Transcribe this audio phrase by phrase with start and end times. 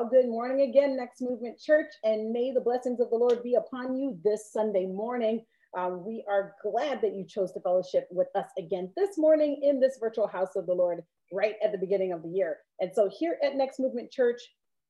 [0.00, 3.56] Well, good morning again, Next Movement Church, and may the blessings of the Lord be
[3.56, 5.44] upon you this Sunday morning.
[5.76, 9.78] Um, we are glad that you chose to fellowship with us again this morning in
[9.78, 12.60] this virtual house of the Lord right at the beginning of the year.
[12.80, 14.40] And so, here at Next Movement Church,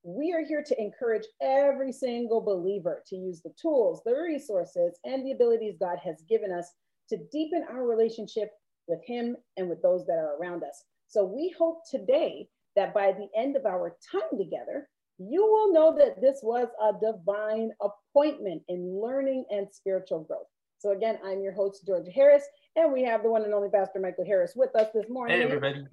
[0.04, 5.26] we are here to encourage every single believer to use the tools, the resources, and
[5.26, 6.70] the abilities God has given us
[7.08, 8.50] to deepen our relationship
[8.86, 10.84] with Him and with those that are around us.
[11.08, 14.86] So, we hope today that by the end of our time together,
[15.20, 20.46] you will know that this was a divine appointment in learning and spiritual growth.
[20.78, 24.00] So, again, I'm your host, Georgia Harris, and we have the one and only Pastor
[24.00, 25.36] Michael Harris with us this morning.
[25.36, 25.84] Hey, everybody.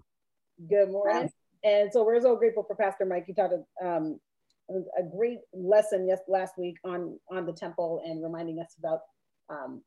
[0.70, 1.30] Good morning.
[1.66, 3.26] And so, we're so grateful for Pastor Mike.
[3.28, 4.18] He taught a, um,
[4.70, 9.02] a great lesson yes, last week on, on the temple and reminding us about.
[9.50, 9.82] Um,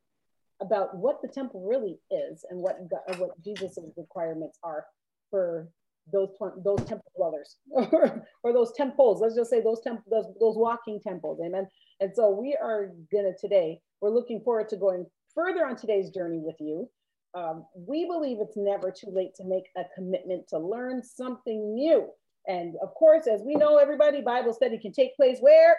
[0.62, 4.84] about what the temple really is and what God, what Jesus' requirements are
[5.30, 5.70] for
[6.12, 6.30] those
[6.64, 11.00] those temple dwellers or, or those temples let's just say those temples those, those walking
[11.00, 11.66] temples amen?
[12.00, 16.40] And so we are gonna today we're looking forward to going further on today's journey
[16.42, 16.88] with you.
[17.34, 22.08] Um, we believe it's never too late to make a commitment to learn something new.
[22.48, 25.76] And of course as we know everybody bible study can take place where?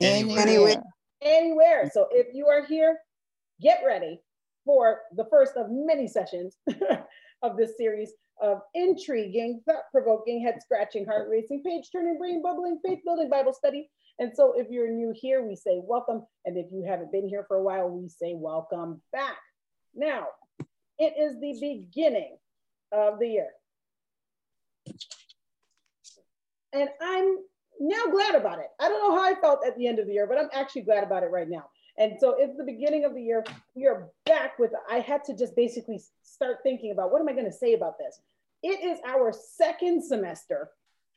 [0.00, 0.82] Anywhere.
[1.22, 1.90] anywhere.
[1.92, 2.98] So if you are here
[3.60, 4.20] get ready
[4.64, 6.56] for the first of many sessions
[7.42, 12.80] of this series of intriguing, thought provoking, head scratching, heart racing, page turning, brain bubbling,
[12.84, 13.90] faith building Bible study.
[14.18, 16.22] And so if you're new here, we say welcome.
[16.44, 19.38] And if you haven't been here for a while, we say welcome back.
[19.94, 20.26] Now,
[20.98, 22.36] it is the beginning
[22.92, 23.48] of the year.
[26.72, 27.38] And I'm
[27.80, 28.68] now glad about it.
[28.78, 30.82] I don't know how I felt at the end of the year, but I'm actually
[30.82, 31.64] glad about it right now.
[32.00, 33.44] And so it's the beginning of the year.
[33.74, 37.32] We are back with, I had to just basically start thinking about what am I
[37.32, 38.20] going to say about this?
[38.62, 40.70] It is our second semester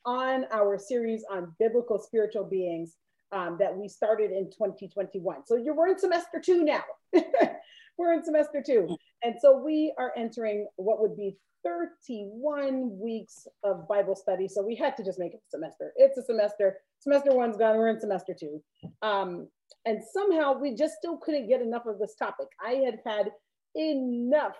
[0.04, 2.96] on our series on biblical spiritual beings
[3.32, 5.46] um, that we started in 2021.
[5.46, 6.84] So you're, we're in semester two now.
[7.96, 8.94] we're in semester two.
[9.22, 14.48] And so we are entering what would be 31 weeks of Bible study.
[14.48, 15.92] So we had to just make it a semester.
[15.96, 16.76] It's a semester.
[17.00, 17.78] Semester one's gone.
[17.78, 18.62] We're in semester two.
[19.00, 19.48] Um,
[19.86, 22.48] and somehow we just still couldn't get enough of this topic.
[22.64, 23.30] I had had
[23.76, 24.56] enough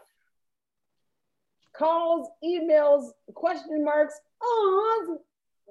[1.77, 5.17] calls, emails, question marks, aww,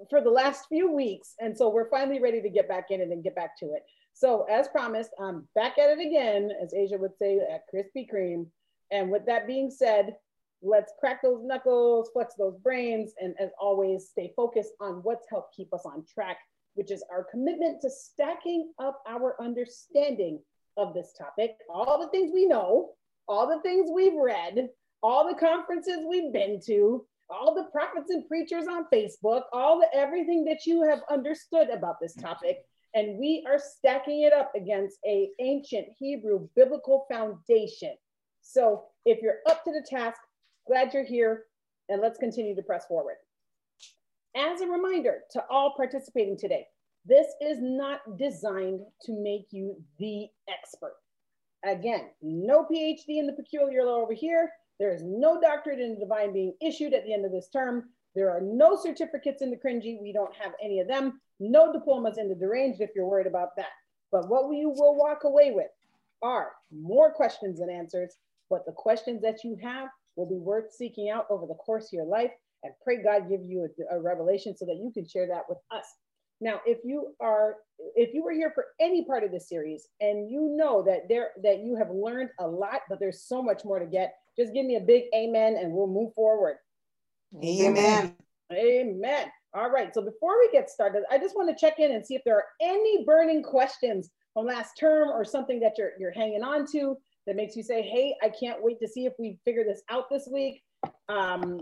[0.09, 1.35] for the last few weeks.
[1.39, 3.83] And so we're finally ready to get back in it and get back to it.
[4.13, 8.47] So as promised, I'm back at it again, as Asia would say, at Krispy Kreme.
[8.91, 10.15] And with that being said,
[10.61, 15.55] let's crack those knuckles, flex those brains, and as always, stay focused on what's helped
[15.55, 16.37] keep us on track,
[16.75, 20.39] which is our commitment to stacking up our understanding
[20.77, 22.91] of this topic, all the things we know,
[23.27, 24.69] all the things we've read,
[25.01, 29.97] all the conferences we've been to, all the prophets and preachers on Facebook, all the
[29.97, 32.59] everything that you have understood about this topic,
[32.93, 37.93] and we are stacking it up against a ancient Hebrew biblical foundation.
[38.41, 40.19] So if you're up to the task,
[40.67, 41.45] glad you're here,
[41.89, 43.15] and let's continue to press forward.
[44.35, 46.67] As a reminder to all participating today,
[47.05, 50.95] this is not designed to make you the expert.
[51.65, 54.51] Again, no PhD in the peculiar law over here.
[54.79, 57.89] There is no doctorate in the divine being issued at the end of this term.
[58.15, 60.01] There are no certificates in the cringy.
[60.01, 61.19] We don't have any of them.
[61.39, 63.71] No diplomas in the deranged if you're worried about that.
[64.11, 65.71] But what we will walk away with
[66.21, 68.15] are more questions than answers.
[68.49, 71.93] But the questions that you have will be worth seeking out over the course of
[71.93, 72.31] your life.
[72.63, 75.57] And pray God give you a, a revelation so that you can share that with
[75.71, 75.85] us.
[76.43, 77.55] Now, if you are,
[77.95, 81.29] if you were here for any part of the series and you know that there
[81.41, 84.65] that you have learned a lot, but there's so much more to get, just give
[84.65, 86.57] me a big amen and we'll move forward.
[87.41, 88.13] Amen.
[88.51, 89.27] Amen.
[89.55, 89.93] All right.
[89.93, 92.35] So before we get started, I just want to check in and see if there
[92.35, 96.97] are any burning questions from last term or something that you're you're hanging on to
[97.25, 100.09] that makes you say, "Hey, I can't wait to see if we figure this out
[100.11, 100.61] this week."
[101.07, 101.61] Um,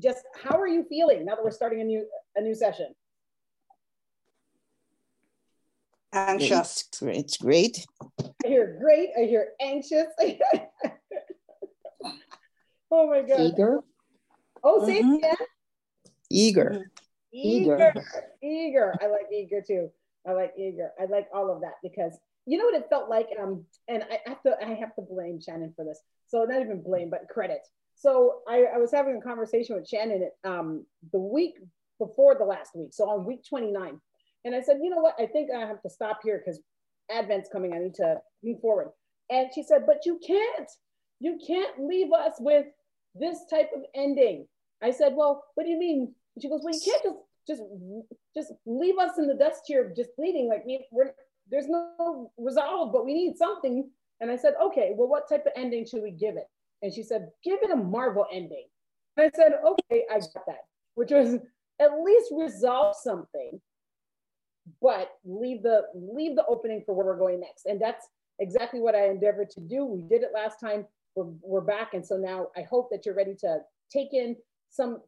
[0.00, 2.04] just how are you feeling now that we're starting a new
[2.34, 2.92] a new session?
[6.12, 6.84] Anxious.
[6.88, 7.16] It's, great.
[7.16, 7.86] it's great.
[8.44, 9.10] I hear great.
[9.18, 10.06] I hear anxious.
[12.90, 13.40] oh my god.
[13.40, 13.80] Eager.
[14.62, 15.18] Oh, say Mhm.
[15.18, 15.36] again.
[16.30, 16.90] Eager.
[17.32, 17.92] Eager.
[17.92, 18.04] Eager.
[18.42, 18.94] eager.
[19.02, 19.90] I like eager too.
[20.26, 20.92] I like eager.
[21.00, 23.28] I like all of that because you know what it felt like.
[23.40, 26.00] Um, and I have to I have to blame Shannon for this.
[26.26, 27.60] So not even blame, but credit.
[27.94, 31.54] So I, I was having a conversation with Shannon um the week
[31.98, 32.92] before the last week.
[32.92, 34.00] So on week 29.
[34.48, 35.14] And I said, you know what?
[35.18, 36.58] I think I have to stop here because
[37.14, 37.74] Advent's coming.
[37.74, 38.88] I need to move forward.
[39.28, 40.70] And she said, but you can't.
[41.20, 42.64] You can't leave us with
[43.14, 44.46] this type of ending.
[44.82, 46.14] I said, well, what do you mean?
[46.40, 47.62] She goes, well, you can't just just
[48.34, 50.48] just leave us in the dust here, just bleeding.
[50.48, 51.10] Like we, we're
[51.50, 53.90] there's no resolve, but we need something.
[54.22, 56.48] And I said, okay, well, what type of ending should we give it?
[56.80, 58.64] And she said, give it a Marvel ending.
[59.18, 60.64] And I said, okay, I got that,
[60.94, 61.36] which was
[61.80, 63.60] at least resolve something,
[64.80, 67.66] but leave the leave the opening for where we're going next.
[67.66, 68.06] And that's
[68.38, 69.84] exactly what I endeavored to do.
[69.84, 70.86] We did it last time.
[71.14, 71.94] We're, we're back.
[71.94, 73.58] And so now I hope that you're ready to
[73.92, 74.36] take in
[74.70, 75.00] some,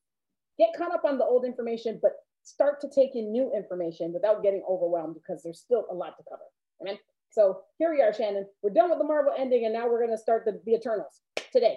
[0.58, 2.12] get caught up on the old information, but
[2.42, 6.24] start to take in new information without getting overwhelmed because there's still a lot to
[6.28, 6.42] cover.
[6.80, 6.98] Amen.
[7.30, 8.46] So here we are, Shannon.
[8.62, 11.20] We're done with the Marvel ending, and now we're going to start the, the Eternals
[11.52, 11.76] today.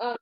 [0.00, 0.16] Um,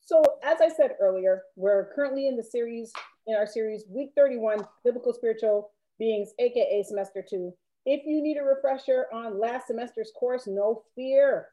[0.00, 2.92] so as I said earlier, we're currently in the series,
[3.26, 7.52] in our series, week 31, Biblical Spiritual Beings, AKA semester two.
[7.84, 11.48] If you need a refresher on last semester's course, no fear.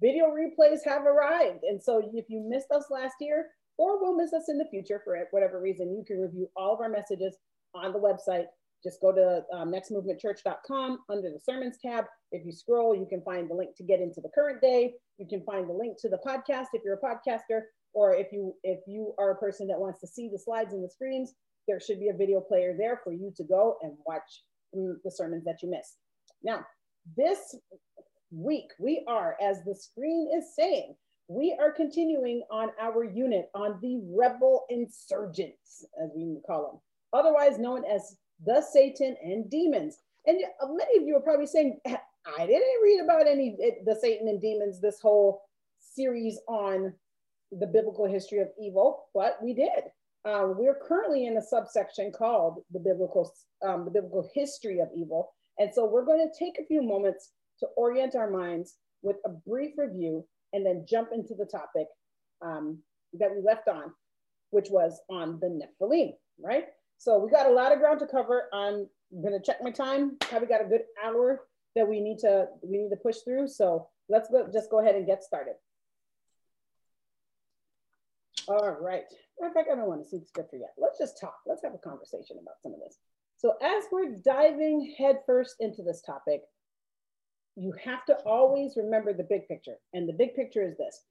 [0.00, 1.64] Video replays have arrived.
[1.64, 3.46] And so if you missed us last year,
[3.78, 6.80] or will miss us in the future for whatever reason, you can review all of
[6.80, 7.36] our messages
[7.74, 8.46] on the website.
[8.84, 12.04] Just go to um, nextmovementchurch.com under the sermons tab.
[12.32, 14.94] If you scroll, you can find the link to get into the current day.
[15.18, 17.62] You can find the link to the podcast if you're a podcaster,
[17.92, 20.82] or if you if you are a person that wants to see the slides and
[20.82, 21.34] the screens,
[21.68, 24.42] there should be a video player there for you to go and watch
[24.72, 25.98] the sermons that you missed.
[26.42, 26.64] Now,
[27.16, 27.54] this
[28.30, 30.94] week we are, as the screen is saying,
[31.28, 36.62] we are continuing on our unit on the rebel insurgents, as we call
[37.12, 39.98] them, otherwise known as the Satan and demons.
[40.26, 44.40] And many of you are probably saying, I didn't read about any the Satan and
[44.40, 45.42] demons this whole
[45.78, 46.94] series on
[47.58, 49.84] the biblical history of evil, but we did.
[50.24, 53.32] Uh, we're currently in a subsection called the biblical
[53.66, 57.32] um, the biblical history of evil, and so we're going to take a few moments
[57.60, 61.86] to orient our minds with a brief review and then jump into the topic
[62.40, 62.78] um,
[63.14, 63.92] that we left on,
[64.50, 66.12] which was on the Nephilim,
[66.42, 66.66] right?
[66.98, 68.44] So we got a lot of ground to cover.
[68.52, 68.86] I'm
[69.22, 70.16] gonna check my time.
[70.20, 71.42] Probably got a good hour
[71.74, 73.48] that we need to we need to push through.
[73.48, 75.54] So let's go, just go ahead and get started.
[78.48, 79.04] All right.
[79.40, 80.72] In fact, I don't want to see the scripture yet.
[80.78, 81.36] Let's just talk.
[81.46, 82.98] Let's have a conversation about some of this.
[83.36, 86.42] So as we're diving headfirst into this topic,
[87.56, 89.76] you have to always remember the big picture.
[89.92, 91.02] And the big picture is this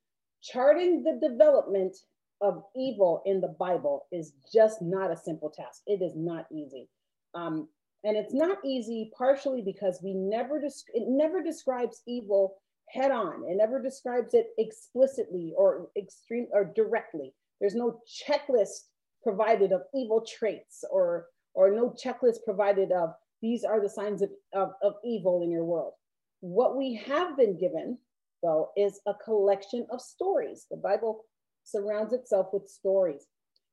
[0.42, 1.96] charting the development
[2.42, 5.82] of evil in the Bible is just not a simple task.
[5.86, 6.90] It is not easy.
[7.36, 7.68] Um,
[8.04, 12.56] and it's not easy partially because we never, it never describes evil
[12.94, 13.44] head on.
[13.48, 17.34] It never describes it explicitly or extreme or directly.
[17.60, 18.88] There's no checklist
[19.24, 24.30] provided of evil traits or, or no checklist provided of these are the signs of,
[24.54, 25.94] of, of evil in your world.
[26.42, 27.98] What we have been given,
[28.44, 30.66] though, is a collection of stories.
[30.70, 31.26] The Bible
[31.64, 33.28] surrounds itself with stories.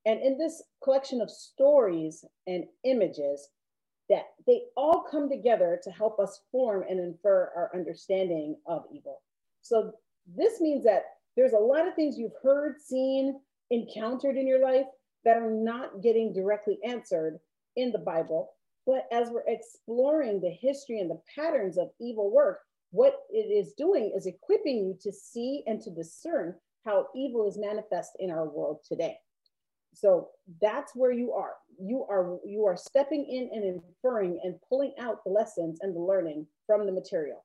[0.07, 3.49] And in this collection of stories and images,
[4.09, 9.23] that they all come together to help us form and infer our understanding of evil.
[9.63, 9.93] So
[10.37, 11.03] this means that
[11.37, 14.87] there's a lot of things you've heard, seen, encountered in your life
[15.25, 17.39] that are not getting directly answered
[17.77, 18.53] in the Bible.
[18.87, 22.61] But as we're exploring the history and the patterns of evil work,
[22.91, 26.55] what it is doing is equipping you to see and to discern
[26.87, 29.19] how evil is manifest in our world today.
[29.95, 30.29] So
[30.61, 31.55] that's where you are.
[31.81, 36.01] You are you are stepping in and inferring and pulling out the lessons and the
[36.01, 37.45] learning from the material.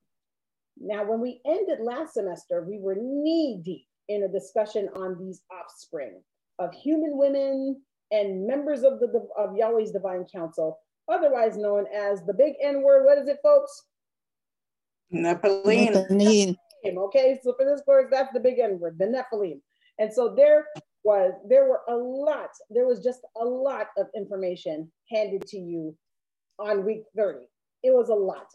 [0.80, 5.42] Now, when we ended last semester, we were knee deep in a discussion on these
[5.52, 6.22] offspring
[6.60, 7.82] of human women
[8.12, 13.06] and members of the of Yahweh's divine council, otherwise known as the big N word.
[13.06, 13.84] What is it, folks?
[15.14, 16.08] Nephilim.
[16.10, 16.58] Nephilim.
[16.86, 19.62] Okay, so for this course, that's the big N word, the Nephilim.
[20.00, 20.66] And so there
[21.04, 25.96] was, there were a lot, there was just a lot of information handed to you
[26.60, 27.40] on week 30.
[27.84, 28.48] It was a lot.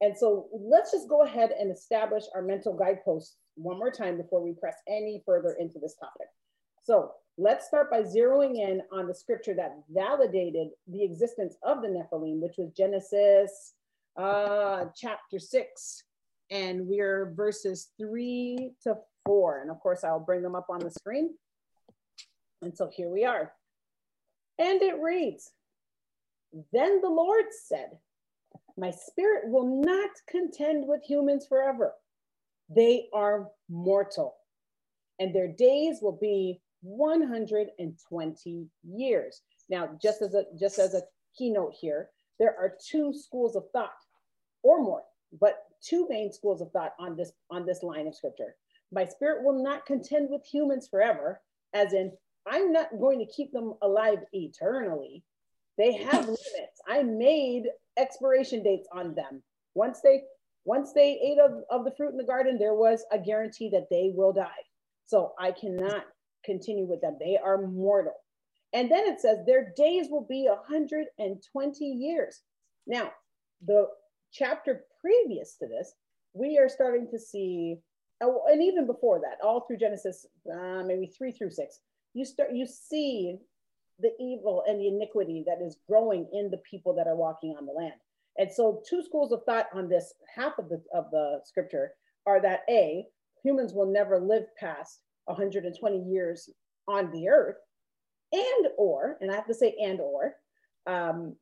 [0.00, 4.42] And so let's just go ahead and establish our mental guideposts one more time before
[4.42, 6.28] we press any further into this topic.
[6.82, 11.88] So let's start by zeroing in on the scripture that validated the existence of the
[11.88, 13.74] Nephilim, which was Genesis
[14.16, 16.04] uh, chapter six,
[16.50, 18.94] and we're verses three to
[19.24, 19.62] four.
[19.62, 21.34] And of course, I'll bring them up on the screen.
[22.66, 23.52] And so here we are.
[24.58, 25.52] And it reads
[26.72, 27.90] Then the Lord said,
[28.76, 31.92] My spirit will not contend with humans forever.
[32.68, 34.34] They are mortal,
[35.20, 39.42] and their days will be 120 years.
[39.70, 41.02] Now, just as a just as a
[41.38, 43.90] keynote here, there are two schools of thought
[44.64, 45.04] or more,
[45.40, 48.56] but two main schools of thought on this on this line of scripture.
[48.90, 51.40] My spirit will not contend with humans forever,
[51.72, 52.10] as in
[52.46, 55.24] I'm not going to keep them alive eternally.
[55.78, 56.80] They have limits.
[56.86, 57.64] I made
[57.96, 59.42] expiration dates on them.
[59.74, 60.22] Once they
[60.64, 63.86] once they ate of, of the fruit in the garden, there was a guarantee that
[63.88, 64.64] they will die.
[65.06, 66.06] So I cannot
[66.44, 67.16] continue with them.
[67.20, 68.14] They are mortal.
[68.72, 72.40] And then it says their days will be 120 years.
[72.86, 73.12] Now,
[73.64, 73.86] the
[74.32, 75.94] chapter previous to this,
[76.34, 77.78] we are starting to see,
[78.20, 81.78] oh, and even before that, all through Genesis, uh, maybe three through six,
[82.16, 83.36] you start you see
[84.00, 87.66] the evil and the iniquity that is growing in the people that are walking on
[87.66, 87.94] the land.
[88.38, 91.92] And so, two schools of thought on this half of the of the scripture
[92.26, 93.06] are that a
[93.42, 96.48] humans will never live past 120 years
[96.88, 97.56] on the earth,
[98.32, 100.34] and or, and I have to say and or,
[100.86, 101.36] um,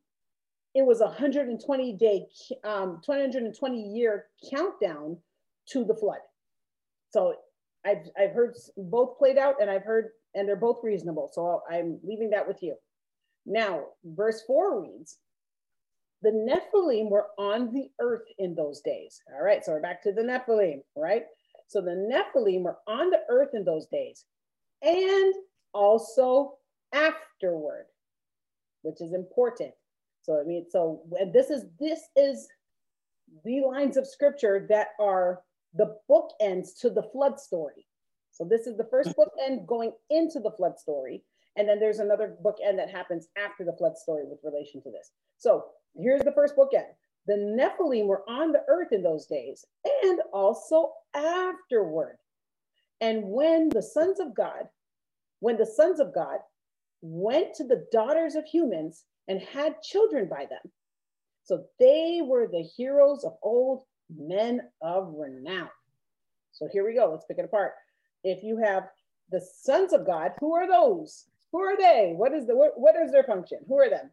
[0.73, 2.25] it was a 120 day,
[2.63, 5.17] um, 220 year countdown
[5.69, 6.19] to the flood.
[7.11, 7.35] So
[7.85, 11.29] I've, I've heard both played out and I've heard, and they're both reasonable.
[11.33, 12.75] So I'm leaving that with you.
[13.45, 15.19] Now, verse four reads,
[16.21, 19.21] the Nephilim were on the earth in those days.
[19.31, 21.23] All right, so we're back to the Nephilim, right?
[21.67, 24.25] So the Nephilim were on the earth in those days
[24.81, 25.33] and
[25.73, 26.57] also
[26.93, 27.85] afterward,
[28.81, 29.71] which is important.
[30.23, 31.01] So I mean, so
[31.31, 32.47] this is this is
[33.43, 35.41] the lines of scripture that are
[35.75, 37.85] the bookends to the flood story.
[38.31, 41.23] So this is the first bookend going into the flood story.
[41.57, 45.11] And then there's another bookend that happens after the flood story with relation to this.
[45.37, 45.65] So
[45.95, 46.87] here's the first bookend.
[47.27, 49.65] The Nephilim were on the earth in those days
[50.03, 52.17] and also afterward.
[53.01, 54.69] And when the sons of God,
[55.39, 56.39] when the sons of God
[57.01, 60.71] went to the daughters of humans and had children by them.
[61.43, 65.69] So they were the heroes of old, men of renown.
[66.51, 67.09] So here we go.
[67.11, 67.73] Let's pick it apart.
[68.23, 68.83] If you have
[69.31, 71.25] the sons of God, who are those?
[71.51, 72.13] Who are they?
[72.15, 73.59] What is the what, what is their function?
[73.67, 74.11] Who are them?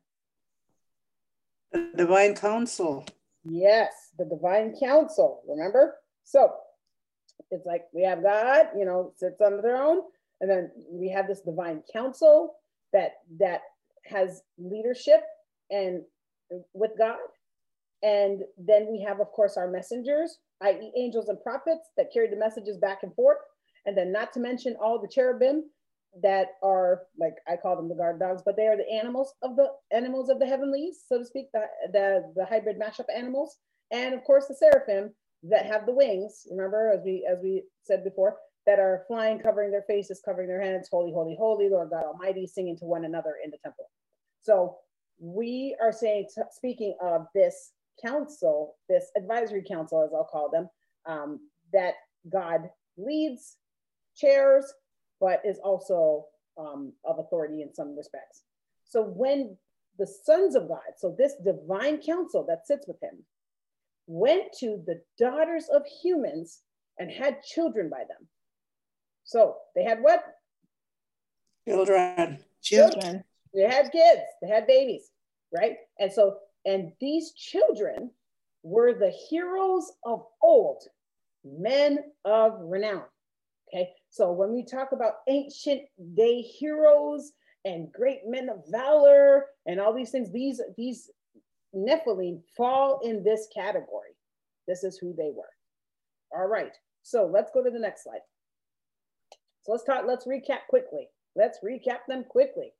[1.72, 3.06] The divine council.
[3.44, 5.42] Yes, the divine council.
[5.48, 5.96] Remember?
[6.24, 6.52] So
[7.50, 10.02] it's like we have God, you know, sits on the throne,
[10.40, 12.54] and then we have this divine council
[12.92, 13.62] that that
[14.04, 15.22] has leadership
[15.70, 16.02] and
[16.74, 17.16] with God.
[18.02, 22.36] And then we have, of course, our messengers, i.e., angels and prophets that carry the
[22.36, 23.38] messages back and forth.
[23.86, 25.64] And then, not to mention all the cherubim
[26.22, 29.56] that are like I call them the guard dogs, but they are the animals of
[29.56, 33.56] the animals of the heavenlies, so to speak, the the, the hybrid mashup animals,
[33.90, 35.12] and of course the seraphim
[35.44, 36.46] that have the wings.
[36.50, 40.60] Remember, as we as we said before, that are flying, covering their faces, covering their
[40.62, 43.88] heads, holy, holy, holy, Lord God Almighty, singing to one another in the temple.
[44.40, 44.76] So
[45.18, 47.72] we are saying, speaking of this
[48.04, 50.68] council, this advisory council, as I'll call them,
[51.06, 51.40] um,
[51.72, 51.94] that
[52.30, 53.56] God leads,
[54.16, 54.72] chairs,
[55.20, 56.26] but is also
[56.58, 58.42] um, of authority in some respects.
[58.84, 59.56] So when
[59.98, 63.24] the sons of God, so this divine council that sits with him,
[64.06, 66.60] went to the daughters of humans
[66.98, 68.28] and had children by them.
[69.24, 70.24] So they had what?
[71.66, 72.38] Children.
[72.62, 73.24] Children.
[73.54, 75.10] They had kids, they had babies,
[75.52, 75.76] right?
[75.98, 78.10] And so, and these children
[78.62, 80.82] were the heroes of old,
[81.44, 83.02] men of renown.
[83.74, 85.82] Okay, so when we talk about ancient
[86.14, 87.32] day heroes
[87.64, 91.10] and great men of valor and all these things, these these
[91.74, 94.10] Nephilim fall in this category.
[94.68, 95.50] This is who they were.
[96.38, 98.20] All right, so let's go to the next slide.
[99.62, 101.08] So let's talk, let's recap quickly.
[101.34, 102.72] Let's recap them quickly.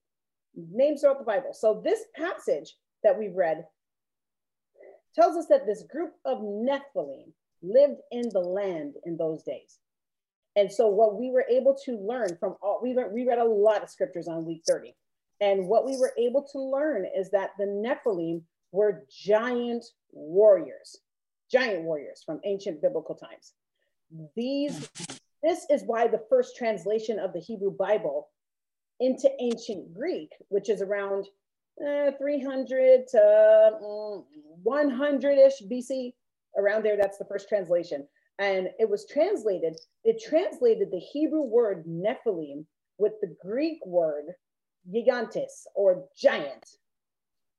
[0.54, 1.52] names throughout the Bible.
[1.52, 3.64] So this passage that we've read
[5.14, 7.32] tells us that this group of Nephilim
[7.62, 9.78] lived in the land in those days.
[10.56, 13.82] And so what we were able to learn from all we we read a lot
[13.82, 14.94] of scriptures on week 30.
[15.40, 20.98] And what we were able to learn is that the Nephilim were giant warriors,
[21.50, 23.52] giant warriors from ancient biblical times.
[24.36, 24.88] These
[25.42, 28.28] this is why the first translation of the Hebrew Bible
[29.00, 31.26] into ancient Greek, which is around
[31.80, 34.22] uh, 300 to
[34.66, 36.12] 100-ish mm, BC,
[36.56, 38.06] around there, that's the first translation.
[38.38, 42.64] And it was translated, it translated the Hebrew word Nephilim
[42.98, 44.24] with the Greek word
[44.92, 46.76] gigantes or giant.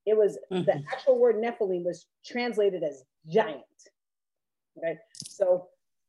[0.05, 0.65] It was mm-hmm.
[0.65, 3.63] the actual word Nephilim was translated as giant.
[4.77, 5.67] Okay, so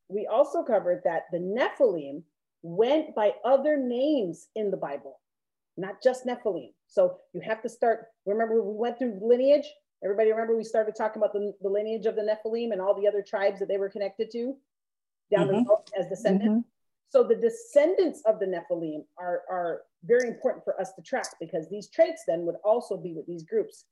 [0.09, 2.23] we also covered that the Nephilim
[2.63, 5.21] went by other names in the Bible,
[5.77, 6.73] not just Nephilim.
[6.87, 8.07] So you have to start.
[8.27, 9.67] Remember, we went through lineage.
[10.03, 13.09] Everybody remember we started talking about the, the lineage of the Nephilim and all the
[13.09, 14.57] other tribes that they were connected to
[15.31, 15.65] down mm-hmm.
[15.65, 16.51] the as descendants.
[16.51, 16.69] Mm-hmm.
[17.09, 21.69] So the descendants of the Nephilim are, are very important for us to track because
[21.71, 23.85] these traits then would also be with these groups.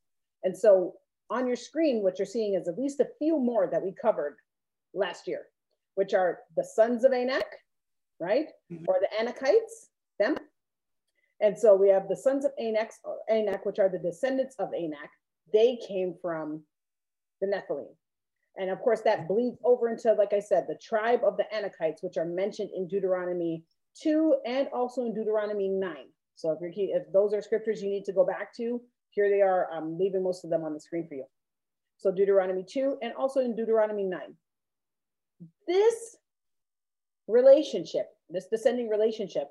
[0.42, 0.94] And so
[1.30, 4.36] on your screen, what you're seeing is at least a few more that we covered
[4.92, 5.46] last year,
[5.94, 7.46] which are the sons of Anak,
[8.18, 8.48] right?
[8.72, 8.84] Mm-hmm.
[8.88, 9.88] Or the Anakites.
[11.42, 12.92] And so we have the sons of Anak,
[13.28, 15.10] Anak, which are the descendants of Anak.
[15.52, 16.62] They came from
[17.40, 17.92] the Nephilim.
[18.56, 22.02] And of course, that bleeds over into, like I said, the tribe of the Anakites,
[22.02, 23.64] which are mentioned in Deuteronomy
[24.00, 25.96] 2 and also in Deuteronomy 9.
[26.36, 28.80] So if, you're, if those are scriptures you need to go back to,
[29.10, 29.68] here they are.
[29.72, 31.24] I'm leaving most of them on the screen for you.
[31.98, 34.20] So Deuteronomy 2 and also in Deuteronomy 9.
[35.66, 36.16] This
[37.26, 39.48] relationship, this descending relationship,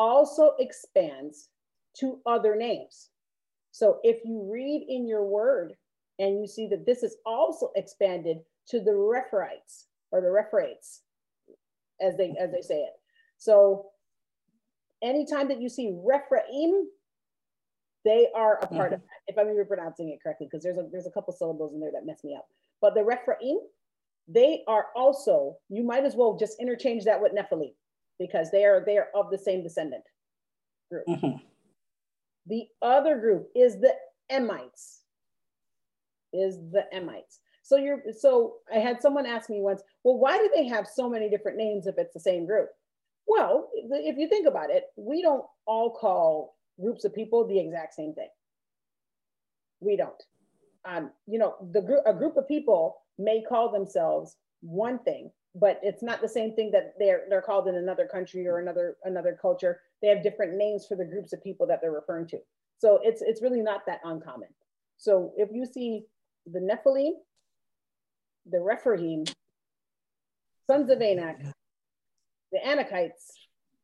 [0.00, 1.50] also expands
[1.98, 3.10] to other names.
[3.70, 5.74] So if you read in your word
[6.18, 8.38] and you see that this is also expanded
[8.68, 11.00] to the Rephaites or the Rephaites,
[12.00, 12.94] as they as they say it.
[13.36, 13.90] So
[15.02, 16.88] anytime that you see Rephaim,
[18.04, 18.94] they are a part mm-hmm.
[18.94, 19.06] of that.
[19.28, 21.92] If I'm even pronouncing it correctly, because there's a there's a couple syllables in there
[21.92, 22.48] that mess me up.
[22.80, 23.58] But the Rephaim,
[24.26, 27.74] they are also, you might as well just interchange that with Nephilim
[28.20, 30.04] because they are they are of the same descendant
[30.92, 31.06] group.
[31.08, 31.38] Mm-hmm.
[32.46, 33.94] The other group is the
[34.30, 35.00] Emites.
[36.32, 37.40] Is the Emites.
[37.62, 41.08] So you're so I had someone ask me once, well, why do they have so
[41.08, 42.68] many different names if it's the same group?
[43.26, 47.94] Well, if you think about it, we don't all call groups of people the exact
[47.94, 48.28] same thing.
[49.80, 50.22] We don't.
[50.84, 55.80] Um, you know, the group a group of people may call themselves one thing, but
[55.82, 59.36] it's not the same thing that they're they're called in another country or another another
[59.40, 59.80] culture.
[60.00, 62.38] They have different names for the groups of people that they're referring to.
[62.78, 64.48] So it's it's really not that uncommon.
[64.96, 66.04] So if you see
[66.46, 67.12] the Nephilim,
[68.46, 69.24] the Rephaim,
[70.66, 71.42] sons of Anak,
[72.52, 73.32] the Anakites,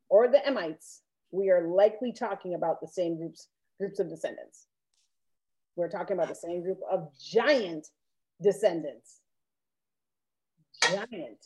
[0.09, 1.01] or the Emites,
[1.31, 3.49] we are likely talking about the same groups,
[3.79, 4.67] groups of descendants.
[5.75, 7.89] We're talking about the same group of giant
[8.41, 9.21] descendants.
[10.83, 11.39] Giant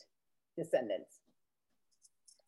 [0.56, 1.20] descendants.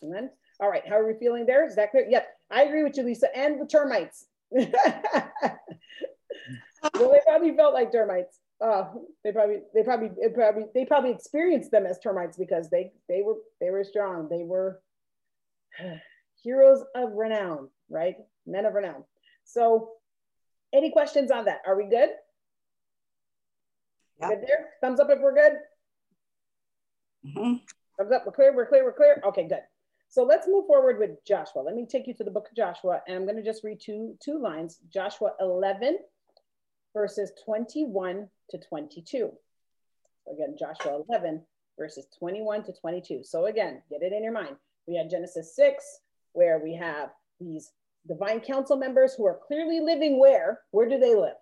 [0.03, 0.31] Amen.
[0.61, 1.67] All right, how are we feeling there?
[1.67, 2.07] Is that clear?
[2.09, 4.27] Yep, I agree with you, Lisa, and the termites.
[4.51, 4.69] well,
[6.95, 8.85] they probably felt like termites uh,
[9.25, 13.37] they probably they probably probably they probably experienced them as termites because they they were
[13.61, 14.29] they were strong.
[14.29, 14.81] They were
[16.43, 18.17] heroes of renown, right?
[18.47, 19.05] Men of renown.
[19.45, 19.91] So,
[20.73, 21.62] any questions on that?
[21.67, 22.11] Are we good?
[24.21, 24.29] Yeah.
[24.29, 24.71] Good there.
[24.81, 25.53] Thumbs up if we're good.
[27.27, 27.55] Mm-hmm.
[27.99, 28.27] Thumbs up.
[28.27, 28.55] We're clear.
[28.55, 28.85] We're clear.
[28.85, 29.23] We're clear.
[29.25, 29.63] Okay, good.
[30.09, 31.63] So let's move forward with Joshua.
[31.63, 33.81] Let me take you to the book of Joshua, and I'm going to just read
[33.81, 34.79] two two lines.
[34.93, 35.99] Joshua 11
[36.95, 39.31] verses 21 to 22.
[40.33, 41.43] Again, Joshua 11,
[41.79, 43.23] verses 21 to 22.
[43.25, 44.57] So again, get it in your mind.
[44.87, 45.85] We had Genesis 6,
[46.33, 47.73] where we have these
[48.07, 50.61] divine council members who are clearly living where?
[50.71, 51.35] Where do they live?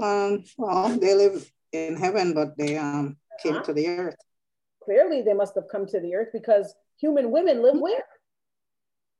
[0.00, 3.64] Um, well, they live in heaven, but they um, came uh -huh.
[3.64, 4.25] to the earth.
[4.86, 8.04] Clearly, they must have come to the earth because human women live where?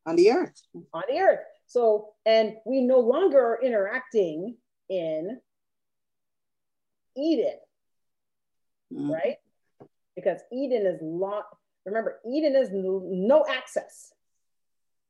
[0.06, 0.62] On the earth.
[0.94, 1.40] On the earth.
[1.66, 4.56] So, and we no longer are interacting
[4.88, 5.40] in
[7.16, 7.58] Eden,
[8.92, 9.10] mm-hmm.
[9.10, 9.36] right?
[10.14, 11.54] Because Eden is locked.
[11.84, 14.12] Remember, Eden is no access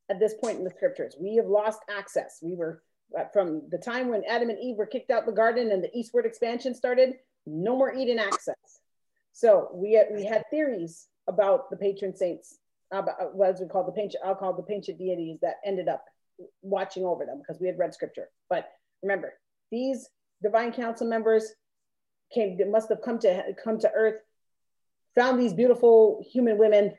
[0.08, 1.14] at this point in the scriptures.
[1.20, 2.38] We have lost access.
[2.42, 2.82] We were
[3.16, 5.94] uh, from the time when Adam and Eve were kicked out the garden and the
[5.96, 7.14] eastward expansion started,
[7.46, 8.80] no more Eden access.
[9.36, 12.56] So we had, we had theories about the patron saints,
[12.90, 16.06] about uh, what we call the paint, I'll call the patron deities that ended up
[16.62, 18.30] watching over them because we had read scripture.
[18.48, 18.66] But
[19.02, 19.34] remember,
[19.70, 20.08] these
[20.42, 21.52] divine council members
[22.32, 24.22] came, they must have come to come to earth,
[25.14, 26.94] found these beautiful human women.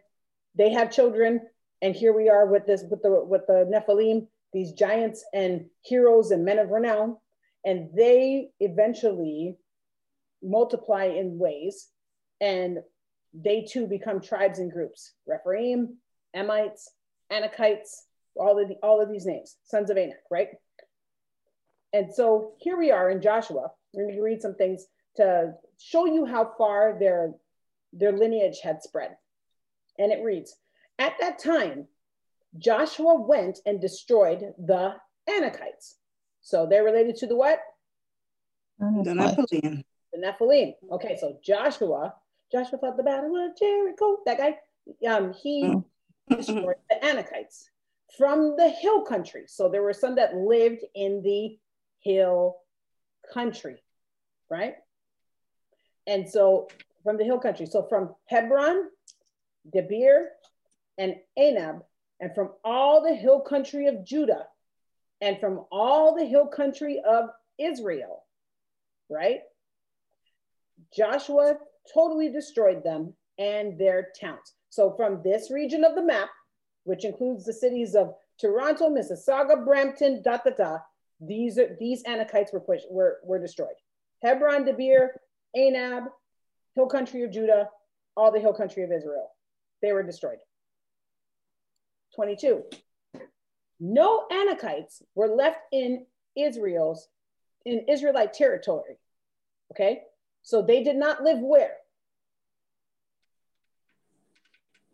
[0.54, 1.41] They have children,
[1.82, 6.30] and here we are with this with the with the Nephilim, these giants and heroes
[6.30, 7.17] and men of renown,
[7.65, 9.58] and they eventually
[10.43, 11.88] multiply in ways,
[12.41, 12.80] and
[13.34, 15.13] they too become tribes and groups.
[15.26, 15.97] Rephaim,
[16.36, 16.89] Emites,
[17.32, 18.04] Anakites,
[18.36, 20.50] all of the, all of these names, sons of Anak, right?
[21.93, 23.71] And so here we are in Joshua.
[23.93, 27.34] We're going to read some things to show you how far their
[27.93, 29.15] their lineage had spread.
[29.97, 30.56] And it reads,
[31.00, 31.88] at that time,
[32.58, 34.95] Joshua went and destroyed the
[35.30, 35.95] Anakites.
[36.41, 37.60] So they're related to the what?
[38.80, 39.84] The Nephilim.
[40.13, 40.73] The Nephilim.
[40.91, 42.13] Okay, so Joshua,
[42.51, 44.17] Joshua fought the battle of Jericho.
[44.25, 44.57] That guy,
[45.07, 45.73] um, he
[46.29, 47.65] destroyed the Anakites
[48.17, 49.43] from the hill country.
[49.47, 51.57] So there were some that lived in the
[51.99, 52.57] hill
[53.33, 53.83] country,
[54.49, 54.75] right?
[56.05, 56.69] And so
[57.03, 58.86] from the hill country, so from Hebron,
[59.75, 60.27] Debir,
[60.97, 61.81] and Anab,
[62.19, 64.47] and from all the hill country of Judah,
[65.21, 67.29] and from all the hill country of
[67.60, 68.23] Israel,
[69.10, 69.41] right?
[70.95, 71.57] Joshua
[71.93, 74.54] totally destroyed them and their towns.
[74.69, 76.30] So from this region of the map,
[76.84, 80.78] which includes the cities of Toronto, Mississauga, Brampton, da da da,
[81.19, 83.76] these are these Anakites were pushed, were, were destroyed.
[84.23, 85.10] Hebron, Debir,
[85.56, 86.06] Anab,
[86.76, 87.69] hill country of Judah,
[88.15, 89.30] all the hill country of Israel.
[89.82, 90.38] They were destroyed.
[92.15, 92.63] 22.
[93.80, 97.08] No Anakites were left in Israel's
[97.65, 98.97] in Israelite territory.
[99.71, 100.02] Okay?
[100.43, 101.76] So they did not live where?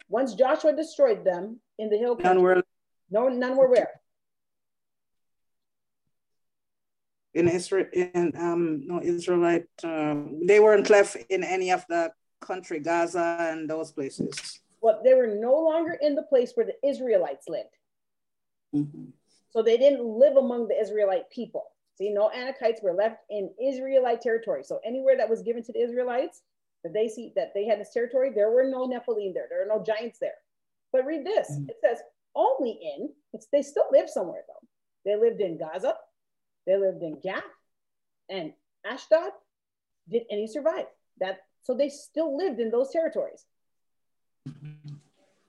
[0.09, 2.63] Once Joshua destroyed them in the hill country, None were
[3.09, 3.89] no, none were where?
[7.33, 9.65] in Israel, in um, no Israelite.
[9.83, 14.59] Um, they weren't left in any of the country, Gaza and those places.
[14.81, 17.75] Well, they were no longer in the place where the Israelites lived.
[18.75, 19.13] Mhm.
[19.49, 21.72] So they didn't live among the Israelite people.
[21.95, 24.63] See, no Anakites were left in Israelite territory.
[24.63, 26.41] So anywhere that was given to the Israelites,
[26.83, 29.47] that they see that they had this territory, there were no Nephilim there.
[29.49, 30.33] There are no giants there.
[30.91, 31.51] But read this.
[31.51, 31.69] Mm.
[31.69, 31.99] It says
[32.35, 34.67] only in, it's, they still live somewhere though.
[35.05, 35.95] They lived in Gaza,
[36.65, 37.43] they lived in Gath
[38.29, 38.53] and
[38.85, 39.31] Ashdod.
[40.09, 40.85] Did any survive?
[41.19, 43.45] That so they still lived in those territories.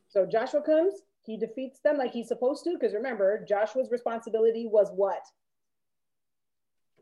[0.08, 4.90] So Joshua comes, he defeats them like he's supposed to, because remember, Joshua's responsibility was
[4.94, 5.22] what?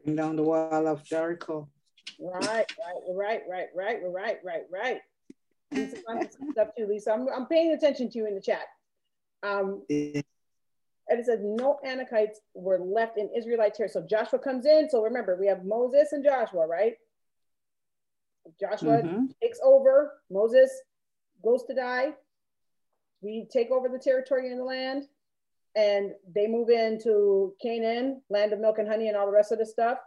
[0.05, 1.69] Bring down the wall of Jericho.
[2.19, 4.99] Right, right, right, right, right, right, right, right.
[5.73, 7.13] Lisa wants some Lisa.
[7.13, 8.67] I'm, I'm paying attention to you in the chat.
[9.43, 10.21] Um, Yeah.
[11.09, 14.03] and it says no Anakites were left in Israelite territory.
[14.03, 14.89] So Joshua comes in.
[14.91, 16.95] So remember, we have Moses and Joshua, right?
[18.61, 19.35] Joshua Mhm.
[19.41, 20.21] takes over.
[20.31, 20.71] Moses
[21.43, 22.15] goes to die.
[23.21, 25.09] We take over the territory and the land,
[25.75, 29.59] and they move into Canaan, land of milk and honey, and all the rest of
[29.59, 29.99] the stuff.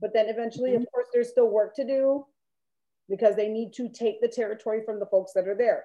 [0.00, 0.90] But then eventually, of mm-hmm.
[0.92, 2.26] course, there's still work to do
[3.08, 5.84] because they need to take the territory from the folks that are there.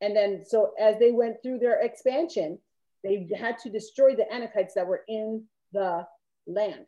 [0.00, 2.58] And then, so as they went through their expansion,
[3.02, 6.06] they had to destroy the Anakites that were in the
[6.46, 6.86] land.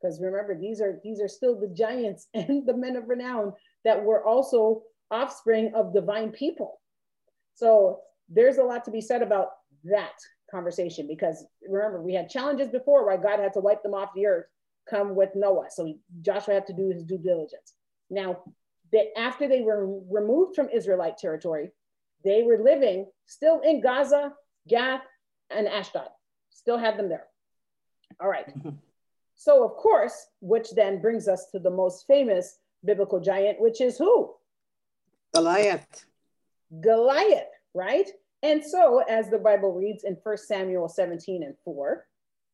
[0.00, 3.52] Because remember, these are these are still the giants and the men of renown
[3.84, 6.80] that were also offspring of divine people.
[7.54, 9.50] So there's a lot to be said about
[9.84, 10.14] that
[10.52, 14.26] conversation because remember, we had challenges before where God had to wipe them off the
[14.26, 14.46] earth,
[14.88, 15.68] come with Noah.
[15.70, 17.74] So Joshua had to do his due diligence.
[18.10, 18.42] Now,
[18.92, 21.72] they, after they were removed from Israelite territory,
[22.24, 24.34] they were living still in Gaza,
[24.68, 25.02] Gath,
[25.50, 26.08] and Ashdod.
[26.50, 27.26] Still had them there.
[28.20, 28.46] All right.
[29.34, 33.98] So, of course, which then brings us to the most famous biblical giant, which is
[33.98, 34.32] who?
[35.34, 36.04] Goliath.
[36.80, 38.08] Goliath, right?
[38.42, 42.04] And so, as the Bible reads in 1 Samuel 17 and 4,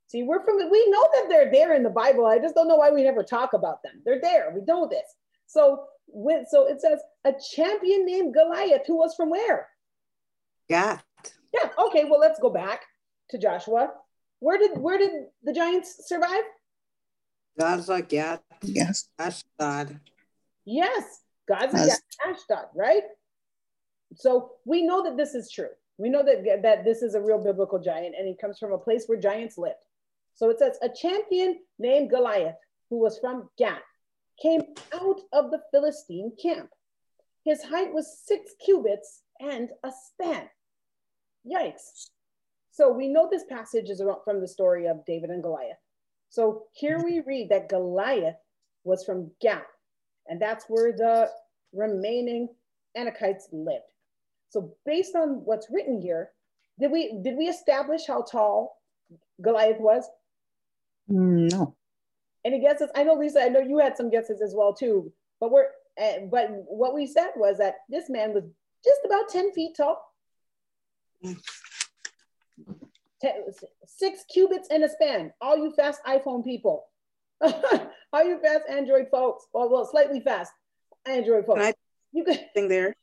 [0.08, 2.26] see, we're from, we know that they're there in the Bible.
[2.26, 4.02] I just don't know why we never talk about them.
[4.04, 4.52] They're there.
[4.54, 5.06] We know this.
[5.46, 9.68] So, with, so it says a champion named Goliath, who was from where?
[10.68, 11.04] Gath.
[11.54, 11.70] Yeah.
[11.86, 12.04] Okay.
[12.04, 12.82] Well, let's go back
[13.30, 13.90] to Joshua.
[14.40, 15.10] Where did where did
[15.42, 16.44] the giants survive?
[17.58, 19.08] Gaza, Gath, Yes.
[19.18, 19.98] Ashdod.
[20.64, 23.02] Yes, Gaza, As- Gath, Ashdod, right?
[24.14, 25.70] So we know that this is true.
[25.98, 28.78] We know that, that this is a real biblical giant and he comes from a
[28.78, 29.74] place where giants lived.
[30.34, 32.54] So it says, a champion named Goliath,
[32.90, 33.82] who was from Gath,
[34.40, 34.62] came
[34.94, 36.70] out of the Philistine camp.
[37.44, 40.48] His height was six cubits and a span.
[41.46, 42.10] Yikes.
[42.70, 45.78] So we know this passage is from the story of David and Goliath.
[46.28, 48.36] So here we read that Goliath
[48.84, 49.62] was from Gath,
[50.28, 51.30] and that's where the
[51.72, 52.48] remaining
[52.96, 53.82] Anakites lived.
[54.50, 56.30] So based on what's written here,
[56.80, 58.80] did we did we establish how tall
[59.42, 60.08] Goliath was?
[61.08, 61.74] No.
[62.44, 62.90] Any guesses?
[62.94, 63.42] I know Lisa.
[63.42, 65.12] I know you had some guesses as well too.
[65.40, 65.66] But we're
[66.00, 68.44] uh, but what we said was that this man was
[68.84, 70.02] just about ten feet tall.
[73.20, 73.32] Ten,
[73.86, 75.32] six cubits in a span.
[75.40, 76.86] All you fast iPhone people,
[77.40, 80.52] all you fast Android folks, or well, slightly fast
[81.04, 81.58] Android folks.
[81.58, 81.74] Can I
[82.12, 82.94] you could thing there?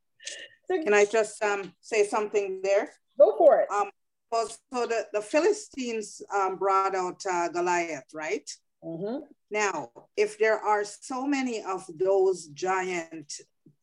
[0.68, 2.90] Can I just um, say something there?
[3.18, 3.70] go for it.
[3.70, 3.90] Um,
[4.30, 8.48] well, so the, the Philistines um, brought out uh, Goliath, right?
[8.84, 9.22] Mhm.
[9.50, 13.32] Now, if there are so many of those giant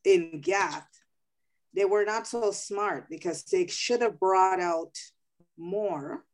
[0.04, 0.88] in Gath,
[1.74, 4.96] they were not so smart because they should have brought out
[5.58, 6.26] more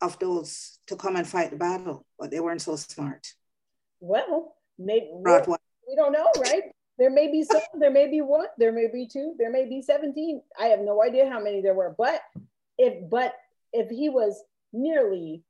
[0.00, 3.26] of those to come and fight the battle, but they weren't so smart.
[4.00, 6.64] Well, maybe Brought we don't know, right?
[6.98, 9.82] There may be some, there may be one, there may be two, there may be
[9.82, 10.42] 17.
[10.58, 12.20] I have no idea how many there were, but
[12.78, 13.34] if but
[13.72, 15.42] if he was nearly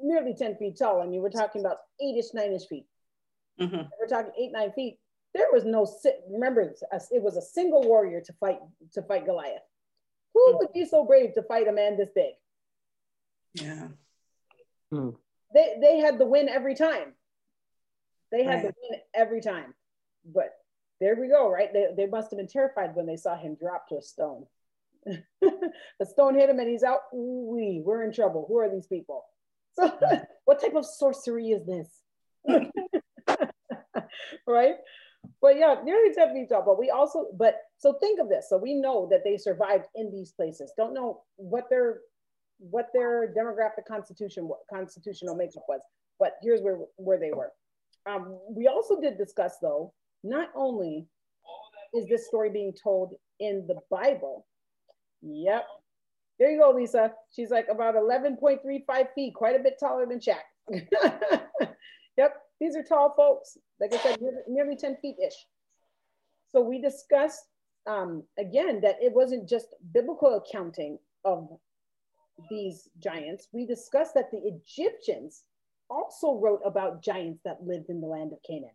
[0.00, 2.86] nearly 10 feet tall, I mean we're talking about eight-ish, nine-ish feet.
[3.60, 3.88] Mhm.
[3.98, 4.98] We're talking eight, nine feet.
[5.34, 5.86] There was no
[6.30, 6.74] remember
[7.10, 8.60] it was a single warrior to fight
[8.92, 9.62] to fight Goliath.
[10.34, 12.34] Who would be so brave to fight a man this big?
[13.54, 13.88] Yeah.
[15.54, 17.14] they they had the win every time.
[18.30, 18.74] They had Right.
[18.90, 19.74] win every time.
[20.24, 20.52] But
[21.00, 21.72] there we go, right?
[21.72, 24.46] They, they must have been terrified when they saw him drop to a stone.
[25.40, 27.00] the stone hit him and he's out.
[27.14, 28.44] Ooh, we we're in trouble.
[28.48, 29.24] Who are these people?
[29.74, 30.26] So mm.
[30.44, 32.02] what type of sorcery is this?
[34.46, 34.74] right?
[35.40, 36.64] But yeah, nearly 10 feet tall.
[36.64, 38.48] But we also, but so think of this.
[38.48, 40.72] So we know that they survived in these places.
[40.76, 42.00] Don't know what their
[42.58, 45.80] what their demographic constitution constitutional makeup was,
[46.18, 47.52] but here's where where they were.
[48.08, 49.92] Um, we also did discuss though,
[50.24, 51.06] not only
[51.94, 54.46] is this story being told in the Bible.
[55.22, 55.66] Yep.
[56.38, 57.12] There you go, Lisa.
[57.34, 60.42] She's like about 11.35 feet, quite a bit taller than Shaq.
[62.16, 63.56] yep, these are tall folks.
[63.80, 65.34] Like I said, nearly- nearly 10 feet ish.
[66.52, 67.44] So we discussed
[67.86, 71.48] um, again that it wasn't just biblical accounting of
[72.48, 73.48] these giants.
[73.52, 75.42] We discussed that the Egyptians
[75.90, 78.70] also wrote about giants that lived in the land of Canaan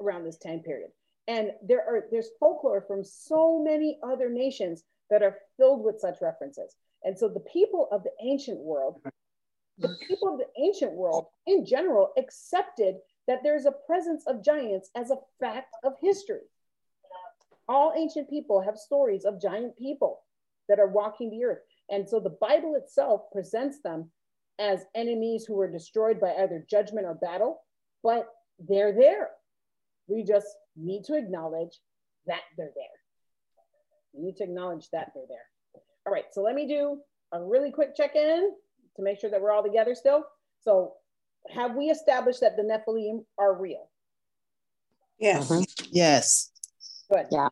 [0.00, 0.90] around this time period.
[1.26, 6.20] And there are there's folklore from so many other nations that are filled with such
[6.20, 6.74] references.
[7.04, 9.00] And so the people of the ancient world,
[9.78, 14.90] the people of the ancient world in general accepted that there's a presence of giants
[14.96, 16.40] as a fact of history.
[17.68, 20.22] All ancient people have stories of giant people
[20.68, 21.58] that are walking the earth.
[21.90, 24.10] And so the Bible itself presents them
[24.58, 27.60] as enemies who were destroyed by either judgment or battle,
[28.02, 29.30] but they're there.
[30.08, 31.78] We just need to acknowledge
[32.26, 32.84] that they're there.
[34.12, 35.82] We need to acknowledge that they're there.
[36.06, 36.98] All right, so let me do
[37.32, 38.52] a really quick check in
[38.96, 40.24] to make sure that we're all together still.
[40.60, 40.94] So,
[41.50, 43.88] have we established that the Nephilim are real?
[45.18, 45.48] Yes.
[45.48, 45.84] Mm-hmm.
[45.92, 46.50] Yes.
[47.10, 47.26] Good.
[47.30, 47.48] Yeah.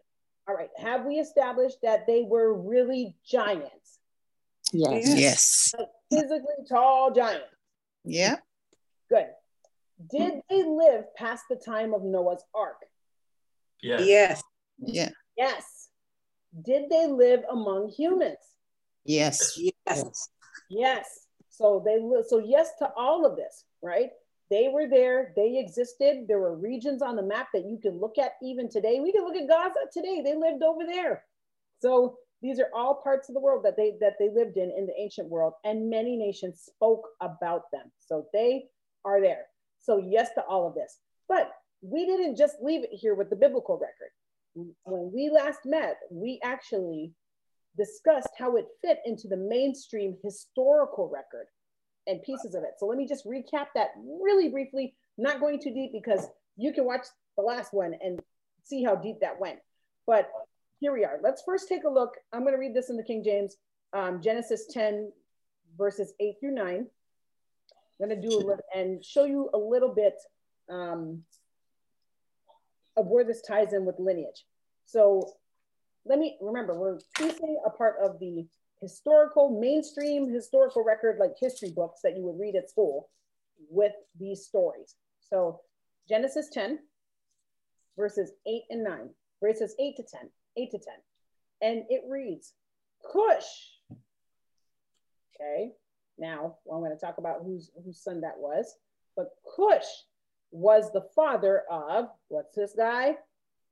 [0.49, 3.86] All right, have we established that they were really giants,
[4.73, 5.19] Yes.
[5.19, 5.75] Yes.
[6.11, 7.47] physically tall giants?
[8.05, 8.37] Yeah.
[9.09, 9.27] Good.
[10.11, 12.83] Did they live past the time of Noah's Ark?
[13.81, 14.03] Yes.
[14.07, 14.43] Yes.
[14.79, 15.11] Yeah.
[15.37, 15.89] Yes.
[16.63, 18.39] Did they live among humans?
[19.05, 19.59] Yes.
[19.87, 20.29] Yes.
[20.69, 21.27] Yes.
[21.51, 24.11] So they li- so yes to all of this, right?
[24.51, 26.27] They were there, they existed.
[26.29, 29.01] There were regions on the map that you can look at even today.
[29.01, 30.23] We can look at Gaza today.
[30.23, 31.25] They lived over there.
[31.81, 34.87] So these are all parts of the world that they that they lived in in
[34.87, 37.91] the ancient world and many nations spoke about them.
[37.99, 38.67] So they
[39.05, 39.47] are there.
[39.81, 40.99] So yes to all of this.
[41.29, 41.51] But
[41.83, 44.71] we didn't just leave it here with the biblical record.
[44.85, 47.13] When we last met, we actually
[47.77, 51.47] discussed how it fit into the mainstream historical record
[52.07, 52.75] and pieces of it.
[52.79, 53.89] So let me just recap that
[54.23, 57.07] really briefly, not going too deep because you can watch
[57.37, 58.21] the last one and
[58.63, 59.59] see how deep that went.
[60.07, 60.31] But
[60.81, 61.19] here we are.
[61.23, 62.15] Let's first take a look.
[62.33, 63.57] I'm going to read this in the King James,
[63.93, 65.11] um, Genesis 10,
[65.77, 66.87] verses 8 through 9.
[67.99, 70.15] I'm going to do a little and show you a little bit
[70.69, 71.23] um,
[72.97, 74.45] of where this ties in with lineage.
[74.85, 75.33] So
[76.05, 78.47] let me remember, we're piecing a part of the
[78.81, 83.09] historical, mainstream historical record, like history books that you would read at school
[83.71, 84.95] with these stories.
[85.21, 85.61] So
[86.09, 86.79] Genesis 10,
[87.97, 89.11] verses 8 and 9,
[89.43, 90.95] verses 8 to 10, 8 to 10.
[91.63, 92.53] and it reads
[93.13, 93.45] Cush.
[95.35, 95.73] Okay,
[96.19, 98.75] now well, I'm going to talk about whose whose son that was,
[99.17, 99.85] but Cush
[100.51, 103.17] was the father of what's this guy?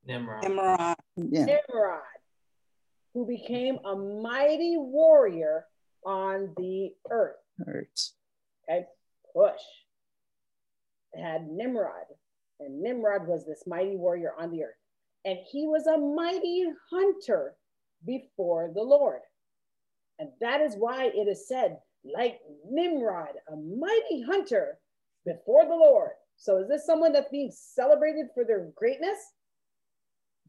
[0.05, 0.43] Nimrod.
[0.43, 0.95] Nimrod.
[1.15, 1.45] Yeah.
[1.45, 2.01] Nimrod,
[3.13, 5.65] who became a mighty warrior
[6.05, 7.37] on the earth.
[7.65, 8.13] Hurts.
[8.69, 8.85] Okay,
[9.35, 9.63] Cush
[11.15, 12.05] had Nimrod,
[12.59, 14.75] and Nimrod was this mighty warrior on the earth.
[15.25, 17.55] And he was a mighty hunter
[18.05, 19.21] before the Lord.
[20.19, 24.77] And that is why it is said, like Nimrod, a mighty hunter
[25.25, 26.11] before the Lord.
[26.37, 29.17] So is this someone that's being celebrated for their greatness?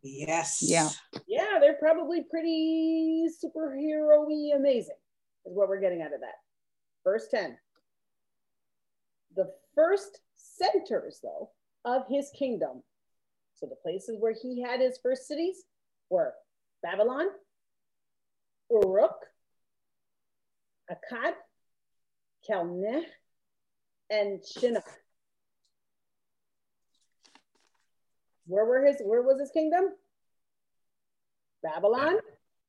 [0.03, 0.59] Yes.
[0.61, 0.91] Yeah.
[1.27, 4.97] Yeah, they're probably pretty superhero-y amazing,
[5.47, 6.35] is what we're getting out of that.
[7.03, 7.57] Verse 10.
[9.35, 11.51] The first centers, though,
[11.85, 12.83] of his kingdom.
[13.57, 15.65] So the places where he had his first cities
[16.11, 16.35] were
[16.83, 17.27] Babylon,
[18.71, 19.17] Uruk,
[20.91, 21.33] Akkad,
[22.49, 23.03] Calneh,
[24.11, 24.83] and Shinar.
[28.47, 29.85] Where were his where was his kingdom?
[31.63, 32.19] Babylon,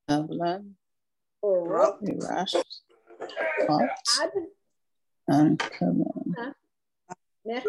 [0.07, 0.75] Babylon.
[1.43, 2.63] Uruk, Akkad,
[5.27, 6.55] And come on.
[7.45, 7.61] Neh,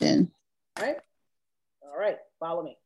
[0.00, 0.30] Then.
[0.78, 0.96] right?
[1.94, 2.76] All right, follow me.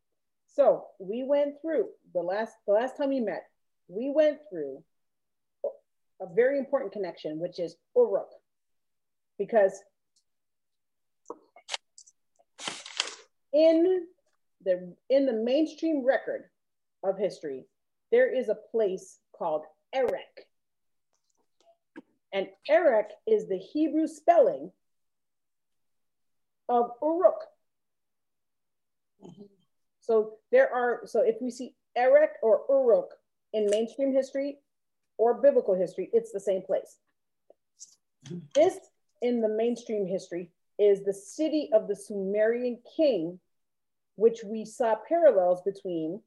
[0.54, 3.44] So we went through the last the last time we met,
[3.88, 4.82] we went through
[6.20, 8.28] a very important connection, which is Uruk,
[9.38, 9.80] because
[13.54, 14.06] in
[14.64, 16.44] the in the mainstream record
[17.02, 17.64] of history,
[18.12, 20.46] there is a place called Erech.
[22.34, 24.70] And Erech is the Hebrew spelling
[26.68, 27.40] of Uruk.
[30.00, 33.10] So there are, so if we see Erech or Uruk
[33.52, 34.58] in mainstream history
[35.18, 36.96] or biblical history, it's the same place.
[38.54, 38.78] This
[39.20, 43.38] in the mainstream history is the city of the Sumerian king,
[44.16, 46.20] which we saw parallels between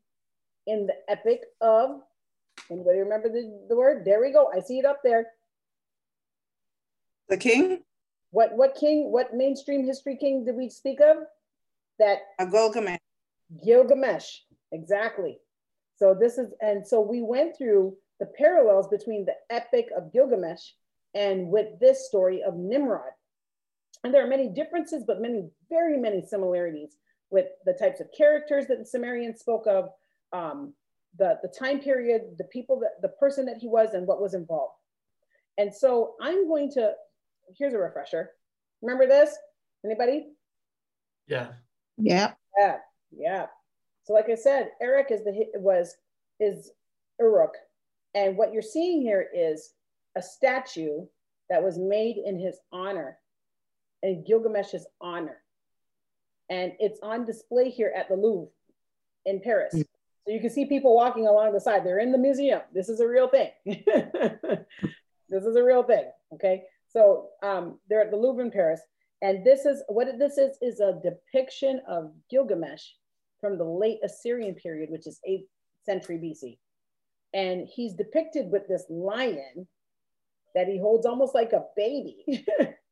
[0.67, 2.01] in the epic of,
[2.69, 4.06] anybody remember the, the word?
[4.06, 4.51] There we go.
[4.54, 5.27] I see it up there.
[7.30, 7.84] The king?
[8.32, 11.17] What what king, what mainstream history king did we speak of?
[11.99, 12.99] That A Gilgamesh.
[13.63, 14.39] Gilgamesh,
[14.71, 15.39] exactly.
[15.97, 20.71] So this is, and so we went through the parallels between the epic of Gilgamesh
[21.13, 23.12] and with this story of Nimrod.
[24.04, 26.95] And there are many differences, but many, very many similarities
[27.30, 29.89] with the types of characters that the Sumerians spoke of,
[30.34, 30.73] um,
[31.17, 34.34] the, the time period, the people that, the person that he was and what was
[34.34, 34.73] involved.
[35.58, 36.93] And so I'm going to,
[37.58, 38.32] here's a refresher.
[38.82, 39.36] Remember this?
[39.86, 40.30] Anybody?
[41.27, 41.49] Yeah.
[42.02, 42.34] Yeah.
[42.58, 42.78] Yeah,
[43.12, 43.46] yeah.
[44.04, 45.96] So like I said, Erech is the was
[46.40, 46.72] is
[47.20, 47.54] Uruk,
[48.14, 49.74] and what you're seeing here is
[50.16, 51.06] a statue
[51.50, 53.18] that was made in his honor,
[54.04, 55.38] in Gilgamesh's honor,
[56.50, 58.52] and it's on display here at the Louvre
[59.26, 59.74] in Paris.
[60.26, 61.84] So you can see people walking along the side.
[61.84, 62.62] They're in the museum.
[62.74, 63.50] This is a real thing.
[63.66, 66.06] this is a real thing.
[66.34, 66.64] Okay.
[66.90, 68.82] So um, they're at the Louvre in Paris.
[69.21, 72.84] And this is what this is is a depiction of Gilgamesh
[73.39, 75.47] from the late Assyrian period, which is 8th
[75.86, 76.57] century BC.
[77.34, 79.67] And he's depicted with this lion
[80.53, 82.45] that he holds almost like a baby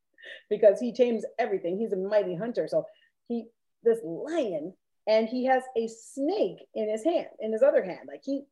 [0.49, 1.77] because he tames everything.
[1.77, 2.67] He's a mighty hunter.
[2.67, 2.85] So
[3.27, 3.47] he
[3.83, 4.73] this lion
[5.07, 8.07] and he has a snake in his hand, in his other hand.
[8.07, 8.43] Like he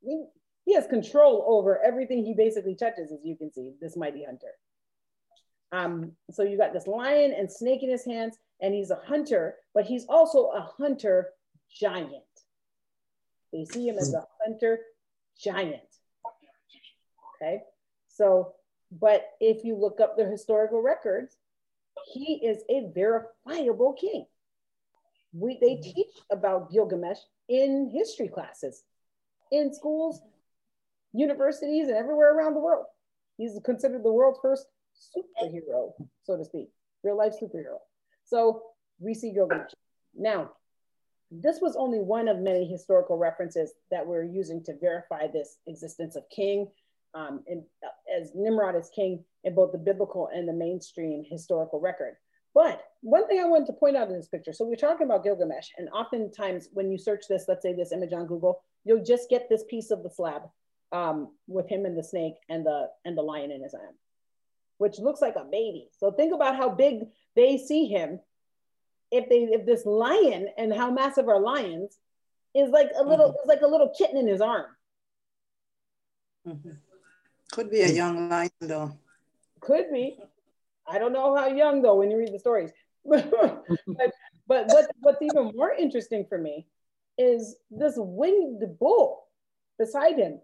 [0.00, 0.24] he,
[0.64, 4.52] he has control over everything he basically touches, as you can see, this mighty hunter.
[5.72, 9.56] Um, so you got this lion and snake in his hands, and he's a hunter,
[9.74, 11.30] but he's also a hunter
[11.70, 12.22] giant.
[13.52, 14.80] They see him as a hunter
[15.40, 15.82] giant.
[17.40, 17.62] Okay,
[18.08, 18.54] so,
[18.90, 21.36] but if you look up the historical records,
[22.12, 24.26] he is a verifiable king.
[25.32, 28.82] We, they teach about Gilgamesh in history classes,
[29.52, 30.20] in schools,
[31.12, 32.86] universities, and everywhere around the world.
[33.36, 34.66] He's considered the world's first
[34.98, 35.92] superhero,
[36.22, 36.68] so to speak,
[37.02, 37.78] real life superhero.
[38.24, 38.62] So
[38.98, 39.72] we see Gilgamesh.
[40.14, 40.50] Now,
[41.30, 46.16] this was only one of many historical references that we're using to verify this existence
[46.16, 46.68] of king,
[47.14, 47.88] um, uh,
[48.18, 52.14] as Nimrod as king in both the biblical and the mainstream historical record.
[52.54, 55.22] But one thing I wanted to point out in this picture, so we're talking about
[55.22, 59.28] Gilgamesh, and oftentimes when you search this, let's say this image on Google, you'll just
[59.28, 60.42] get this piece of the slab
[60.92, 63.94] um, with him and the snake and the and the lion in his hand
[64.78, 65.88] which looks like a baby.
[65.98, 68.20] So think about how big they see him.
[69.10, 71.98] If they if this lion and how massive are lions
[72.54, 74.66] is like a little, is like a little kitten in his arm.
[76.46, 76.78] Mhm.
[77.52, 78.92] Could be a young lion though.
[79.60, 80.18] Could be.
[80.86, 82.70] I don't know how young though when you read the stories.
[83.04, 83.32] but
[84.46, 86.66] but what, what's even more interesting for me
[87.16, 89.24] is this winged bull
[89.78, 90.40] beside him.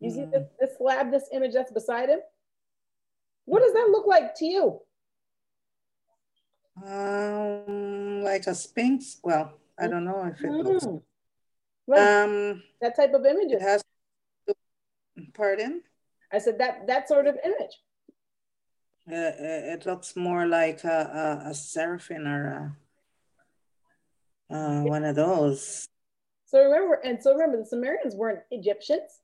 [0.00, 2.20] You see this, this slab, this image that's beside him?
[3.46, 4.80] What does that look like to you?
[6.86, 9.18] Um, like a sphinx.
[9.22, 10.86] Well, I don't know if it looks.
[10.86, 11.02] Mm.
[11.88, 13.52] Like Um, that type of image.
[13.52, 13.82] it has.
[15.34, 15.82] Pardon.
[16.32, 17.82] I said that that sort of image.
[19.10, 22.76] Uh, uh, it looks more like a, a, a seraphim or
[24.50, 25.88] a, uh, one of those.
[26.44, 29.20] So remember, and so remember, the Sumerians weren't Egyptians.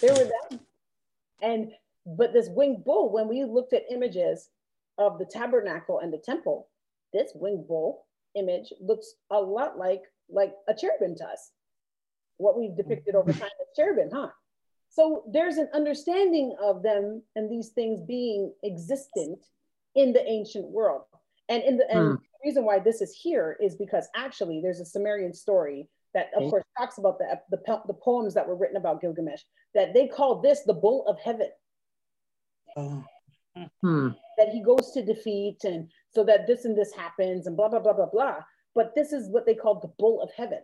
[0.00, 0.60] They were them.
[1.42, 1.72] And
[2.06, 4.48] but this winged bull, when we looked at images
[4.96, 6.68] of the tabernacle and the temple,
[7.12, 11.52] this winged bull image looks a lot like like a cherubim to us.
[12.36, 14.28] What we've depicted over time as cherubim, huh?
[14.90, 19.44] So there's an understanding of them and these things being existent
[19.94, 21.02] in the ancient world.
[21.48, 22.14] And in the and Hmm.
[22.14, 26.50] the reason why this is here is because actually there's a Sumerian story that of
[26.50, 29.42] course talks about the, the the poems that were written about Gilgamesh
[29.74, 31.48] that they call this the bull of heaven.
[32.76, 33.04] Oh.
[33.82, 34.10] Hmm.
[34.36, 37.80] that he goes to defeat and so that this and this happens and blah blah
[37.80, 38.36] blah blah blah.
[38.74, 40.60] But this is what they call the bull of heaven.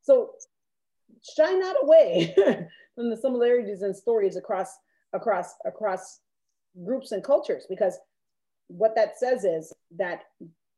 [0.00, 0.30] So
[1.22, 2.34] shy not away
[2.94, 4.68] from the similarities and stories across
[5.12, 6.20] across across
[6.84, 7.98] groups and cultures because
[8.68, 10.22] what that says is that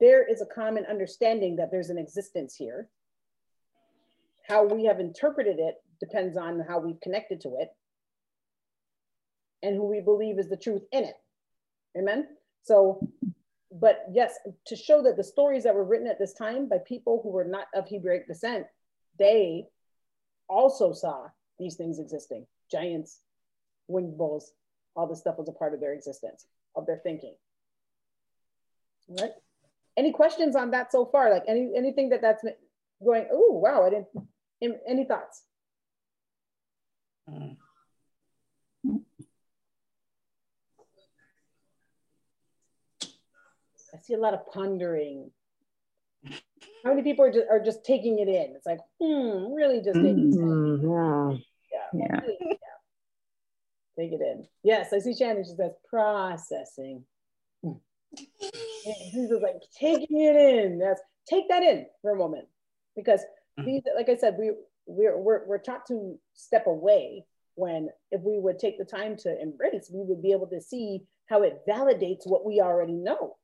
[0.01, 2.89] there is a common understanding that there's an existence here
[4.49, 7.69] how we have interpreted it depends on how we've connected to it
[9.63, 11.17] and who we believe is the truth in it.
[11.97, 12.27] Amen.
[12.63, 13.07] So,
[13.73, 14.35] but yes,
[14.67, 17.45] to show that the stories that were written at this time by people who were
[17.45, 18.67] not of Hebraic descent,
[19.19, 19.65] they
[20.49, 21.27] also saw
[21.59, 23.21] these things existing giants,
[23.89, 24.53] winged bulls,
[24.95, 26.47] all this stuff was a part of their existence,
[26.77, 27.35] of their thinking.
[29.11, 29.33] All right.
[29.97, 31.31] Any questions on that so far?
[31.31, 32.45] Like any anything that that's
[33.05, 34.09] going, oh, wow, I didn't,
[34.63, 35.43] any thoughts?
[37.29, 37.57] Mm.
[43.95, 45.31] I see a lot of pondering.
[46.85, 48.55] How many people are just, are just taking it in?
[48.55, 50.79] It's like, hmm, really just taking it in.
[50.81, 51.43] Mhm.
[51.73, 51.87] Yeah.
[51.95, 52.21] Yeah.
[52.21, 52.57] really, yeah.
[53.99, 54.47] Take it in.
[54.63, 55.45] Yes, I see Shannon.
[55.45, 57.05] She says processing.
[57.63, 57.73] Hmm.
[58.15, 60.79] She's just like taking it in.
[60.79, 62.49] That's take that in for a moment,
[62.95, 63.23] because
[63.65, 64.53] these, like I said, we
[64.87, 69.41] we're, we're we're taught to step away when if we would take the time to
[69.41, 73.37] embrace, we would be able to see how it validates what we already know.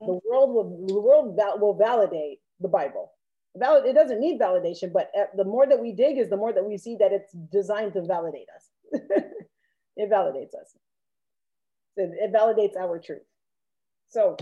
[0.00, 3.12] The world will the world val- will validate the Bible.
[3.56, 6.52] Valid, it doesn't need validation, but uh, the more that we dig is the more
[6.52, 8.70] that we see that it's designed to validate us.
[9.96, 10.76] it validates us.
[11.96, 13.22] It, it validates our truth.
[14.08, 14.36] So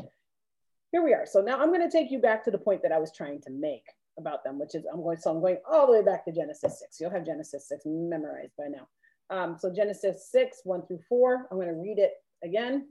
[0.92, 1.24] here we are.
[1.24, 3.40] So now I'm going to take you back to the point that I was trying
[3.42, 3.84] to make
[4.18, 5.18] about them, which is I'm going.
[5.18, 7.00] So I'm going all the way back to Genesis six.
[7.00, 8.88] You'll have Genesis six memorized by now.
[9.28, 11.46] Um, so Genesis six one through four.
[11.50, 12.12] I'm going to read it
[12.42, 12.88] again.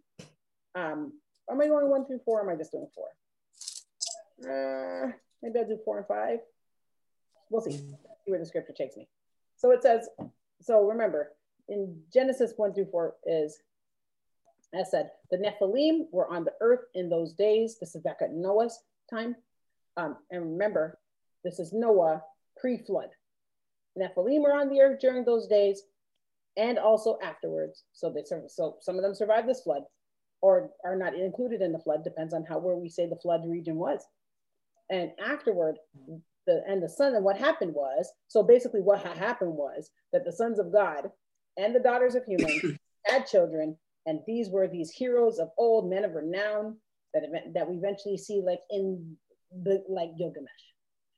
[0.76, 1.14] Um,
[1.50, 2.42] am I going one through four?
[2.42, 3.08] Am I just doing four?
[4.44, 5.12] Uh,
[5.42, 6.40] maybe I'll do four and five.
[7.50, 7.72] We'll see.
[7.72, 9.08] See where the scripture takes me.
[9.56, 10.10] So it says.
[10.62, 11.34] So remember,
[11.70, 13.62] in Genesis one through four is
[14.74, 17.78] as said, the Nephilim were on the earth in those days.
[17.80, 19.36] This is back at Noah's time.
[19.96, 21.00] Um, and remember,
[21.46, 22.22] this is Noah
[22.58, 23.10] pre-flood.
[23.98, 25.84] Nephilim were on the earth during those days
[26.58, 27.84] and also afterwards.
[27.94, 29.84] So they so some of them survived this flood
[30.42, 33.42] or are not included in the flood, depends on how where we say the flood
[33.48, 34.06] region was.
[34.90, 35.78] And afterward,
[36.46, 40.26] the and the son, and what happened was, so basically what ha- happened was that
[40.26, 41.10] the sons of God
[41.58, 46.06] and the daughters of humans had children, and these were these heroes of old, men
[46.06, 46.78] of renown
[47.14, 49.18] that event, that we eventually see like in
[49.64, 50.52] the like Gilgamesh.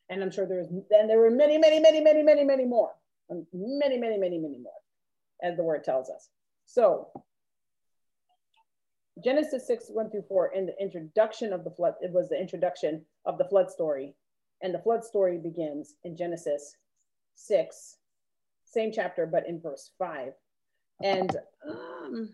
[0.10, 2.92] And I'm sure there was, and there were many, many, many, many, many, many more,
[3.30, 4.82] Um, many, many, many, many more,
[5.42, 6.30] as the word tells us.
[6.66, 7.12] So
[9.24, 13.06] Genesis 6, 1 through 4, in the introduction of the flood, it was the introduction
[13.26, 14.16] of the flood story.
[14.62, 16.78] And the flood story begins in Genesis
[17.36, 17.98] 6,
[18.66, 20.34] same chapter, but in verse 5.
[21.04, 21.36] And
[21.68, 22.34] um,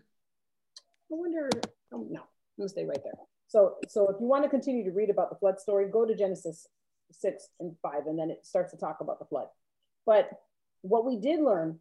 [1.10, 1.50] I wonder,
[1.92, 3.12] oh, no, I'm gonna stay right there.
[3.48, 6.14] So, so if you want to continue to read about the flood story, go to
[6.14, 6.66] Genesis
[7.12, 9.48] 6 and 5, and then it starts to talk about the flood.
[10.06, 10.30] But
[10.82, 11.78] what we did learn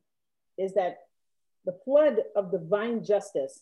[0.57, 0.97] is that
[1.65, 3.61] the flood of divine justice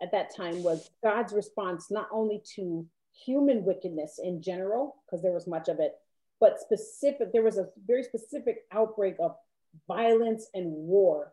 [0.00, 2.86] at that time was God's response not only to
[3.24, 5.94] human wickedness in general, because there was much of it,
[6.40, 9.36] but specific, there was a very specific outbreak of
[9.86, 11.32] violence and war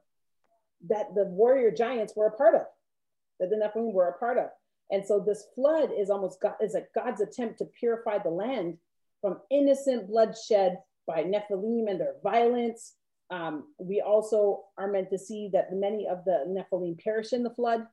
[0.90, 2.64] that the warrior giants were a part of,
[3.40, 4.50] that the Nephilim were a part of.
[4.90, 8.78] And so this flood is almost God, is a God's attempt to purify the land
[9.22, 12.94] from innocent bloodshed by Nephilim and their violence.
[13.30, 17.50] Um, we also are meant to see that many of the Nephilim perish in the
[17.50, 17.86] flood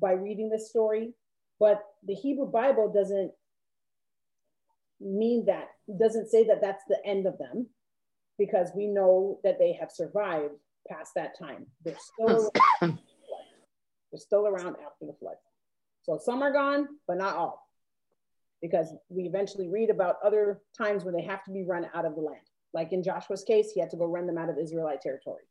[0.00, 1.14] by reading this story,
[1.58, 3.32] but the Hebrew Bible doesn't
[5.00, 7.66] mean that, it doesn't say that that's the end of them,
[8.38, 10.54] because we know that they have survived
[10.88, 11.66] past that time.
[11.84, 12.50] They're still
[12.80, 12.98] around,
[14.10, 15.36] they're still around after the flood.
[16.02, 17.68] So some are gone, but not all,
[18.62, 22.14] because we eventually read about other times when they have to be run out of
[22.14, 22.40] the land.
[22.72, 25.42] Like in Joshua's case, he had to go run them out of Israelite territory.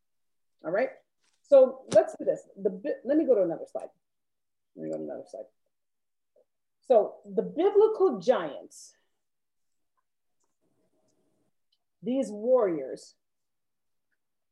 [0.65, 0.89] All right.
[1.43, 2.41] So let's do this.
[2.61, 3.89] The let me go to another slide.
[4.75, 5.45] Let me go to another slide.
[6.81, 8.93] So the biblical giants,
[12.01, 13.15] these warriors,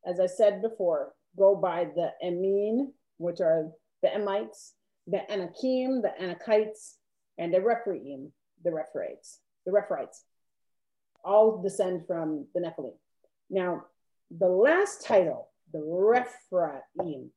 [0.06, 3.70] as I said before, go by the Emim, which are
[4.02, 4.74] the Emites,
[5.08, 6.94] the Anakim, the Anakites,
[7.38, 8.32] and the Rephaim,
[8.62, 10.22] the Rephaites, the Rephaites,
[11.24, 12.94] all descend from the Nephilim.
[13.48, 13.84] Now,
[14.30, 17.30] the last title, the Rephaim,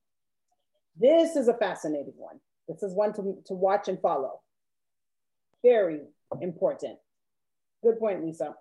[0.99, 2.39] this is a fascinating one.
[2.67, 4.41] This is one to, to watch and follow.
[5.63, 6.01] Very
[6.41, 6.97] important.
[7.83, 8.55] Good point, Lisa.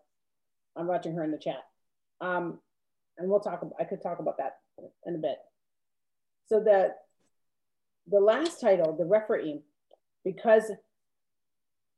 [0.76, 1.62] I'm watching her in the chat.
[2.20, 2.60] Um,
[3.18, 4.58] and we'll talk, I could talk about that
[5.06, 5.36] in a bit.
[6.48, 6.98] So that
[8.10, 9.60] the last title, the Rephaim,
[10.24, 10.70] because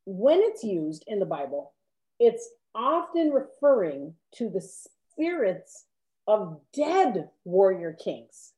[0.04, 1.72] when it's used in the Bible,
[2.18, 5.86] it's often referring to the spirits
[6.26, 8.52] of dead warrior kings.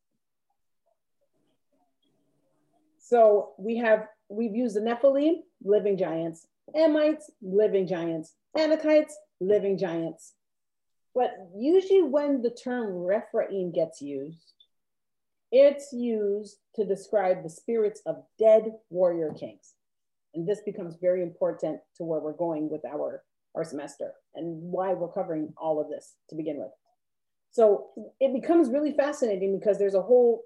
[2.99, 10.33] So we have, we've used the Nephilim, living giants, Amites, living giants, Anakites, living giants.
[11.15, 14.64] But usually when the term Rephaim gets used,
[15.57, 19.75] it's used to describe the spirits of dead warrior kings.
[20.35, 23.23] And this becomes very important to where we're going with our,
[23.55, 26.73] our semester and why we're covering all of this to begin with.
[27.53, 30.43] So it becomes really fascinating because there's a whole,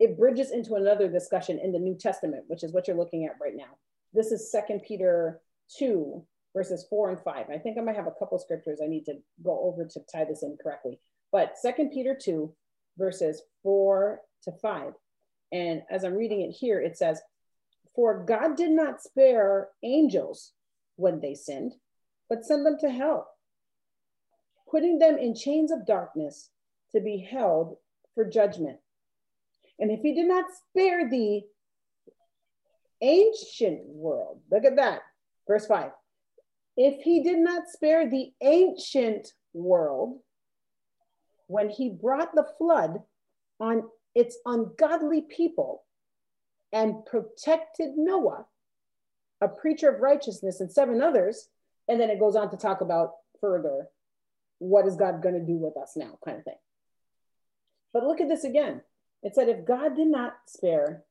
[0.00, 3.36] it bridges into another discussion in the New Testament, which is what you're looking at
[3.40, 3.78] right now.
[4.12, 5.40] This is Second Peter
[5.78, 6.24] 2,
[6.56, 7.46] verses 4 and 5.
[7.50, 10.24] I think I might have a couple scriptures I need to go over to tie
[10.24, 10.98] this in correctly.
[11.30, 12.52] But Second Peter 2,
[12.98, 14.92] verses 4 to 5.
[15.52, 17.20] And as I'm reading it here, it says,
[17.94, 20.52] For God did not spare angels
[20.96, 21.72] when they sinned,
[22.28, 23.28] but sent them to hell,
[24.70, 26.50] putting them in chains of darkness
[26.92, 27.76] to be held
[28.14, 28.78] for judgment.
[29.78, 31.42] And if he did not spare the
[33.00, 35.00] ancient world, look at that,
[35.48, 35.90] verse 5.
[36.76, 40.20] If he did not spare the ancient world
[41.46, 43.02] when he brought the flood
[43.58, 43.82] on
[44.14, 45.84] its ungodly people
[46.72, 48.46] and protected Noah,
[49.40, 51.48] a preacher of righteousness, and seven others.
[51.88, 53.88] And then it goes on to talk about further
[54.58, 56.58] what is God going to do with us now, kind of thing.
[57.92, 58.82] But look at this again.
[59.22, 61.04] It said, if God did not spare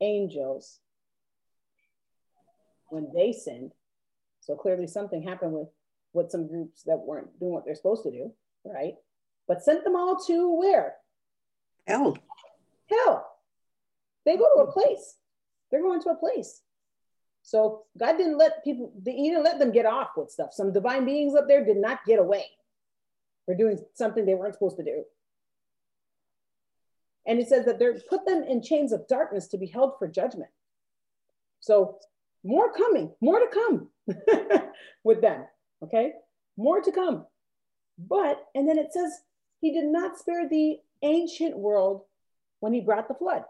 [0.00, 0.80] angels
[2.88, 3.72] when they sinned,
[4.40, 5.68] so clearly something happened with,
[6.12, 8.32] with some groups that weren't doing what they're supposed to do,
[8.64, 8.94] right?
[9.46, 10.96] But sent them all to where?
[11.86, 12.16] Hell.
[12.88, 13.26] Hell.
[14.24, 15.16] They go to a place.
[15.70, 16.60] They're going to a place.
[17.42, 20.50] So God didn't let people, he didn't let them get off with stuff.
[20.52, 22.44] Some divine beings up there did not get away
[23.46, 25.02] for doing something they weren't supposed to do.
[27.26, 30.08] And it says that they're put them in chains of darkness to be held for
[30.08, 30.50] judgment.
[31.60, 31.98] So
[32.44, 33.88] more coming, more to come
[35.04, 35.44] with them.
[35.82, 36.12] Okay.
[36.56, 37.26] More to come.
[37.98, 39.12] But, and then it says,
[39.60, 42.02] he did not spare the ancient world
[42.60, 43.44] when he brought the flood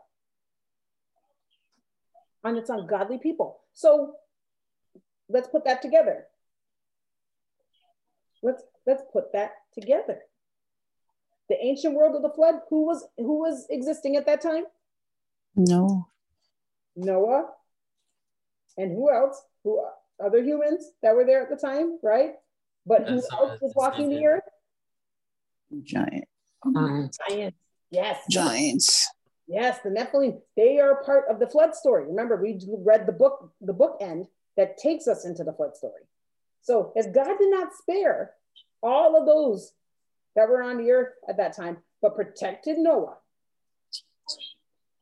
[2.44, 3.61] on its ungodly people.
[3.72, 4.14] So
[5.28, 6.24] let's put that together.
[8.42, 10.18] Let's let's put that together.
[11.48, 14.64] The ancient world of the flood, who was who was existing at that time?
[15.55, 16.09] No.
[16.96, 17.50] Noah.
[18.76, 19.40] And who else?
[19.64, 19.84] Who
[20.22, 22.34] other humans that were there at the time, right?
[22.86, 24.42] But who else was walking the earth?
[25.82, 26.24] Giant.
[26.64, 27.56] Oh um, giants.
[27.90, 28.18] Yes.
[28.30, 29.08] Giants.
[29.48, 32.06] Yes, the Nephilim, they are part of the flood story.
[32.06, 36.02] Remember, we read the book, the book end that takes us into the flood story.
[36.62, 38.32] So if God did not spare
[38.82, 39.72] all of those
[40.36, 43.16] that were on the earth at that time, but protected Noah.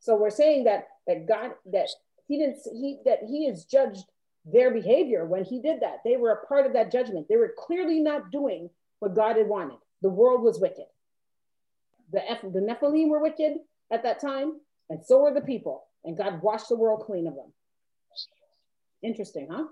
[0.01, 1.89] So we're saying that that God that
[2.27, 4.05] he didn't he that he has judged
[4.45, 5.99] their behavior when he did that.
[6.05, 7.27] They were a part of that judgment.
[7.29, 9.79] They were clearly not doing what God had wanted.
[10.03, 10.87] The world was wicked.
[12.13, 13.59] The, the Nephilim were wicked
[13.91, 14.55] at that time,
[14.89, 15.85] and so were the people.
[16.05, 17.53] And God washed the world clean of them.
[19.03, 19.65] Interesting, huh?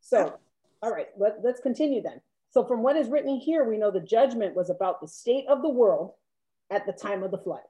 [0.00, 0.38] So,
[0.82, 2.20] all right, let, let's continue then.
[2.50, 5.62] So, from what is written here, we know the judgment was about the state of
[5.62, 6.12] the world
[6.70, 7.60] at the time of the flood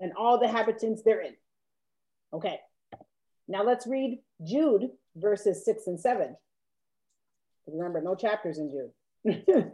[0.00, 1.34] and all the habitants therein.
[2.32, 2.58] Okay,
[3.46, 6.36] now let's read Jude verses six and seven.
[7.66, 9.42] Remember, no chapters in Jude.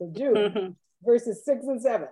[0.00, 0.74] so, Jude
[1.04, 2.08] verses six and seven.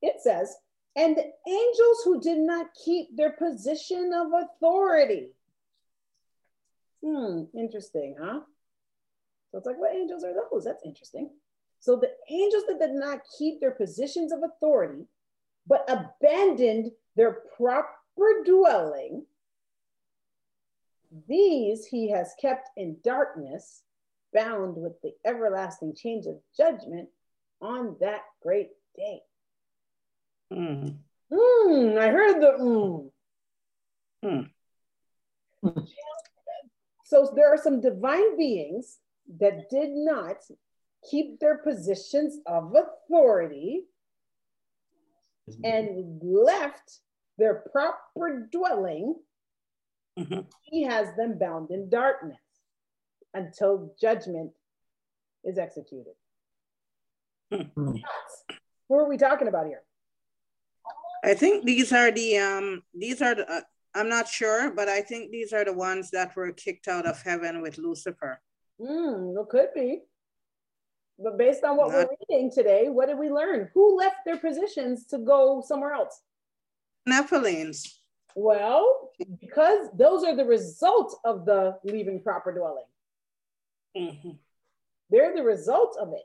[0.00, 0.54] It says,
[0.94, 5.30] and the angels who did not keep their position of authority.
[7.04, 8.40] Hmm, interesting, huh?
[9.50, 10.64] So it's like, what angels are those?
[10.64, 11.30] That's interesting.
[11.80, 15.04] So the angels that did not keep their positions of authority,
[15.66, 19.24] but abandoned their proper dwelling,
[21.28, 23.82] these he has kept in darkness,
[24.32, 27.08] bound with the everlasting change of judgment
[27.60, 29.20] on that great day.
[30.52, 30.96] Mm.
[31.32, 33.10] Mm, I heard the mm.
[34.24, 34.50] Mm.
[37.04, 38.98] So there are some divine beings
[39.38, 40.36] that did not
[41.10, 43.84] keep their positions of authority
[45.64, 47.00] and left
[47.38, 49.16] their proper dwelling.
[50.18, 50.40] Mm-hmm.
[50.64, 52.38] He has them bound in darkness
[53.34, 54.52] until judgment
[55.44, 56.14] is executed.
[57.52, 57.96] Hmm.
[58.88, 59.82] Who are we talking about here?
[61.24, 63.60] I think these are the um these are the uh,
[63.94, 67.20] I'm not sure, but I think these are the ones that were kicked out of
[67.22, 68.40] heaven with Lucifer.
[68.80, 70.00] Hmm, it could be.
[71.18, 73.68] But based on what not, we're reading today, what did we learn?
[73.74, 76.20] Who left their positions to go somewhere else?
[77.08, 77.86] Nephilims.
[78.34, 79.10] Well,
[79.40, 82.84] because those are the result of the leaving proper dwelling.
[83.96, 84.30] Mm-hmm.
[85.10, 86.22] They're the result of it.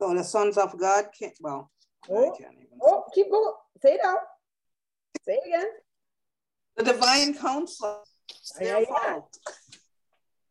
[0.00, 1.70] So the sons of God can't, well,
[2.10, 3.54] oh, I can't even oh keep going.
[3.82, 4.20] Say it out.
[5.22, 5.68] Say it again.
[6.76, 8.04] The divine council.
[8.60, 9.18] Yeah, yeah.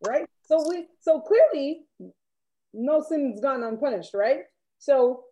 [0.05, 0.27] Right?
[0.43, 1.85] So we so clearly
[2.73, 4.41] no sin's gone unpunished, right?
[4.79, 5.23] So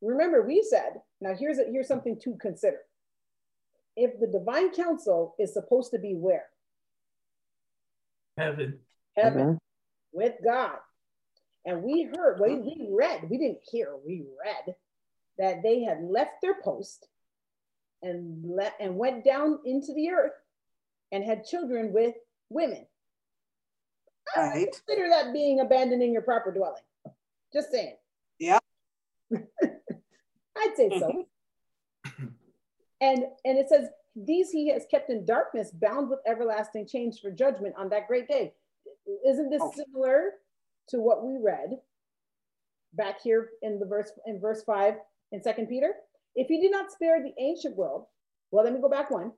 [0.00, 2.78] remember, we said, now here's a, here's something to consider.
[3.96, 6.46] If the divine council is supposed to be where?
[8.38, 8.78] Heaven.
[9.16, 9.58] Heaven.
[10.12, 10.76] With God.
[11.64, 12.64] And we heard, we, mm.
[12.64, 14.74] we read, we didn't hear, we read
[15.38, 17.08] that they had left their post
[18.02, 20.32] and let and went down into the earth
[21.12, 22.14] and had children with
[22.48, 22.86] women.
[24.36, 24.72] I Right.
[24.72, 26.82] consider that being abandoning your proper dwelling.
[27.52, 27.96] Just saying.
[28.38, 28.58] Yeah.
[29.32, 31.26] I'd say so.
[33.00, 37.30] and and it says, These he has kept in darkness, bound with everlasting chains for
[37.30, 38.54] judgment on that great day.
[39.24, 39.72] Isn't this Oh.
[39.72, 40.34] similar
[40.88, 41.80] to what we read
[42.92, 44.94] back here in the verse in verse five
[45.32, 45.94] in Second Peter?
[46.34, 48.06] If he did not spare the ancient world,
[48.50, 49.32] well, let me go back one,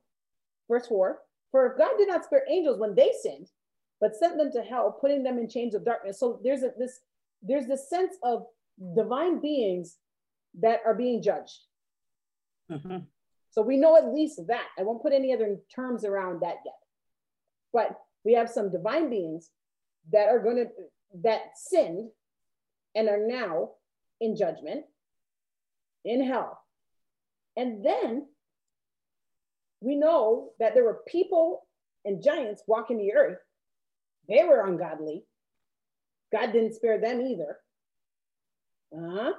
[0.68, 1.22] verse four.
[1.50, 3.50] For if God did not spare angels when they sinned,
[4.00, 6.18] but sent them to hell, putting them in chains of darkness.
[6.18, 7.00] So there's a, this
[7.42, 8.46] there's this sense of
[8.96, 9.98] divine beings
[10.60, 11.66] that are being judged.
[12.70, 13.06] Mhm.
[13.50, 14.68] So we know at least that.
[14.78, 16.74] I won't put any other terms around that yet.
[17.72, 19.50] But we have some divine beings
[20.12, 20.66] that are going to,
[21.22, 22.10] that sinned
[22.94, 23.70] and are now
[24.20, 24.84] in judgment
[26.04, 26.60] in hell.
[27.56, 28.26] And then
[29.80, 31.66] we know that there were people
[32.04, 33.38] and giants walking the earth.
[34.28, 35.24] They were ungodly.
[36.32, 37.58] God didn't spare them either.
[38.96, 39.32] Uh-huh.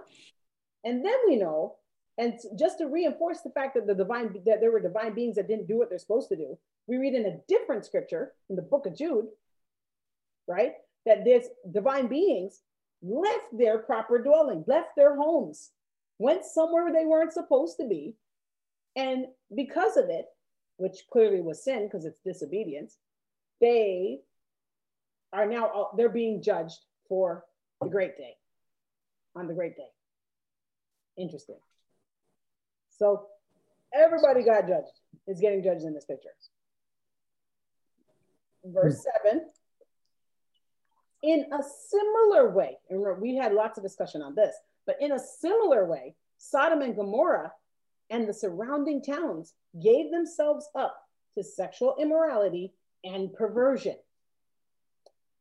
[0.83, 1.75] And then we know,
[2.17, 5.47] and just to reinforce the fact that the divine that there were divine beings that
[5.47, 6.57] didn't do what they're supposed to do,
[6.87, 9.27] we read in a different scripture in the book of Jude,
[10.47, 10.73] right?
[11.05, 12.61] That this divine beings
[13.01, 15.71] left their proper dwelling, left their homes,
[16.19, 18.15] went somewhere they weren't supposed to be.
[18.95, 19.25] And
[19.55, 20.25] because of it,
[20.77, 22.97] which clearly was sin because it's disobedience,
[23.61, 24.19] they
[25.33, 27.45] are now they're being judged for
[27.81, 28.35] the great day
[29.35, 29.87] on the great day.
[31.17, 31.59] Interesting.
[32.89, 33.27] So
[33.93, 34.91] everybody got judged,
[35.27, 36.29] is getting judged in this picture.
[38.73, 39.45] Verse seven.
[41.21, 44.55] In a similar way, and we had lots of discussion on this,
[44.85, 47.51] but in a similar way, Sodom and Gomorrah
[48.09, 50.95] and the surrounding towns gave themselves up
[51.33, 53.95] to sexual immorality and perversion.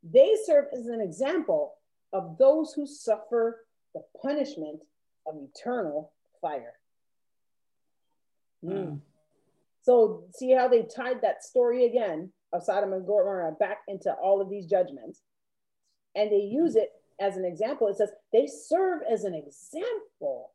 [0.02, 1.74] They serve as an example
[2.12, 4.80] of those who suffer the punishment
[5.26, 6.74] of eternal fire.
[8.64, 9.00] Mm.
[9.82, 14.40] So see how they tied that story again of Sodom and Gomorrah back into all
[14.40, 15.20] of these judgments.
[16.14, 16.90] And they use it
[17.20, 17.88] as an example.
[17.88, 20.52] It says they serve as an example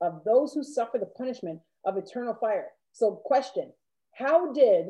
[0.00, 2.66] of those who suffer the punishment of eternal fire.
[2.92, 3.72] So question,
[4.12, 4.86] how did,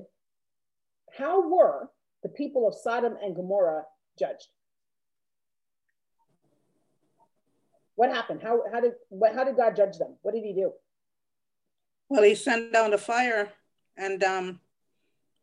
[1.16, 1.90] how were
[2.22, 3.84] the people of Sodom and Gomorrah
[4.18, 4.48] judged?
[7.96, 8.40] What happened?
[8.42, 10.16] How, how did what, how did God judge them?
[10.22, 10.72] What did he do?
[12.09, 13.50] Well, he sent down the fire
[13.96, 14.61] and um,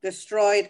[0.01, 0.70] destroyed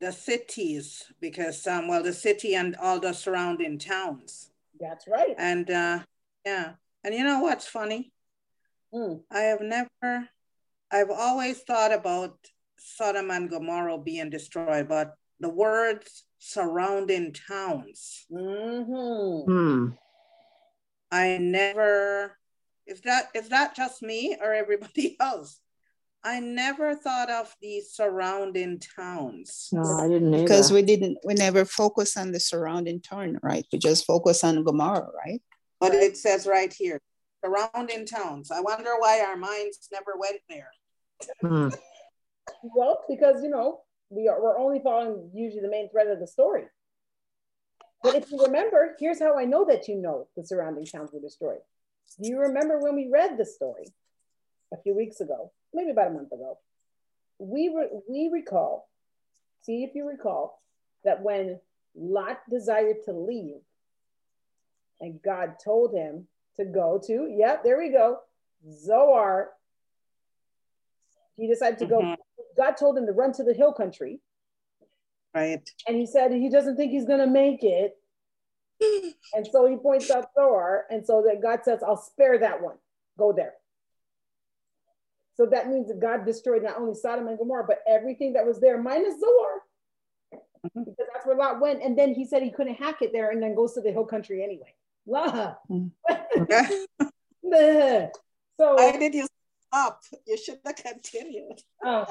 [0.00, 4.50] the cities because, um, well, the city and all the surrounding towns.
[4.78, 5.34] That's right.
[5.38, 6.00] And uh,
[6.44, 6.72] yeah,
[7.02, 8.12] and you know what's funny?
[8.92, 9.22] Mm.
[9.30, 10.28] I have never,
[10.90, 12.36] I've always thought about
[12.78, 18.26] Sodom and Gomorrah being destroyed, but the words surrounding towns.
[18.30, 19.50] Mm-hmm.
[19.50, 19.88] Hmm.
[21.10, 22.36] I never
[22.86, 25.60] is that is that just me or everybody else?
[26.24, 29.68] I never thought of the surrounding towns.
[29.72, 30.44] No, I didn't either.
[30.44, 33.66] Because we didn't, we never focus on the surrounding town, right?
[33.70, 35.42] We just focus on Gomorrah, right?
[35.80, 36.98] But it says right here,
[37.44, 38.50] surrounding towns.
[38.50, 40.70] I wonder why our minds never went there.
[41.42, 41.68] Hmm.
[42.62, 46.26] Well, because you know we are we're only following usually the main thread of the
[46.26, 46.64] story.
[48.02, 51.20] But if you remember, here's how I know that you know the surrounding towns were
[51.20, 51.60] destroyed.
[52.22, 53.86] Do you remember when we read the story
[54.72, 56.58] a few weeks ago, maybe about a month ago?
[57.38, 58.88] We re- we recall,
[59.62, 60.62] see if you recall,
[61.04, 61.60] that when
[61.96, 63.60] Lot desired to leave,
[65.00, 68.20] and God told him to go to, yep, there we go,
[68.70, 69.50] Zoar.
[71.36, 72.00] He decided to go.
[72.00, 72.16] Mhm.
[72.56, 74.20] God told him to run to the hill country,
[75.34, 75.68] Right.
[75.88, 77.98] and he said he doesn't think he's gonna make it.
[79.34, 82.78] And so he points out Zoar, and so that God says, I'll spare that one.
[83.18, 83.54] Go there.
[85.34, 88.60] So that means that God destroyed not only Sodom and Gomorrah, but everything that was
[88.60, 89.62] there, minus Zoar.
[90.66, 90.84] Mhm.
[90.86, 91.82] Because that's where Lot went.
[91.82, 94.04] And then he said he couldn't hack it there and then goes to the hill
[94.06, 94.74] country anyway.
[95.06, 95.54] La.
[96.36, 96.64] Okay.
[98.56, 99.26] so Why did you
[99.68, 100.02] stop?
[100.26, 101.60] You should have continued.
[101.84, 102.04] uh,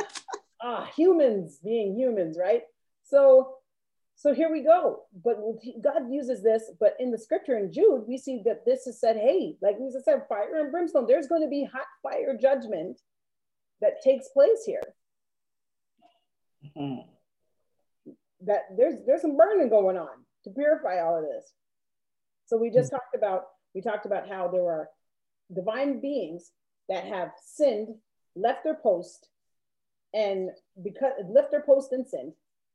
[0.62, 2.64] uh, humans being humans, right?
[3.04, 3.56] So,
[4.16, 5.04] so here we go.
[5.24, 5.38] But
[5.82, 9.18] God uses this, but in the scripture in Jude, we see that this is said,
[9.18, 11.06] hey, like Lisa said, fire and brimstone.
[11.08, 13.00] There's going to be hot fire judgment
[13.84, 14.82] that takes place here.
[16.64, 17.06] Mhm.
[18.42, 21.54] That there's there's some burning going on to purify all of this.
[22.46, 24.90] So we just talked about we talked about how there are
[25.54, 26.52] divine beings
[26.88, 27.90] that have sinned,
[28.36, 29.30] left their post,
[30.14, 30.50] and
[30.82, 32.34] because left their post and sinned,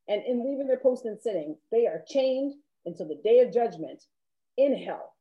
[0.09, 2.55] and in leaving their post and sinning, they are chained
[2.85, 4.03] until the day of judgment
[4.59, 5.15] in hell.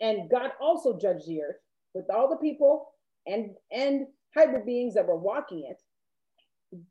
[0.00, 1.60] And God also judged the earth
[1.94, 2.92] with all the people
[3.26, 4.06] and and
[4.36, 5.80] hybrid beings that were walking it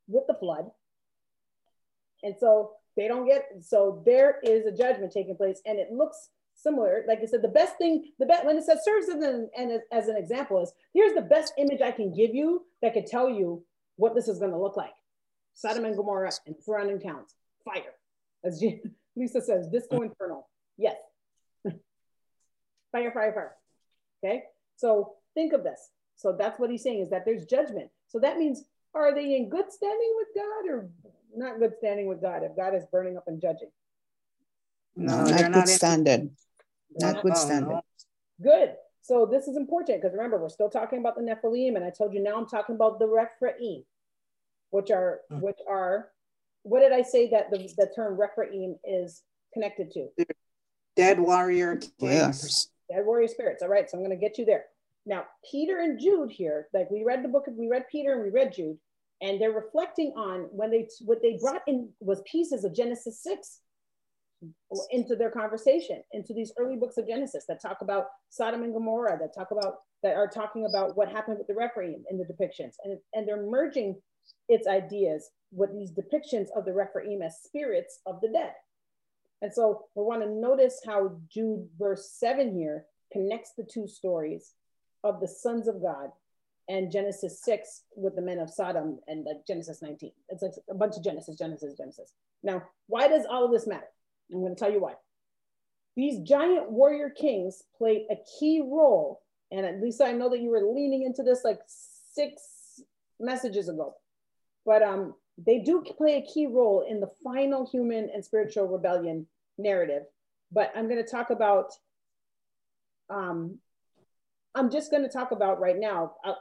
[0.07, 0.65] with the flood.
[2.23, 6.29] And so they don't get so there is a judgment taking place, and it looks
[6.55, 7.03] similar.
[7.07, 9.79] Like I said, the best thing, the best when it says serves as an, and
[9.91, 13.29] as an example is here's the best image I can give you that could tell
[13.29, 13.63] you
[13.97, 14.93] what this is going to look like.
[15.53, 17.93] Sodom and Gomorrah and surrounding towns, fire.
[18.43, 18.63] As
[19.15, 20.47] Lisa says, disco infernal.
[20.77, 20.95] Yes.
[22.91, 23.55] fire, fire, fire.
[24.23, 24.43] Okay.
[24.77, 25.89] So think of this.
[26.15, 27.89] So that's what he's saying is that there's judgment.
[28.07, 28.63] So that means
[28.93, 30.89] are they in good standing with God or
[31.35, 33.69] not good standing with God if God is burning up and judging?
[34.95, 36.29] No, No, they're not not good in- standard.
[36.97, 37.69] Not good Oh, standard.
[37.71, 37.81] no.
[38.41, 38.75] Good.
[39.01, 42.13] So this is important because remember, we're still talking about the Nephilim, and I told
[42.13, 43.83] you now I'm talking about the Rephaim,
[44.71, 45.41] which are Mm.
[45.41, 46.11] which are
[46.63, 49.21] what did I say that the, the term Rephaim is
[49.53, 50.09] connected to?
[50.95, 52.31] Dead warrior Yeah.
[52.31, 52.71] kings.
[52.89, 53.61] Dead warrior spirits.
[53.61, 54.65] All right, so I'm going to get you there.
[55.05, 58.31] Now, Peter and Jude here, like we read the book, we read Peter and we
[58.31, 58.77] read Jude,
[59.21, 63.61] and they're reflecting on when they what they brought in was pieces of Genesis six
[64.91, 69.17] into their conversation, into these early books of Genesis that talk about Sodom and Gomorrah,
[69.19, 72.73] that talk about that are talking about what happened with the Rephaim in the depictions,
[72.83, 74.01] and and they're merging
[74.49, 78.53] its ideas with these depictions of the Rephaim as spirits of the dead.
[79.41, 84.53] And so we want to notice how Jude verse seven here connects the two stories
[85.05, 86.09] of the sons of God
[86.67, 90.11] and Genesis 6 with the men of Sodom and like Genesis 19.
[90.29, 92.11] It's like a bunch of Genesis, Genesis, Genesis.
[92.43, 93.87] Now, why does all of this matter?
[94.33, 94.93] I'm going to tell you why.
[95.95, 100.49] These giant warrior kings played a key role, and at least I know that you
[100.49, 102.81] were leaning into this like six
[103.19, 103.95] messages ago,
[104.65, 109.27] but um, they do play a key role in the final human and spiritual rebellion
[109.57, 110.03] narrative.
[110.51, 111.71] But I'm going to talk about
[113.09, 113.59] um,
[114.55, 116.13] I'm just going to talk about right now.
[116.23, 116.33] Uh,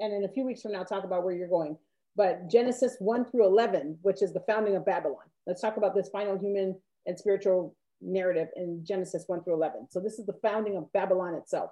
[0.00, 1.76] and in a few weeks from now, talk about where you're going.
[2.16, 5.22] But Genesis 1 through 11, which is the founding of Babylon.
[5.46, 6.76] Let's talk about this final human
[7.06, 9.88] and spiritual narrative in Genesis 1 through 11.
[9.90, 11.70] So this is the founding of Babylon itself.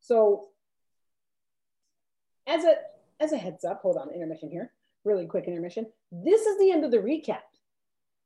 [0.00, 0.48] So
[2.46, 2.74] as a
[3.20, 4.72] as a heads up, hold on, intermission here,
[5.04, 5.86] really quick intermission.
[6.12, 7.42] This is the end of the recap.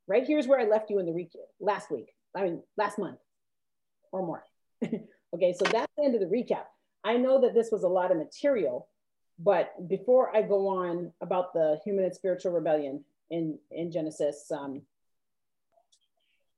[0.07, 2.13] Right here's where I left you in the recap last week.
[2.35, 3.19] I mean, last month
[4.11, 4.43] or more.
[5.33, 6.65] okay, so that's the end of the recap.
[7.03, 8.87] I know that this was a lot of material,
[9.37, 14.81] but before I go on about the human and spiritual rebellion in, in Genesis, um,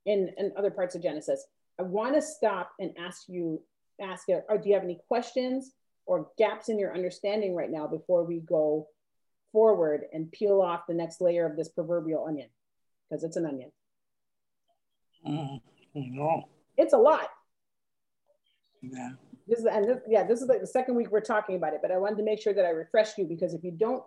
[0.04, 1.46] in, in other parts of Genesis,
[1.78, 3.62] I want to stop and ask you,
[4.00, 5.72] ask, or do you have any questions
[6.06, 8.88] or gaps in your understanding right now before we go
[9.52, 12.48] forward and peel off the next layer of this proverbial onion?
[13.08, 13.70] Because it's an onion.
[15.26, 15.60] Mm,
[15.94, 16.48] no.
[16.76, 17.28] It's a lot.
[18.82, 19.10] Yeah.
[19.46, 21.80] This is, and this, yeah, this is like the second week we're talking about it,
[21.82, 24.02] but I wanted to make sure that I refreshed you because if you don't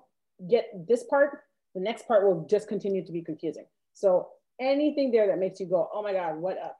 [0.49, 1.41] get this part,
[1.73, 3.65] the next part will just continue to be confusing.
[3.93, 6.78] So anything there that makes you go, oh my God, what up?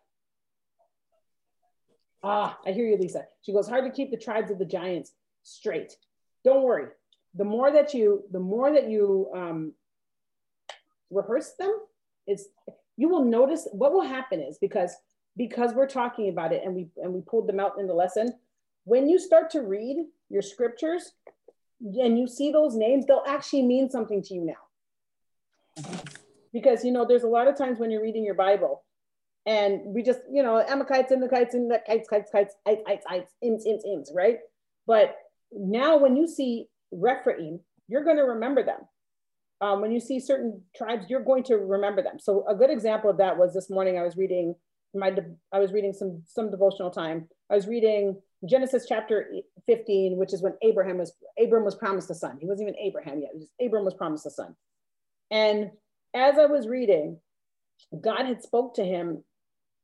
[2.24, 3.26] Ah, I hear you, Lisa.
[3.42, 5.12] She goes, hard to keep the tribes of the giants
[5.44, 5.96] straight.
[6.44, 6.88] Don't worry.
[7.36, 9.74] The more that you, the more that you um,
[11.12, 11.78] rehearse them,
[12.28, 12.48] is
[12.98, 14.96] you will notice what will happen is because
[15.38, 18.34] because we're talking about it and we and we pulled them out in the lesson.
[18.86, 19.98] When you start to read
[20.30, 21.12] your scriptures
[21.82, 25.84] and you see those names, they'll actually mean something to you now.
[26.54, 28.84] Because you know, there's a lot of times when you're reading your Bible
[29.46, 33.34] and we just, you know, Amalekites, Amalekites, and the kites, kites, kites, ites, ites, ites,
[33.44, 34.40] ims, ims, ims, right?
[34.88, 35.16] But
[35.52, 38.80] now when you see Rephaim, you're going to remember them.
[39.62, 42.20] Um, when you see certain tribes, you're going to remember them.
[42.20, 44.56] So a good example of that was this morning I was reading
[44.96, 45.16] my,
[45.52, 47.28] I was reading some some devotional time.
[47.50, 49.30] I was reading Genesis chapter
[49.66, 52.38] 15, which is when Abraham was Abram was promised a son.
[52.40, 53.32] He wasn't even Abraham yet.
[53.38, 54.56] Just, Abram was promised a son.
[55.32, 55.72] And
[56.14, 57.18] as I was reading,
[58.02, 59.24] God had spoke to him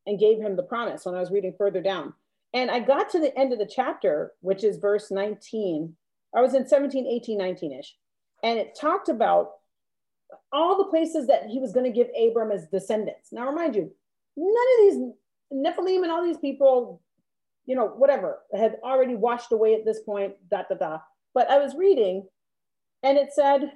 [0.07, 2.13] and gave him the promise when I was reading further down.
[2.53, 5.95] And I got to the end of the chapter, which is verse 19.
[6.35, 7.95] I was in 17, 18, 19 ish.
[8.43, 9.51] And it talked about
[10.51, 13.31] all the places that he was going to give Abram as descendants.
[13.31, 13.91] Now, remind you,
[14.37, 15.13] none of these
[15.53, 17.01] Nephilim and all these people,
[17.65, 20.99] you know, whatever, had already washed away at this point, da da da.
[21.33, 22.27] But I was reading
[23.03, 23.71] and it said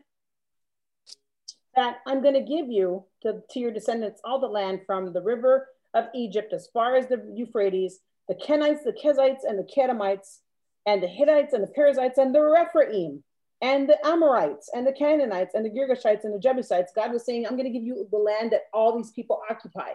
[1.76, 5.22] that I'm going to give you to, to your descendants all the land from the
[5.22, 10.40] river of Egypt as far as the Euphrates, the Kenites, the Kezites, and the Kedemites,
[10.86, 13.24] and the Hittites, and the Perizzites, and the Rephaim,
[13.62, 16.92] and the Amorites, and the Canaanites, and the Girgashites, and the Jebusites.
[16.96, 19.92] God was saying, I'm going to give you the land that all these people occupy.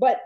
[0.00, 0.20] But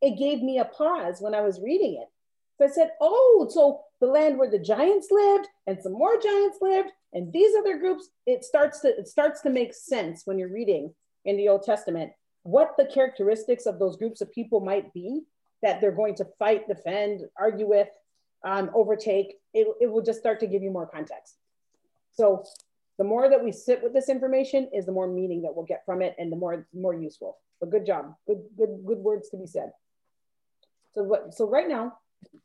[0.00, 2.08] it gave me a pause when I was reading it.
[2.56, 6.58] So I said, oh, so the land where the giants lived and some more giants
[6.62, 10.52] lived and these other groups, it starts to it starts to make sense when you're
[10.52, 12.12] reading in the Old Testament
[12.44, 15.22] what the characteristics of those groups of people might be
[15.62, 17.88] that they're going to fight, defend, argue with,
[18.44, 19.34] um, overtake.
[19.52, 21.36] It, it will just start to give you more context.
[22.12, 22.44] So
[22.98, 25.84] the more that we sit with this information is the more meaning that we'll get
[25.84, 27.38] from it and the more more useful.
[27.60, 28.14] But good job.
[28.26, 29.72] Good, good, good words to be said.
[30.94, 31.98] So what, so right now,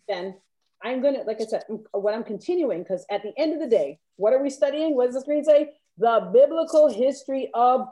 [0.07, 0.36] then
[0.84, 3.99] I'm gonna, like I said, what I'm continuing, because at the end of the day,
[4.18, 4.95] what are we studying?
[4.95, 5.72] What does the screen say?
[5.97, 7.88] The biblical history of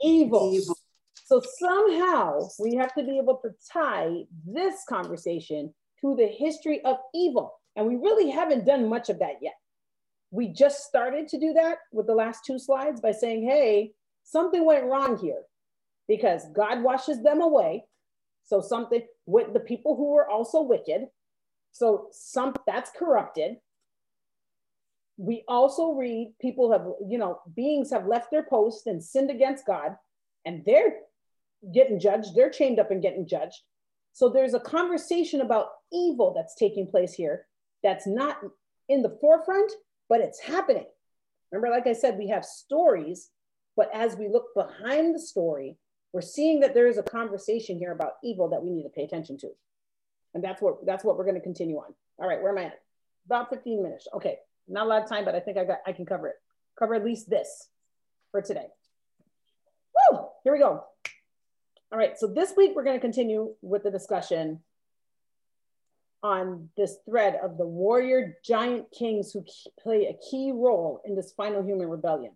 [0.00, 0.54] evil.
[0.54, 0.78] evil.
[1.26, 6.98] So somehow we have to be able to tie this conversation to the history of
[7.14, 7.54] evil.
[7.76, 9.54] And we really haven't done much of that yet.
[10.30, 13.92] We just started to do that with the last two slides by saying, hey,
[14.22, 15.42] something went wrong here
[16.08, 17.84] because God washes them away.
[18.44, 21.06] So something with the people who were also wicked.
[21.72, 23.56] So some that's corrupted.
[25.16, 29.66] We also read people have, you know, beings have left their post and sinned against
[29.66, 29.96] God,
[30.44, 30.96] and they're
[31.72, 32.34] getting judged.
[32.34, 33.60] They're chained up and getting judged.
[34.12, 37.46] So there's a conversation about evil that's taking place here
[37.82, 38.38] that's not
[38.88, 39.72] in the forefront,
[40.08, 40.86] but it's happening.
[41.50, 43.30] Remember, like I said, we have stories,
[43.76, 45.76] but as we look behind the story,
[46.14, 49.02] we're seeing that there is a conversation here about evil that we need to pay
[49.02, 49.48] attention to.
[50.32, 51.92] And that's what that's what we're going to continue on.
[52.18, 52.80] All right, where am I at?
[53.26, 54.06] About 15 minutes.
[54.14, 54.38] Okay,
[54.68, 56.36] not a lot of time, but I think I got I can cover it.
[56.78, 57.68] Cover at least this
[58.30, 58.68] for today.
[60.12, 60.20] Woo!
[60.44, 60.84] Here we go.
[61.92, 64.60] All right, so this week we're going to continue with the discussion
[66.22, 69.44] on this thread of the warrior giant kings who
[69.82, 72.32] play a key role in this final human rebellion.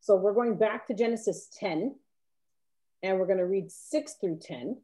[0.00, 1.96] So we're going back to Genesis 10,
[3.04, 4.78] and we're going to read 6 through 10.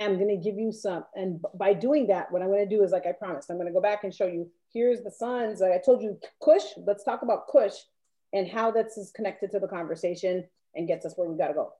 [0.00, 2.84] I'm going to give you some, and by doing that, what I'm going to do
[2.84, 5.60] is, like I promised, I'm going to go back and show you here's the sons.
[5.60, 6.62] I told you Cush.
[6.86, 7.72] Let's talk about Cush
[8.32, 10.44] and how that's is connected to the conversation
[10.76, 11.72] and gets us where we got to go.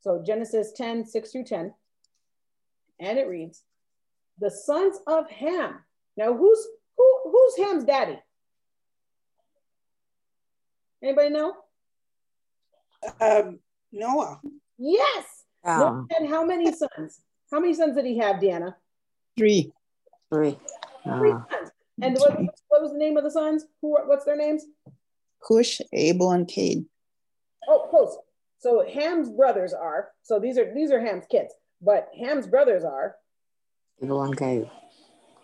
[0.00, 1.74] So Genesis 10, 6 through 10.
[2.98, 3.62] And it reads,
[4.40, 5.76] the sons of Ham.
[6.16, 6.66] Now, who's
[6.96, 8.18] who, who's Ham's daddy?
[11.02, 11.54] Anybody know?
[13.20, 13.60] Um,
[13.92, 14.40] Noah.
[14.80, 15.26] Yes.
[15.64, 17.20] Noah had how many sons?
[17.52, 18.74] How many sons did he have, Deanna?
[19.36, 19.72] Three.
[20.32, 20.58] Three.
[21.04, 21.44] Three Ah.
[21.50, 21.70] sons.
[22.02, 22.34] And what,
[22.68, 23.66] what was the name of the sons?
[23.82, 23.90] Who?
[24.06, 24.64] What's their names?
[25.46, 26.88] Cush, Abel, and Cain.
[27.68, 28.16] Oh, close.
[28.58, 30.12] So Ham's brothers are.
[30.22, 31.52] So these are these are Ham's kids,
[31.82, 33.16] but Ham's brothers are.
[34.02, 34.66] Evil and Cave.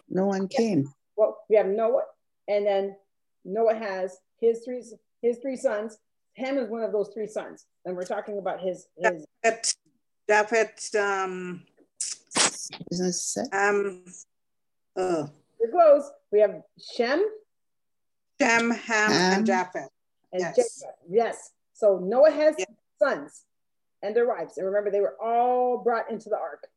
[0.09, 0.89] No one came.
[1.17, 2.05] Well, we have Noah,
[2.49, 2.97] and then
[3.45, 4.83] Noah has his three
[5.21, 5.99] his three sons.
[6.37, 9.25] Ham is one of those three sons, and we're talking about his his.
[9.45, 9.77] Japhet,
[10.29, 11.63] Japhet, um,
[12.91, 13.49] Isn't it set?
[13.53, 14.05] um,
[14.97, 15.27] uh,
[15.61, 16.11] It goes.
[16.31, 17.25] We have Shem
[18.41, 19.13] Shem, Ham, Ham.
[19.39, 19.89] and Japheth.
[20.33, 20.57] and Yes.
[20.57, 20.97] Japheth.
[21.09, 21.53] Yes.
[21.73, 22.67] So Noah has Yeah.
[22.99, 23.47] sons
[24.03, 26.69] and their wives, and remember they were all brought into the ark,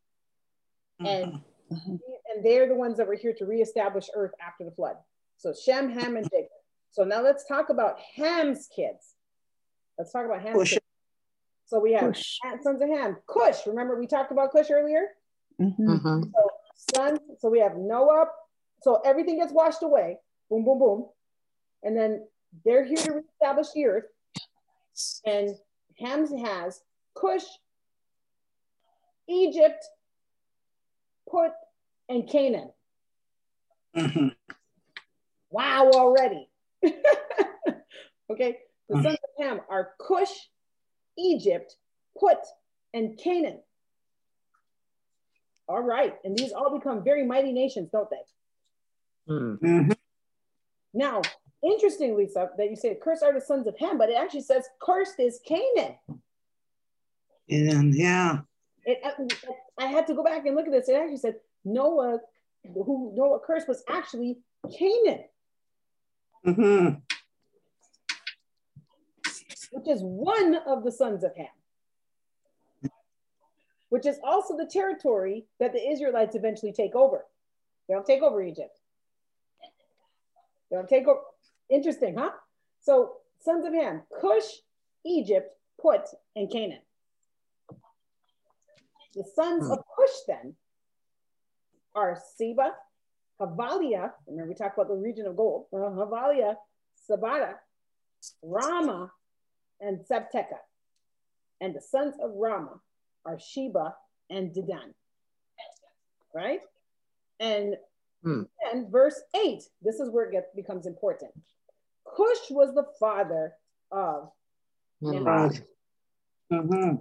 [1.00, 1.44] and Mhm.
[1.70, 2.00] Mhm.
[2.32, 4.96] and they're the ones that were here to reestablish Earth after the flood.
[5.36, 6.50] So Shem, Ham, and Japheth.
[6.90, 9.14] So now let's talk about Ham's kids.
[10.00, 10.78] Let's talk about Ham's Cush.
[11.66, 12.38] So we have Cush.
[12.62, 13.18] Sons of Ham.
[13.26, 13.66] Cush.
[13.66, 15.08] Remember we talked about Cush earlier.
[15.60, 15.76] Mhm.
[15.78, 16.22] Mm-hmm.
[16.22, 16.50] So
[16.94, 17.20] sons.
[17.38, 18.24] So we have Noah.
[18.82, 20.16] So everything gets washed away.
[20.48, 21.06] Boom, boom, boom.
[21.82, 22.26] And then
[22.64, 24.04] they're here to reestablish the earth.
[25.26, 25.54] And
[25.98, 26.80] Ham has
[27.14, 27.44] Cush,
[29.28, 29.84] Egypt,
[31.30, 31.52] Put,
[32.08, 32.72] and Canaan.
[33.94, 34.34] Mhm.
[35.50, 36.48] Wow, already.
[38.30, 38.60] okay.
[38.90, 40.50] The sons of Ham are Cush,
[41.16, 41.76] Egypt,
[42.18, 42.38] Put,
[42.92, 43.60] and Canaan.
[45.68, 46.16] All right.
[46.24, 49.32] And these all become very mighty nations, don't they?
[49.32, 49.58] Mm.
[49.60, 49.96] Mhm.
[50.92, 51.22] Now,
[51.62, 54.68] interestingly, so that you say, cursed are the sons of Ham, but it actually says,
[54.82, 55.94] cursed is Canaan.
[57.48, 58.40] And yeah.
[58.84, 58.98] It,
[59.78, 60.88] I had to go back and look at this.
[60.88, 62.18] It actually said Noah,
[62.74, 64.38] who Noah cursed was actually
[64.76, 65.24] Canaan,
[66.44, 66.88] hmm
[69.80, 72.90] which is one of the sons of Ham,
[73.88, 77.24] which is also the territory that the Israelites eventually take over.
[77.88, 78.78] They don't take over Egypt.
[80.70, 81.20] They don't take over.
[81.70, 82.30] Interesting, huh?
[82.82, 84.44] So, sons of Ham, Cush,
[85.06, 86.02] Egypt, Put,
[86.36, 86.82] and Canaan.
[89.14, 90.54] The sons of Cush then
[91.94, 92.72] are Seba,
[93.40, 94.12] Havalia.
[94.26, 95.66] Remember, we talked about the region of gold.
[95.72, 96.56] Uh, Havalia,
[97.08, 97.54] Sabata,
[98.44, 99.08] Raamah,
[99.80, 100.58] and Sabteka.
[101.60, 102.78] And the sons of Raamah
[103.26, 103.94] are Sheba
[104.30, 104.94] and Dedan.
[106.34, 106.60] Right?
[107.40, 107.76] And
[108.22, 108.42] Hmm.
[108.62, 111.32] then verse 8, this is where it gets, becomes important.
[112.04, 113.54] Cush was the father
[113.90, 114.30] of
[115.00, 115.58] Nimrod.
[116.50, 116.96] hmm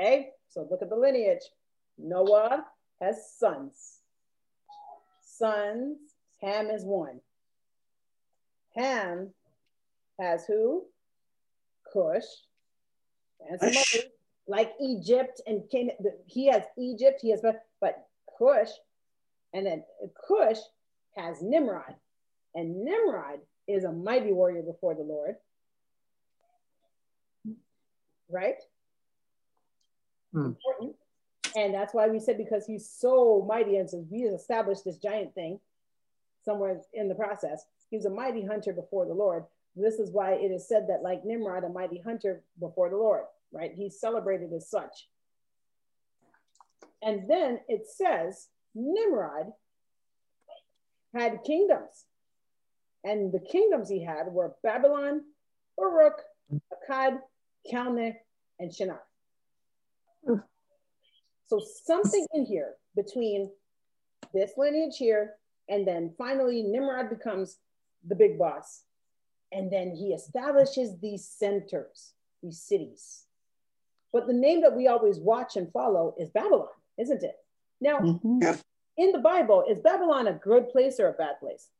[0.00, 1.42] Okay, so look at the lineage.
[1.98, 2.64] Noah
[3.02, 3.98] has sons.
[5.20, 5.98] Sons,
[6.40, 7.20] Ham is one.
[8.76, 9.34] Ham
[10.20, 10.86] has who?
[11.92, 12.24] Cush.
[13.48, 14.10] And some others,
[14.46, 15.96] like Egypt and Canaan.
[16.26, 17.42] He has Egypt, he has,
[17.80, 18.06] but,
[18.38, 18.70] Cush,
[19.52, 19.84] and then
[20.26, 20.58] Cush
[21.16, 21.94] has Nimrod.
[22.54, 25.36] And Nimrod is a mighty warrior before the Lord.
[28.30, 28.56] Right?
[30.32, 30.46] Hmm.
[30.46, 30.96] important.
[31.56, 35.34] And that's why we said because he's so mighty and so we established this giant
[35.34, 35.58] thing
[36.44, 37.64] somewhere in the process.
[37.90, 39.44] He's a mighty hunter before the Lord.
[39.80, 43.24] This is why it is said that, like Nimrod, a mighty hunter before the Lord,
[43.52, 43.72] right?
[43.74, 45.08] He's celebrated as such.
[47.02, 49.52] And then it says Nimrod
[51.14, 52.04] had kingdoms.
[53.04, 55.22] And the kingdoms he had were Babylon,
[55.78, 56.20] Uruk,
[56.52, 57.20] Akkad,
[57.72, 58.14] Calneh,
[58.58, 59.02] and Shinar.
[61.46, 63.50] So something in here between
[64.34, 65.36] this lineage here,
[65.68, 67.58] and then finally Nimrod becomes
[68.06, 68.82] the big boss.
[69.52, 73.24] And then he establishes these centers, these cities.
[74.12, 76.68] But the name that we always watch and follow is Babylon,
[76.98, 77.36] isn't it?
[77.80, 78.42] Now, Mhm.
[78.42, 78.56] Yeah.
[78.96, 81.70] in the Bible, is Babylon a good place or a bad place?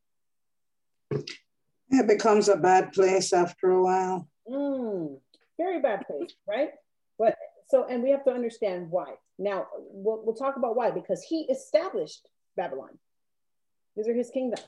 [1.91, 4.29] It becomes a bad place after a while.
[4.47, 5.21] Mm,
[5.57, 6.73] very bad place, right?
[7.19, 9.15] But so, and we have to understand why.
[9.39, 12.99] Now, we'll, we'll talk about why, because he established Babylon.
[13.97, 14.61] These are his kingdom.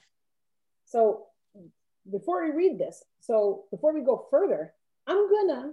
[0.87, 1.27] So,
[2.11, 4.73] before we read this, so before we go further,
[5.07, 5.73] I'm gonna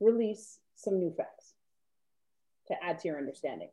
[0.00, 1.54] release some new facts
[2.68, 3.68] to add to your understanding.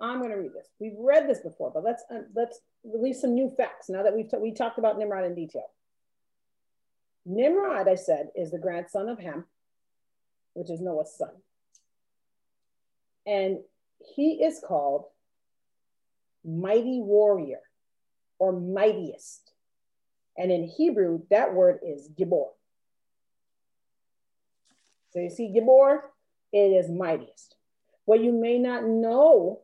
[0.00, 0.68] I'm going to read this.
[0.80, 4.28] We've read this before, but let's uh, let's release some new facts now that we've
[4.40, 5.70] we talked about Nimrod in detail.
[7.24, 9.44] Nimrod, I said, is the grandson of Ham,
[10.52, 11.30] which is Noah's son,
[13.26, 13.58] and
[14.14, 15.06] he is called
[16.44, 17.60] mighty warrior
[18.38, 19.53] or mightiest,
[20.36, 22.48] and in Hebrew that word is gibor.
[25.10, 26.00] So you see, gibor,
[26.52, 27.56] it is mightiest.
[28.04, 29.60] What you may not know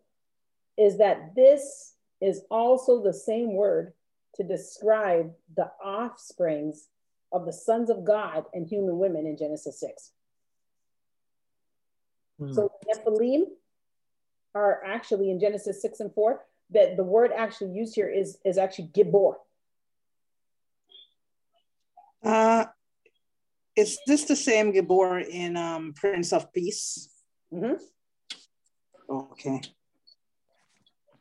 [0.78, 3.92] is that this is also the same word
[4.36, 6.88] to describe the offsprings
[7.32, 10.12] of the sons of God and human women in Genesis 6.
[12.40, 12.54] Mm.
[12.54, 13.44] So Nephilim
[14.54, 16.40] are actually in Genesis 6 and 4,
[16.70, 19.34] that the word actually used here is, is actually Gibor.
[22.22, 22.66] Uh,
[23.76, 27.08] is this the same Gibor in um, Prince of Peace?
[27.52, 27.74] Mm-hmm.
[29.08, 29.60] Okay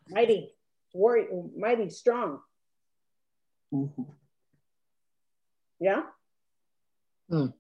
[0.10, 0.54] mighty,
[0.94, 2.40] warrior, mighty, strong.
[3.74, 4.04] Mm-hmm.
[5.80, 6.02] Yeah.
[7.32, 7.54] Mm.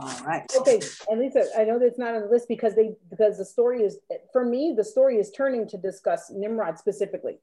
[0.00, 0.46] All right.
[0.56, 3.82] Okay, and Lisa, I know that's not on the list because they because the story
[3.82, 3.98] is
[4.32, 7.40] for me the story is turning to discuss Nimrod specifically.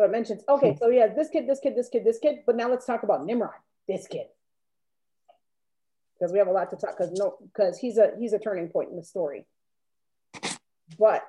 [0.00, 2.56] So it mentions okay, so yeah, this kid, this kid, this kid, this kid, but
[2.56, 3.50] now let's talk about Nimrod,
[3.86, 4.28] this kid.
[6.18, 8.68] Because we have a lot to talk because no because he's a he's a turning
[8.68, 9.44] point in the story.
[10.98, 11.22] But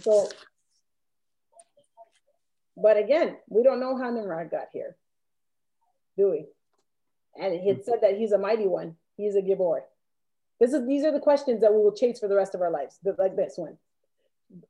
[0.00, 0.30] so
[2.74, 4.96] but again we don't know how nimrod got here
[6.16, 6.46] do we?
[7.38, 9.80] And he had said that he's a mighty one he's a gibor
[10.58, 12.70] this is these are the questions that we will chase for the rest of our
[12.70, 13.76] lives like this one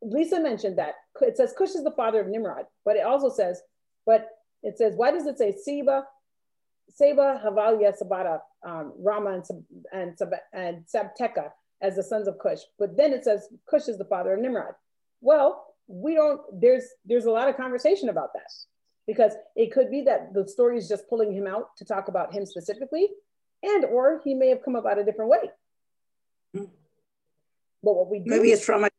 [0.03, 3.61] lisa mentioned that it says cush is the father of nimrod but it also says
[4.05, 4.29] but
[4.63, 6.05] it says why does it say seba
[6.97, 9.35] Seba, Havalia, Sabata, um, Raamah,
[9.93, 11.51] and, Sab- and, and Sabteka
[11.83, 12.61] as the sons of Cush.
[12.79, 14.75] But then it says Cush is the father of Nimrod.
[15.21, 18.51] Well, we don't, there's, there's a lot of conversation about that
[19.07, 22.35] because it could be that the story is just pulling him out to talk about
[22.35, 23.09] him specifically
[23.63, 25.51] and or he may have come about a different way.
[26.57, 26.71] Mm.
[27.83, 28.91] But what we do, maybe it's from a,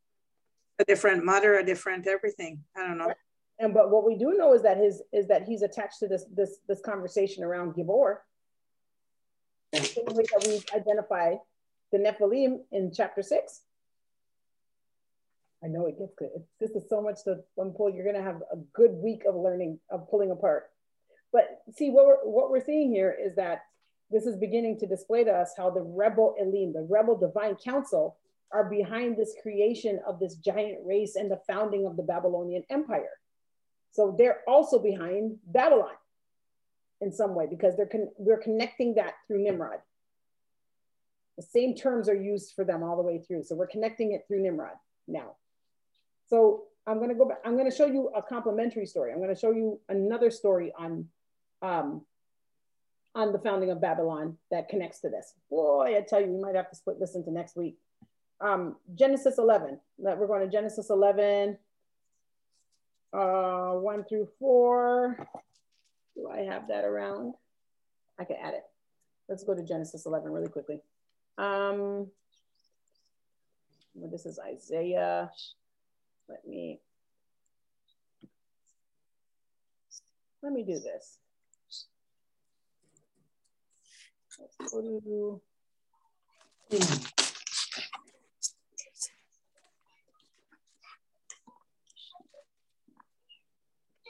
[0.80, 2.64] a different mother, a different everything.
[2.76, 3.14] I don't know.
[3.60, 6.26] And but what we do know is that his is that he's attached to this
[6.34, 8.18] this this conversation around Gibor.
[9.72, 11.36] The way that we identify
[11.92, 13.62] the Nephilim in chapter six.
[15.64, 16.30] I know it gets good.
[16.60, 17.94] This is so much to unpull.
[17.94, 20.70] You're going to have a good week of learning of pulling apart.
[21.34, 23.64] But see what we're what we're seeing here is that
[24.12, 28.18] this is beginning to display to us how the rebel Elim, the rebel divine council,
[28.52, 33.12] are behind this creation of this giant race and the founding of the Babylonian Empire.
[33.92, 35.94] So they're also behind Babylon
[37.02, 39.80] in some way because they're con- we're connecting that through Nimrod.
[41.38, 43.44] The same terms are used for them all the way through.
[43.44, 44.76] So we're connecting it through Nimrod
[45.08, 45.36] now.
[46.28, 47.40] So I'm going to go back.
[47.46, 49.12] I'm going to show you a complementary story.
[49.12, 51.08] I'm going to show you another story on
[51.62, 52.02] um,
[53.14, 55.34] on the founding of Babylon that connects to this.
[55.50, 57.78] Boy, I tell you, we might have to split this into next week.
[58.40, 59.80] Um, Genesis 11.
[60.00, 61.58] That We're going to Genesis 11,
[63.14, 65.18] uh, one through four.
[66.16, 67.34] Do I have that around?
[68.20, 68.64] I can add it.
[69.28, 70.82] Let's go to Genesis 11 really quickly.
[71.38, 72.08] Um,
[73.96, 75.32] this is Isaiah.
[76.30, 76.80] Let me,
[80.44, 81.18] let me do this.
[84.40, 85.42] Let's go to,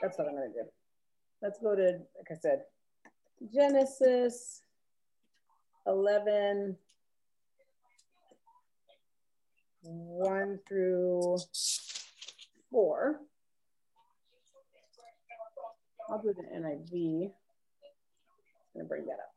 [0.02, 0.64] That's what I'm gonna do.
[1.42, 2.64] Let's go to, like I said,
[3.54, 4.62] Genesis
[5.86, 6.76] 11,
[9.84, 11.38] 1 through
[12.72, 13.20] 4.
[16.10, 17.26] I'll do the NIV.
[17.26, 17.32] I'm
[18.76, 19.34] gonna bring that up.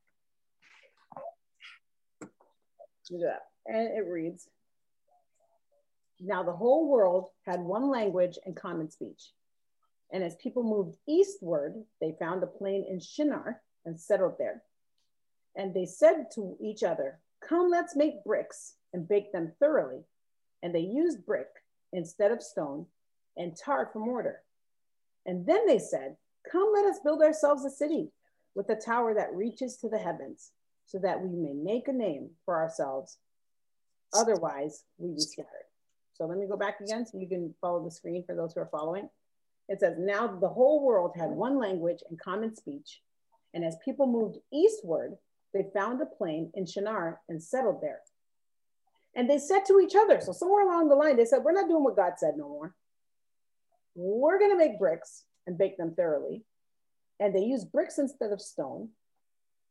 [3.09, 3.43] Do that.
[3.66, 4.49] And it reads,
[6.20, 9.32] Now the whole world had one language and common speech.
[10.12, 14.62] And as people moved eastward, they found a plain in Shinar and settled there.
[15.57, 20.01] And they said to each other, Come, let's make bricks and bake them thoroughly.
[20.62, 21.49] And they used brick
[21.93, 22.87] instead of stone
[23.37, 24.43] and tar for mortar.
[25.27, 26.16] And then they said,
[26.51, 28.11] Come, let us build ourselves a city
[28.55, 30.51] with a tower that reaches to the heavens,
[30.87, 33.19] so that we may make a name for ourselves.
[34.12, 35.49] Otherwise, we be scattered.
[36.15, 38.61] So let me go back again so you can follow the screen for those who
[38.61, 39.09] are following.
[39.70, 43.01] It says, now the whole world had one language and common speech.
[43.55, 45.16] And as people moved eastward,
[45.55, 48.01] they found a plain in Shinar and settled there.
[49.14, 51.68] And they said to each other, so somewhere along the line, they said, We're not
[51.68, 52.74] doing what God said no more.
[53.94, 56.44] We're going to make bricks and bake them thoroughly.
[57.20, 58.88] And they use bricks instead of stone,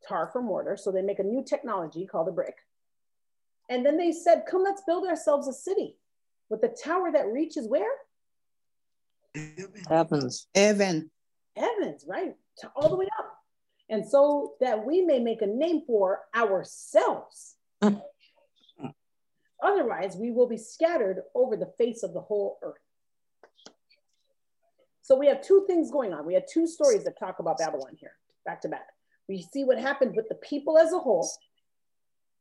[0.07, 0.77] tar for mortar.
[0.77, 2.55] So they make a new technology called a brick.
[3.69, 5.97] And then they said, Come, let's build ourselves a city
[6.49, 7.91] with a tower that reaches where?
[9.87, 10.47] Heavens.
[10.55, 11.11] Heaven.
[11.55, 12.35] Heavens, right?
[12.59, 13.35] To all the way up.
[13.89, 17.55] And so that we may make a name for ourselves.
[19.61, 22.75] Otherwise, we will be scattered over the face of the whole earth.
[25.01, 26.25] So we have two things going on.
[26.25, 28.13] We have two stories that talk about Babylon here,
[28.45, 28.87] back to back.
[29.27, 31.27] We see what happened with the people as a whole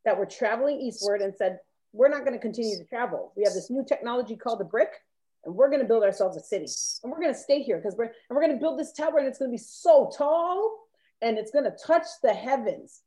[0.04, 1.58] that were traveling eastward and said,
[1.92, 3.32] We're not going to continue to travel.
[3.36, 4.90] We have this new technology called the brick,
[5.48, 6.66] and we're going to build ourselves a city.
[7.02, 9.18] And we're going to stay here because we're and we're going to build this tower,
[9.18, 10.84] and it's going to be so tall
[11.22, 13.00] and it's going to touch the heavens.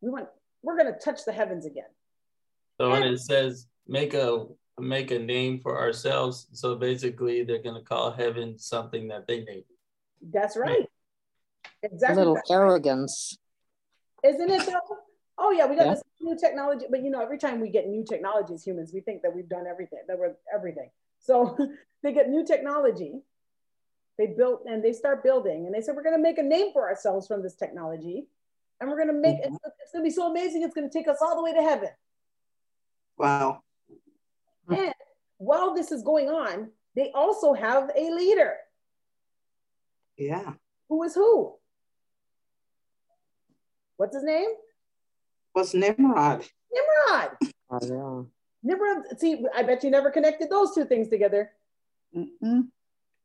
[0.00, 0.28] We want
[0.62, 1.88] we're going to touch the heavens again.
[2.78, 4.46] So when it says make a
[4.78, 9.64] make a name for ourselves, so basically they're gonna call heaven something that they named.
[10.22, 10.86] That's right.
[11.82, 12.16] A Exactly.
[12.16, 12.50] little that.
[12.50, 13.36] arrogance.
[14.24, 14.98] Isn't it though?
[15.40, 15.94] Oh yeah, we got Yeah.
[15.94, 19.00] this new technology, but you know, every time we get new technology as humans, we
[19.00, 20.90] think that we've done everything, that we're everything.
[21.18, 21.56] So
[22.02, 23.22] they get new technology,
[24.18, 26.86] they built and they start building, and they said we're gonna make a name for
[26.86, 28.26] ourselves from this technology,
[28.80, 29.54] and we're gonna make mm-hmm.
[29.54, 31.88] it's, it's gonna be so amazing, it's gonna take us all the way to heaven.
[33.16, 33.62] Wow.
[34.68, 34.74] Hmm.
[34.74, 34.94] And
[35.38, 38.56] while this is going on, they also have a leader.
[40.18, 40.52] Yeah.
[40.90, 41.54] Who is who?
[43.96, 44.48] What's his name?
[45.54, 46.44] Was Nimrod.
[46.72, 47.30] Nimrod.
[47.70, 48.22] Oh, yeah.
[48.62, 49.18] Nimrod.
[49.18, 51.50] See, I bet you never connected those two things together.
[52.16, 52.68] Mm-mm.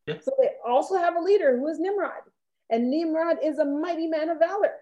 [0.08, 2.24] So they also have a leader who is Nimrod.
[2.70, 4.74] And Nimrod is a mighty man of valor.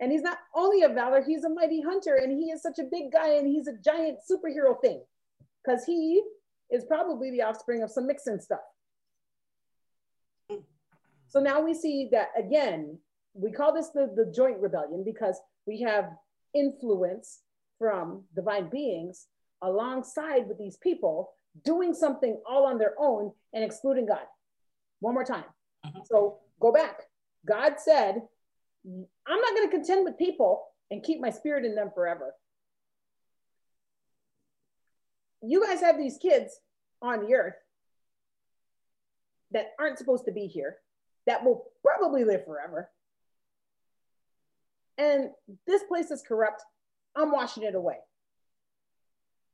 [0.00, 2.16] And he's not only a valor, he's a mighty hunter.
[2.16, 5.02] And he is such a big guy and he's a giant superhero thing.
[5.64, 6.22] Because he
[6.70, 8.60] is probably the offspring of some mixing stuff.
[11.28, 12.98] So now we see that again,
[13.32, 16.10] we call this the, the joint rebellion because we have
[16.54, 17.40] influence
[17.78, 19.26] from divine beings
[19.62, 21.32] alongside with these people
[21.64, 24.26] doing something all on their own and excluding God.
[25.00, 25.44] One more time.
[25.84, 26.00] Uh-huh.
[26.04, 27.02] So go back.
[27.46, 28.22] God said,
[28.86, 32.34] I'm not going to contend with people and keep my spirit in them forever.
[35.42, 36.60] You guys have these kids
[37.00, 37.54] on the earth
[39.50, 40.76] that aren't supposed to be here,
[41.26, 42.90] that will probably live forever.
[44.98, 45.30] And
[45.66, 46.62] this place is corrupt.
[47.16, 47.96] I'm washing it away.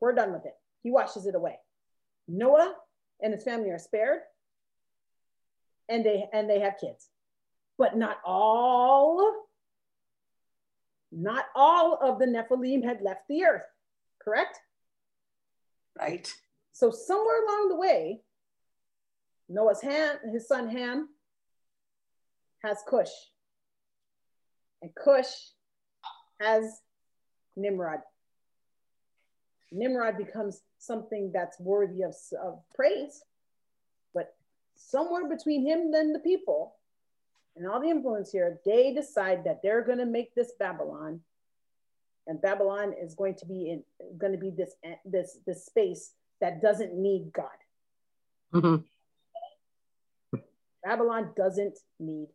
[0.01, 0.55] We're done with it.
[0.83, 1.57] He washes it away.
[2.29, 2.75] Noah
[3.21, 4.21] and his family are spared,
[5.89, 7.09] and they and they have kids,
[7.77, 9.45] but not all.
[11.11, 13.65] Not all of the Nephilim had left the earth,
[14.23, 14.61] correct?
[15.99, 16.31] Right.
[16.73, 18.21] So somewhere along the way,
[19.49, 21.09] Noah's hand, his son Ham,
[22.63, 23.09] has Cush,
[24.83, 25.51] and Cush
[26.41, 26.81] has
[27.57, 28.01] Nimrod.
[29.73, 33.23] Nimrod becomes something that's worthy of, of praise,
[34.15, 34.35] but
[34.77, 36.75] somewhere between him and the people
[37.57, 41.21] and all the influence here, they decide that they're going to make this Babylon,
[42.27, 43.83] and Babylon is going to be in
[44.17, 44.75] going to be this
[45.05, 47.49] this this space that doesn't need God.
[48.55, 48.85] Mhm.
[50.85, 52.29] Babylon doesn't need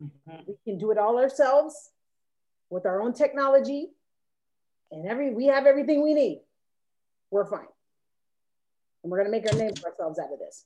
[0.00, 0.44] God.
[0.46, 1.90] We can do it all ourselves
[2.70, 3.90] with our own technology,
[4.90, 6.42] and every we have everything we need.
[7.30, 7.66] We're fine.
[9.02, 10.64] And we're gonna make our name for ourselves out of this.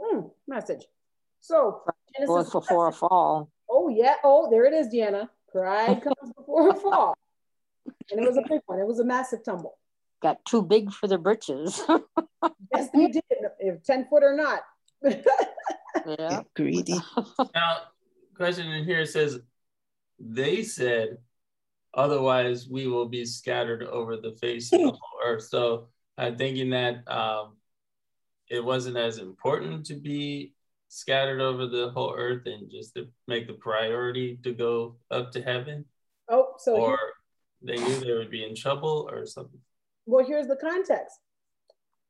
[0.00, 0.84] Hmm, message.
[1.40, 2.52] So Or Genesis.
[2.52, 3.50] before a fall.
[3.70, 4.14] Oh yeah.
[4.24, 5.28] Oh, there it is, Deanna.
[5.50, 7.16] Pride comes before a fall.
[8.10, 8.78] And it was a big one.
[8.78, 9.78] It was a massive tumble.
[10.20, 11.82] Got too big for the britches.
[12.74, 13.22] Yes, they did.
[13.58, 14.60] If 10 foot or not.
[16.06, 16.42] yeah.
[16.54, 17.00] Greedy.
[17.54, 17.78] Now,
[18.38, 19.40] question in here says,
[20.18, 21.18] they said,
[21.92, 25.42] otherwise we will be scattered over the face of the whole earth.
[25.42, 27.56] So I'm thinking that um,
[28.48, 30.54] it wasn't as important to be
[30.88, 35.42] scattered over the whole earth and just to make the priority to go up to
[35.42, 35.84] heaven,
[36.30, 36.98] Oh, so or
[37.60, 39.60] they knew they would be in trouble or something.
[40.06, 41.18] Well, here's the context.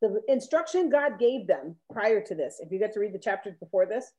[0.00, 3.56] The instruction God gave them prior to this, if you get to read the chapters
[3.58, 4.12] before this,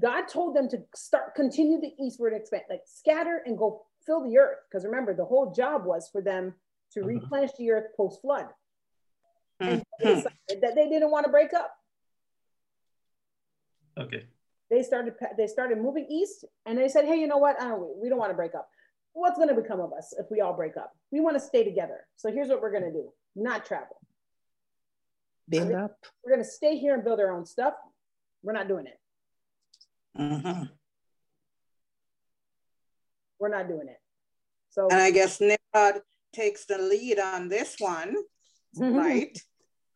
[0.00, 4.38] God told them to start, continue the eastward expand, like scatter and go fill the
[4.38, 4.58] earth.
[4.70, 6.54] Because remember, the whole job was for them
[6.92, 7.06] to Mhm.
[7.06, 8.48] replenish the earth post flood.
[9.60, 10.14] And they
[10.60, 11.70] that they didn't want to break up.
[13.96, 14.26] Okay.
[14.70, 18.08] they started they started moving east and they said hey you know what uh, we
[18.08, 18.68] don't want to break up
[19.12, 21.62] what's going to become of us if we all break up we want to stay
[21.62, 24.00] together so here's what we're going to do not travel
[25.48, 27.74] build up we're going to stay here and build our own stuff
[28.42, 28.98] we're not doing it
[30.18, 30.64] Mm-hmm.
[33.40, 34.00] we're not doing it
[34.70, 38.16] so And I guess Nimrod takes the lead on this one,
[38.76, 39.38] right?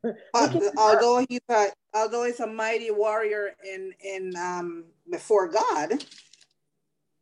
[0.34, 6.04] Although he's a although he's a mighty warrior in in um before God,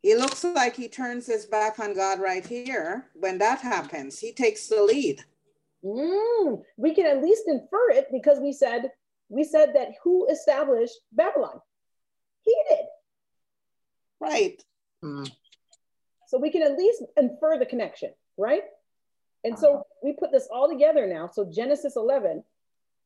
[0.03, 3.07] he looks like he turns his back on God right here.
[3.15, 5.23] When that happens, he takes the lead.
[5.83, 8.91] Mm, we can at least infer it because we said
[9.29, 11.59] we said that who established Babylon?
[12.47, 12.85] He did.
[14.19, 14.63] Right.
[16.27, 18.63] So we can at least infer the connection, right?
[19.43, 21.29] And so we put this all together now.
[21.31, 22.43] So Genesis 11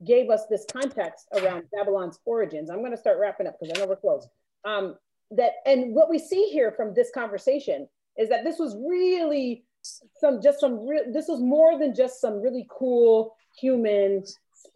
[0.06, 2.70] gave us this context around Babylon's origins.
[2.70, 4.28] I'm going to start wrapping up because I know we're close.
[4.64, 4.96] Um,
[5.32, 7.88] that and what we see here from this conversation
[8.18, 9.66] is that this was really
[10.20, 11.04] some just some real.
[11.12, 14.24] This was more than just some really cool human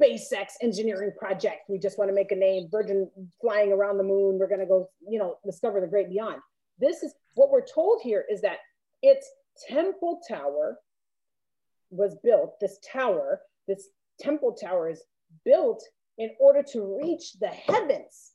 [0.02, 1.70] SpaceX engineering project.
[1.70, 2.68] We just want to make a name.
[2.72, 3.10] Virgin
[3.42, 4.38] flying around the moon.
[4.40, 6.42] We're going to go, you know, discover the great beyond.
[6.80, 8.58] This is what we're told here is that
[9.02, 9.30] its
[9.70, 10.78] temple tower
[11.90, 12.60] was built.
[12.60, 13.88] This tower, this
[14.20, 15.04] temple tower is
[15.46, 15.84] built
[16.18, 18.32] in order to reach the heavens.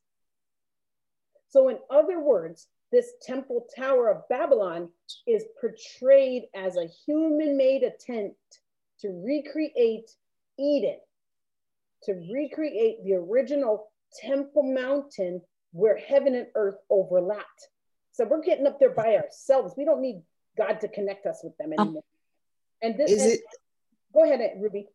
[1.48, 4.88] So, in other words, this temple tower of Babylon
[5.26, 8.60] is portrayed as a human made attempt
[9.00, 10.10] to recreate
[10.58, 10.98] Eden,
[12.04, 13.90] to recreate the original
[14.20, 17.68] Temple Mountain where heaven and earth overlapped.
[18.12, 19.74] So we're getting up there by ourselves.
[19.76, 20.22] We don't need
[20.58, 22.02] God to connect us with them anymore.
[22.82, 23.40] And this Is and- it-
[24.12, 24.88] go ahead, Ruby.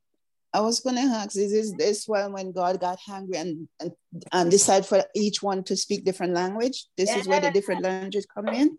[0.54, 3.92] I was going to ask, is this, this one when God got hungry and, and,
[4.32, 6.86] and decided for each one to speak different language?
[6.96, 8.78] This is where the different languages come in?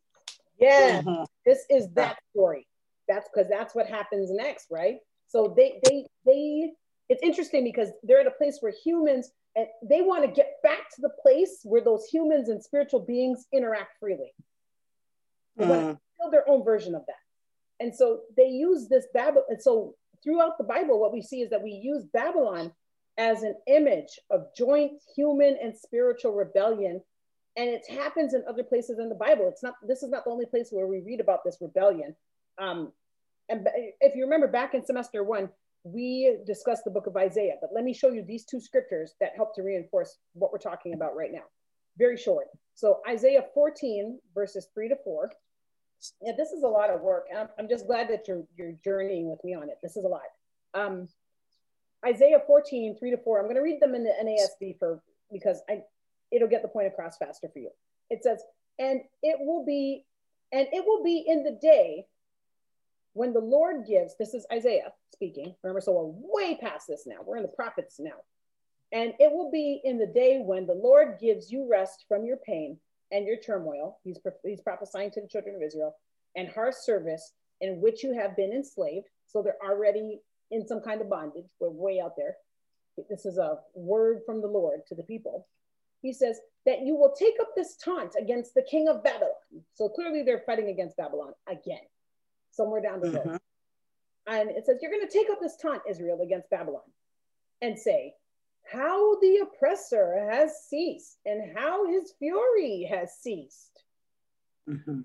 [0.58, 1.24] Yeah, Mm-hmm.
[1.44, 2.66] this is that story.
[3.08, 5.00] That's because that's what happens next, right?
[5.28, 6.72] So they they they
[7.08, 10.90] it's interesting because they're at a place where humans and they want to get back
[10.94, 14.34] to the place where those humans and spiritual beings interact freely.
[15.56, 17.14] They want to build their own version of that.
[17.80, 19.44] And so they use this Babylon.
[19.48, 22.72] And so throughout the Bible, what we see is that we use Babylon
[23.16, 27.00] as an image of joint human and spiritual rebellion.
[27.56, 29.48] And it happens in other places in the Bible.
[29.48, 32.14] It's not, this is not the only place where we read about this rebellion.
[32.58, 32.92] Um,
[33.48, 33.66] and
[34.00, 35.48] if you remember back in semester one,
[35.92, 39.32] we discussed the book of Isaiah, but let me show you these two scriptures that
[39.36, 41.44] help to reinforce what we're talking about right now.
[41.96, 42.48] Very short.
[42.74, 45.30] So Isaiah 14, verses three to four.
[46.20, 47.26] Yeah, this is a lot of work.
[47.36, 49.78] I'm, I'm just glad that you're you're journeying with me on it.
[49.82, 50.22] This is a lot.
[50.74, 51.08] Um,
[52.04, 53.38] Isaiah 14, 3 to 4.
[53.38, 55.02] I'm going to read them in the NASB for
[55.32, 55.82] because I
[56.30, 57.70] it'll get the point across faster for you.
[58.10, 58.42] It says,
[58.78, 60.04] and it will be,
[60.52, 62.06] and it will be in the day
[63.16, 65.54] when the Lord gives, this is Isaiah speaking.
[65.62, 67.16] Remember, so we're way past this now.
[67.24, 68.18] We're in the prophets now.
[68.92, 72.36] And it will be in the day when the Lord gives you rest from your
[72.36, 72.78] pain
[73.10, 73.98] and your turmoil.
[74.04, 75.96] He's, he's prophesying to the children of Israel
[76.36, 77.32] and harsh service
[77.62, 79.06] in which you have been enslaved.
[79.26, 80.20] So they're already
[80.50, 81.46] in some kind of bondage.
[81.58, 82.36] We're way out there.
[83.08, 85.46] This is a word from the Lord to the people.
[86.02, 89.32] He says that you will take up this taunt against the king of Babylon.
[89.72, 91.80] So clearly they're fighting against Babylon again,
[92.56, 93.38] somewhere down the road.
[94.26, 96.82] And it says, You're going to take up this taunt, Israel, against Babylon,
[97.62, 98.14] and say,
[98.70, 103.84] How the oppressor has ceased, and how his fury has ceased.
[104.68, 105.02] Mm-hmm.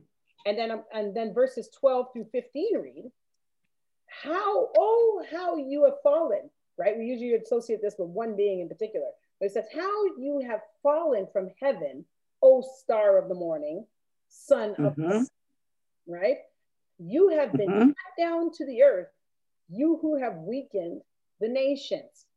[0.48, 3.12] And then, um, and then verses 12 through 15 read,
[4.08, 6.98] How, oh, how you have fallen, right?
[6.98, 9.08] We usually associate this with one being in particular.
[9.40, 12.06] But it says, How you have fallen from heaven,
[12.42, 13.86] O star of the morning,
[14.30, 15.12] son of the Mhm.
[15.12, 15.28] sun,
[16.08, 16.40] right?
[17.04, 17.96] You have been Mhm.
[17.96, 19.12] cut down to the earth,
[19.70, 21.04] you who have weakened
[21.40, 22.28] the nations.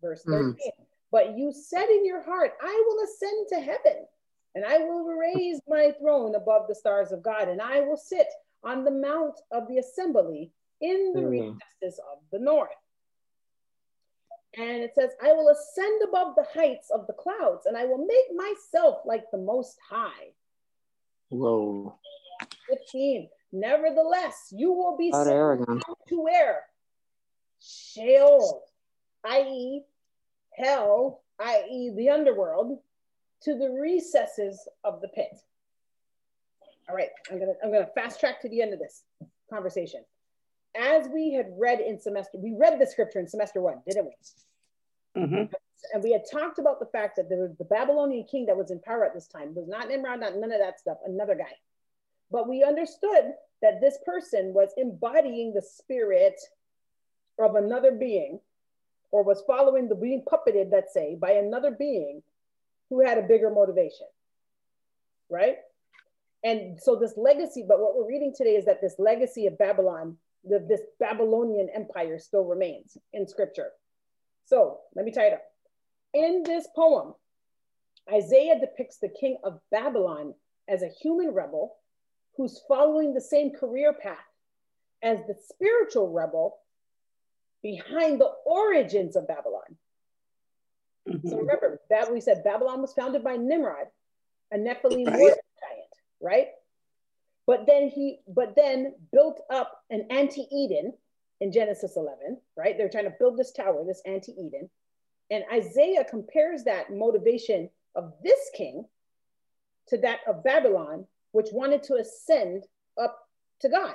[0.00, 0.56] Verse Mm.
[0.56, 0.86] 13.
[1.12, 4.08] But you said in your heart, I will ascend to heaven,
[4.54, 8.28] and I will raise my throne above the stars of God, and I will sit
[8.64, 11.30] on the mount of the assembly in the Mm.
[11.30, 12.76] recesses of the north.
[14.54, 18.04] And it says, I will ascend above the heights of the clouds, and I will
[18.04, 20.34] make myself like the Most High.
[21.28, 21.96] Whoa.
[22.66, 23.30] 15.
[23.52, 25.66] Nevertheless, you will be Not sent
[26.08, 26.62] to where?
[27.60, 28.62] Sheol,
[29.24, 29.82] i.e.,
[30.56, 32.78] hell, i.e., the underworld,
[33.42, 35.36] to the recesses of the pit.
[36.88, 39.04] All right, I'm gonna I'm gonna fast track to the end of this
[39.52, 40.04] conversation.
[40.76, 45.20] As we had read in semester, we read the scripture in semester one, didn't we?
[45.20, 45.52] Mhm.
[45.92, 48.70] And we had talked about the fact that there was the Babylonian king that was
[48.70, 49.48] in power at this time.
[49.48, 51.58] It was not Nimrod, not none of that stuff, another guy.
[52.30, 53.32] But we understood
[53.62, 56.40] that this person was embodying the spirit
[57.38, 58.40] of another being
[59.10, 62.22] or was following the being puppeted, let's say, by another being
[62.88, 64.06] who had a bigger motivation.
[65.28, 65.56] Right?
[66.42, 70.16] And so this legacy, but what we're reading today is that this legacy of Babylon,
[70.44, 73.70] the, this Babylonian empire still remains in scripture.
[74.46, 75.42] So let me tie it up.
[76.14, 77.14] In this poem,
[78.12, 80.34] Isaiah depicts the king of Babylon
[80.66, 81.76] as a human rebel
[82.36, 84.18] who's following the same career path
[85.02, 86.58] as the spiritual rebel
[87.62, 89.76] behind the origins of Babylon.
[91.08, 91.28] Mm-hmm.
[91.28, 93.86] So remember that we said Babylon was founded by Nimrod,
[94.52, 95.18] a Nephilim right.
[95.18, 96.48] warrior giant, right?
[97.46, 100.92] But then he, but then built up an anti-Eden
[101.40, 102.76] in Genesis 11, right?
[102.76, 104.68] They're trying to build this tower, this anti-Eden.
[105.30, 108.84] And Isaiah compares that motivation of this king
[109.88, 112.64] to that of Babylon, which wanted to ascend
[113.00, 113.18] up
[113.60, 113.94] to God,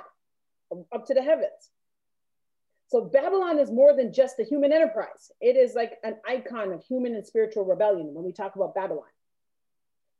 [0.92, 1.70] up to the heavens.
[2.88, 5.32] So Babylon is more than just a human enterprise.
[5.40, 9.04] It is like an icon of human and spiritual rebellion when we talk about Babylon.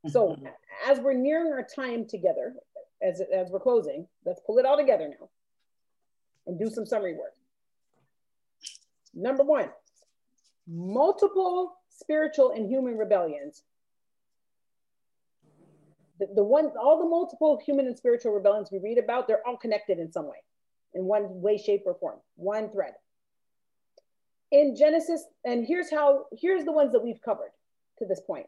[0.04, 0.10] Mm-hmm.
[0.10, 0.36] So
[0.86, 2.54] as we're nearing our time together,
[3.00, 5.28] as, as we're closing, let's pull it all together now
[6.46, 7.34] and do some summary work.
[9.14, 9.70] Number one,
[10.66, 13.62] multiple spiritual and human rebellions.
[16.18, 19.56] The, the one, all the multiple human and spiritual rebellions we read about, they're all
[19.56, 20.36] connected in some way
[20.96, 22.94] in one way, shape, or form, one thread.
[24.50, 27.50] In Genesis, and here's how, here's the ones that we've covered
[27.98, 28.46] to this point.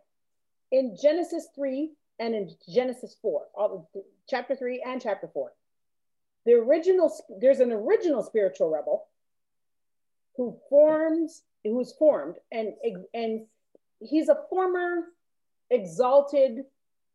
[0.73, 3.91] In Genesis 3 and in Genesis 4, all,
[4.29, 5.53] chapter 3 and chapter 4,
[6.47, 9.07] the original, there's an original spiritual rebel
[10.37, 12.73] who forms, who's formed, and,
[13.13, 13.47] and
[14.01, 15.03] he's a former
[15.71, 16.61] exalted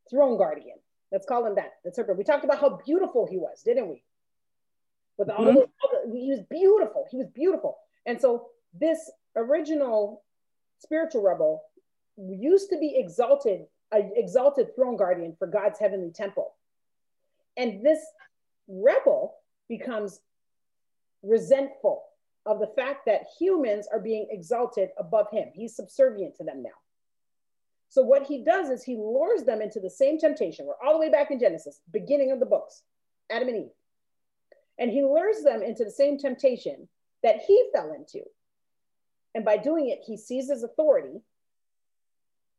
[0.09, 0.77] throne guardian.
[1.11, 1.73] Let's call him that.
[1.84, 2.13] That's her.
[2.13, 4.03] We talked about how beautiful he was, didn't we?
[5.17, 6.11] with all, mm-hmm.
[6.11, 7.05] the, he was beautiful.
[7.09, 7.77] He was beautiful.
[8.05, 10.23] And so this original
[10.80, 11.63] spiritual rebel
[12.17, 13.61] used to be exalted,
[13.91, 16.53] an exalted throne guardian for God's heavenly temple.
[17.57, 17.99] And this
[18.67, 19.35] rebel
[19.69, 20.19] becomes
[21.21, 22.03] resentful
[22.45, 25.49] of the fact that humans are being exalted above him.
[25.53, 26.69] He's subservient to them now.
[27.93, 30.65] So what he does is he lures them into the same temptation.
[30.65, 32.81] We're all the way back in Genesis, beginning of the books,
[33.29, 33.71] Adam and Eve.
[34.79, 36.89] And he lures them into the same temptation
[37.21, 38.21] that he fell into.
[39.35, 41.21] And by doing it, he seizes authority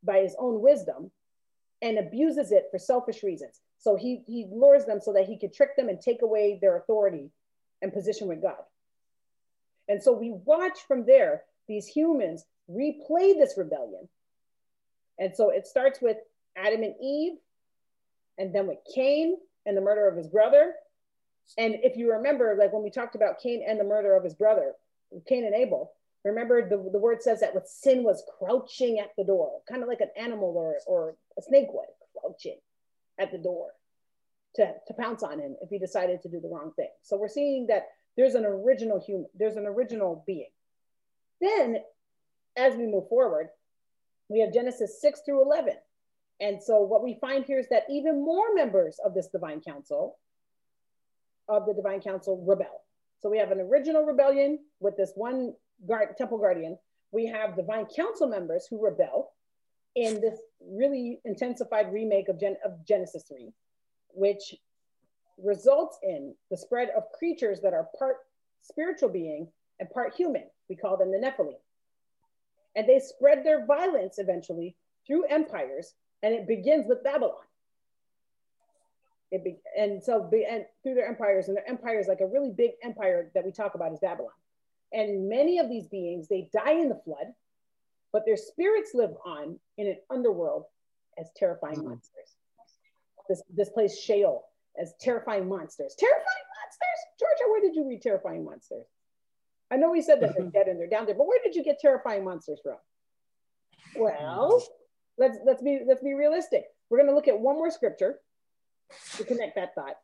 [0.04, 1.10] by his own wisdom
[1.82, 3.58] and abuses it for selfish reasons.
[3.78, 6.76] So he, he lures them so that he could trick them and take away their
[6.76, 7.32] authority
[7.82, 8.62] and position with God.
[9.88, 14.08] And so we watch from there these humans replay this rebellion.
[15.18, 16.16] And so it starts with
[16.56, 17.34] Adam and Eve,
[18.38, 19.36] and then with Cain
[19.66, 20.74] and the murder of his brother,
[21.58, 24.34] and if you remember, like when we talked about Cain and the murder of his
[24.34, 24.72] brother,
[25.28, 25.92] Cain and Abel,
[26.24, 29.88] remember the, the word says that with sin was crouching at the door, kind of
[29.88, 31.86] like an animal or, or a snake would,
[32.18, 32.58] crouching
[33.18, 33.68] at the door
[34.56, 36.88] to, to pounce on him if he decided to do the wrong thing.
[37.02, 40.50] So we're seeing that there's an original human, there's an original being.
[41.40, 41.78] Then,
[42.56, 43.48] as we move forward,
[44.28, 45.74] we have Genesis 6 through 11.
[46.40, 50.18] And so what we find here is that even more members of this divine council
[51.48, 52.82] of the divine council rebel.
[53.20, 55.54] So we have an original rebellion with this one
[55.86, 56.78] guard, temple guardian.
[57.12, 59.32] We have divine council members who rebel
[59.94, 63.52] in this really intensified remake of, Gen- of Genesis 3,
[64.08, 64.54] which
[65.38, 68.16] results in the spread of creatures that are part
[68.62, 69.48] spiritual being
[69.80, 70.44] and part human.
[70.68, 71.58] We call them the Nephilim.
[72.76, 74.76] And they spread their violence eventually
[75.06, 77.36] through empires, and it begins with Babylon.
[79.30, 82.50] It be, and so be, and through their empires, and their empires, like a really
[82.50, 84.30] big empire that we talk about is Babylon.
[84.92, 87.34] And many of these beings, they die in the flood,
[88.12, 90.66] but their spirits live on in an underworld
[91.18, 91.88] as terrifying mm-hmm.
[91.90, 92.36] monsters.
[93.28, 94.44] This, this place, Sheol,
[94.80, 95.94] as terrifying monsters.
[95.98, 97.00] Terrifying monsters?
[97.18, 98.86] Georgia, where did you read terrifying monsters?
[99.74, 101.64] I know we said that they're dead and they're down there, but where did you
[101.64, 102.76] get terrifying monsters from?
[103.96, 104.64] Well,
[105.18, 106.64] let's let's be let's be realistic.
[106.88, 108.16] We're going to look at one more scripture
[109.16, 109.96] to connect that thought.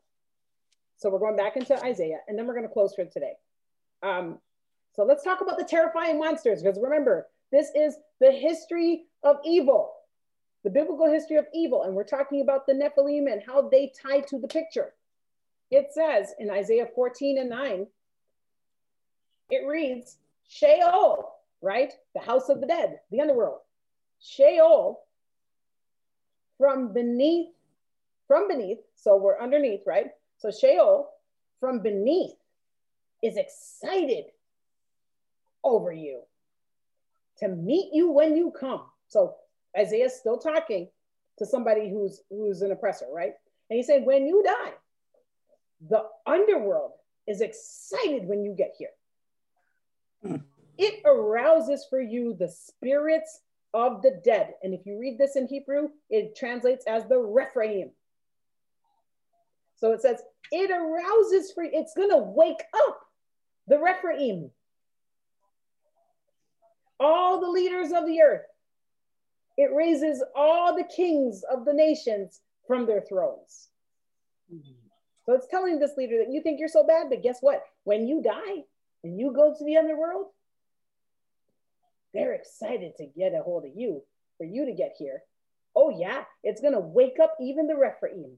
[0.97, 3.33] So we're going back into Isaiah, and then we're going to close for today.
[4.03, 4.39] Um,
[4.93, 9.93] so let's talk about the terrifying monsters, because remember, this is the history of evil,
[10.63, 14.19] the biblical history of evil, and we're talking about the Nephilim and how they tie
[14.21, 14.93] to the picture.
[15.69, 17.87] It says in Isaiah 14 and 9,
[19.51, 20.17] it reads,
[20.47, 21.93] Sheol, right?
[22.13, 23.59] The house of the dead, the underworld.
[24.19, 25.01] Sheol,
[26.57, 27.49] from beneath,
[28.27, 30.07] from beneath, so we're underneath, right?
[30.37, 31.09] So Sheol,
[31.59, 32.35] from beneath,
[33.21, 34.25] is excited
[35.63, 36.21] over you
[37.37, 38.81] to meet you when you come.
[39.07, 39.35] So
[39.77, 40.89] Isaiah's still talking
[41.37, 43.33] to somebody who's who's an oppressor, right?
[43.69, 44.73] And he said, when you die,
[45.89, 46.91] the underworld
[47.27, 48.89] is excited when you get here.
[50.23, 53.41] It arouses for you the spirits
[53.73, 54.53] of the dead.
[54.63, 57.91] And if you read this in Hebrew, it translates as the Rephaim.
[59.77, 60.21] So it says,
[60.51, 62.99] it arouses for, it's going to wake up
[63.67, 64.51] the Rephaim.
[66.99, 68.45] All the leaders of the earth.
[69.57, 73.69] It raises all the kings of the nations from their thrones.
[74.53, 74.71] Mm-hmm.
[75.25, 77.63] So it's telling this leader that you think you're so bad, but guess what?
[77.83, 78.63] When you die
[79.03, 80.27] and you go to the underworld,
[82.13, 84.03] they're excited to get a hold of you
[84.37, 85.21] for you to get here.
[85.75, 88.37] Oh, yeah, it's going to wake up even the Rephaim.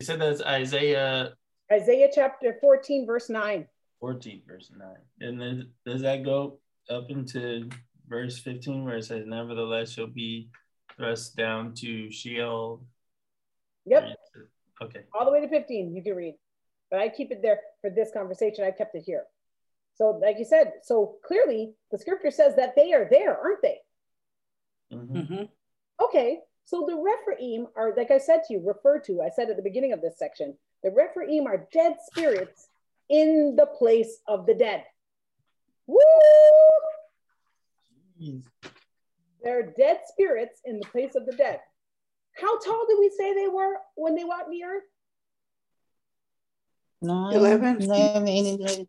[0.00, 1.34] You said that's Isaiah.
[1.70, 3.66] Isaiah chapter 14, verse 9.
[4.00, 4.88] 14, verse 9.
[5.20, 6.58] And then does that go
[6.88, 7.68] up into
[8.08, 10.48] verse 15 where it says, Nevertheless, you'll be
[10.96, 12.82] thrust down to Sheol?
[13.84, 14.16] Yep.
[14.82, 15.00] Okay.
[15.12, 16.36] All the way to 15, you can read.
[16.90, 18.64] But I keep it there for this conversation.
[18.64, 19.24] I kept it here.
[20.00, 23.76] So, like you said, so clearly the scripture says that they are there, aren't they?
[24.90, 25.18] Mm-hmm.
[25.18, 25.42] mm-hmm.
[26.02, 29.58] Okay, so the Rephaim are, like I said to you, referred to, I said at
[29.58, 32.68] the beginning of this section, the Rephaim are dead spirits
[33.10, 34.84] in the place of the dead.
[35.86, 35.98] Woo!
[38.18, 38.44] Jeez.
[39.44, 41.60] They're dead spirits in the place of the dead.
[42.40, 44.84] How tall did we say they were when they walked the earth?
[47.02, 48.88] Nine, 11 nine, eight, eight.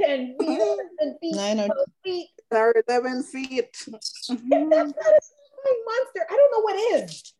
[0.00, 1.68] 10 feet, 11 feet, Nine or,
[2.04, 2.28] feet.
[2.50, 3.76] Or 11 feet.
[3.88, 7.34] If that's not a monster, I don't know what is.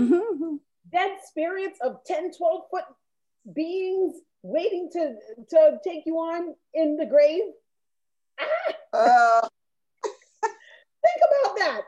[0.00, 0.56] Mm-hmm.
[0.92, 2.84] Dead spirits of 10, 12 foot
[3.52, 5.14] beings waiting to,
[5.50, 7.42] to take you on in the grave.
[8.40, 9.40] Ah!
[9.42, 9.48] Uh.
[10.42, 11.80] Think about that.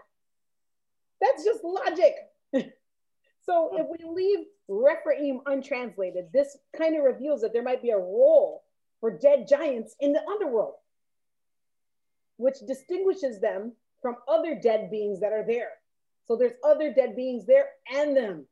[1.21, 2.15] That's just logic.
[3.43, 7.97] so if we leave Rephaim untranslated, this kind of reveals that there might be a
[7.97, 8.65] role
[9.01, 10.75] for dead giants in the underworld,
[12.37, 15.71] which distinguishes them from other dead beings that are there.
[16.27, 18.47] So there's other dead beings there and them.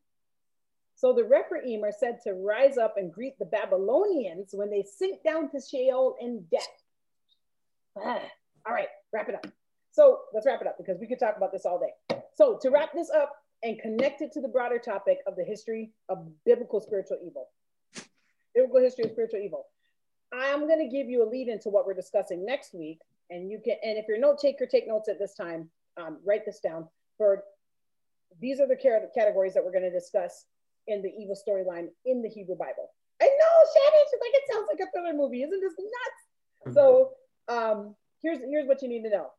[0.97, 5.23] So the Rephaim are said to rise up and greet the Babylonians when they sink
[5.25, 6.62] down to Sheol in death.
[7.97, 8.21] Ah,
[8.66, 9.47] all right, wrap it up.
[9.91, 12.16] So let's wrap it up because we could talk about this all day.
[12.35, 13.33] So to wrap this up,
[13.65, 17.49] and connect it to the broader topic of the history of biblical spiritual evil.
[18.55, 19.66] Biblical history of spiritual evil.
[20.35, 23.01] I'm going to give you a lead into what we're discussing next week.
[23.31, 25.70] And you can, and if you're a note taker, take notes at this time.
[25.97, 26.89] Um, write this down.
[27.16, 27.44] For
[28.40, 30.47] these are the categories that we're going to discuss
[30.86, 32.90] in the evil storyline in the Hebrew Bible.
[33.23, 34.05] I know, Shannon.
[34.11, 35.43] She's like, it sounds like a thriller movie.
[35.43, 36.74] Isn't this nuts?
[36.74, 37.12] So
[37.48, 39.31] um, here's here's what you need to know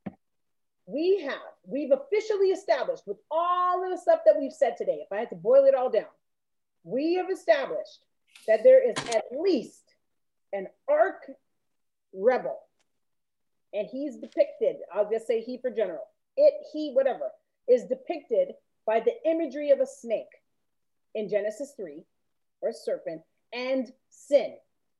[0.86, 5.12] we have, we've officially established with all of the stuff that we've said today, if
[5.12, 6.06] I had to boil it all down,
[6.84, 8.00] we have established
[8.48, 9.85] that there is at least
[10.56, 11.24] an arch
[12.14, 12.60] rebel.
[13.74, 16.06] And he's depicted, I'll just say he for general,
[16.38, 17.32] it, he, whatever,
[17.68, 18.54] is depicted
[18.86, 20.32] by the imagery of a snake
[21.14, 22.04] in Genesis 3,
[22.62, 23.22] or serpent,
[23.54, 24.56] and sin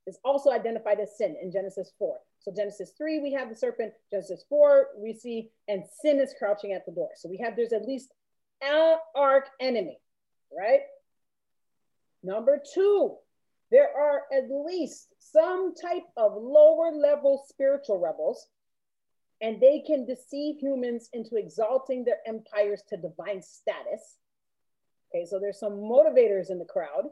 [0.06, 2.16] is also identified as sin in Genesis 4.
[2.40, 3.92] So Genesis 3, we have the serpent.
[4.10, 7.10] Genesis 4, we see, and sin is crouching at the door.
[7.16, 8.12] So we have, there's at least
[8.62, 9.98] an arch enemy,
[10.56, 10.80] right?
[12.22, 13.16] Number two,
[13.70, 18.46] there are at least some type of lower level spiritual rebels,
[19.40, 24.18] and they can deceive humans into exalting their empires to divine status.
[25.10, 27.04] Okay, so there's some motivators in the crowd,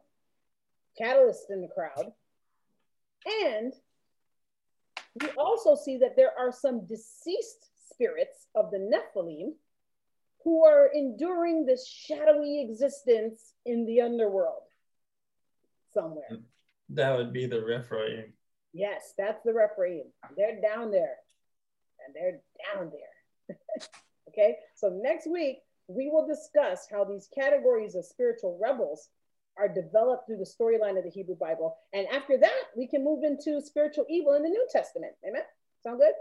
[1.01, 2.12] catalysts in the crowd,
[3.26, 3.72] and
[5.20, 9.52] we also see that there are some deceased spirits of the Nephilim
[10.43, 14.64] who are enduring this shadowy existence in the underworld
[15.95, 16.41] somewhere.
[16.91, 18.33] That would be the Rephaim.
[18.73, 20.05] Yes, that's the Rephaim.
[20.37, 21.16] They're down there.
[22.05, 22.41] And they're
[22.75, 23.57] down there.
[24.29, 25.59] okay, so next week
[25.89, 29.09] we will discuss how these categories of spiritual rebels
[29.57, 31.77] are developed through the storyline of the Hebrew Bible.
[31.93, 35.12] And after that, we can move into spiritual evil in the New Testament.
[35.27, 35.43] Amen.
[35.83, 36.15] Sound good?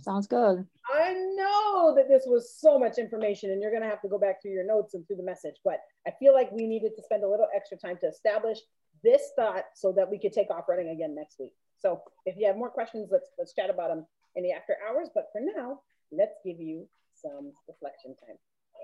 [0.00, 0.66] Sounds good.
[0.92, 4.18] I know that this was so much information, and you're going to have to go
[4.18, 5.54] back through your notes and through the message.
[5.64, 8.58] But I feel like we needed to spend a little extra time to establish
[9.02, 11.52] this thought so that we could take off running again next week.
[11.78, 14.06] So if you have more questions, let's let's chat about them
[14.36, 15.08] in the after hours.
[15.14, 15.80] But for now,
[16.10, 18.36] let's give you some reflection time.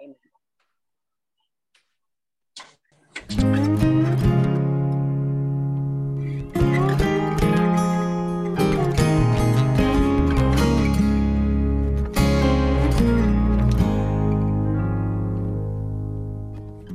[0.03, 0.17] Amen.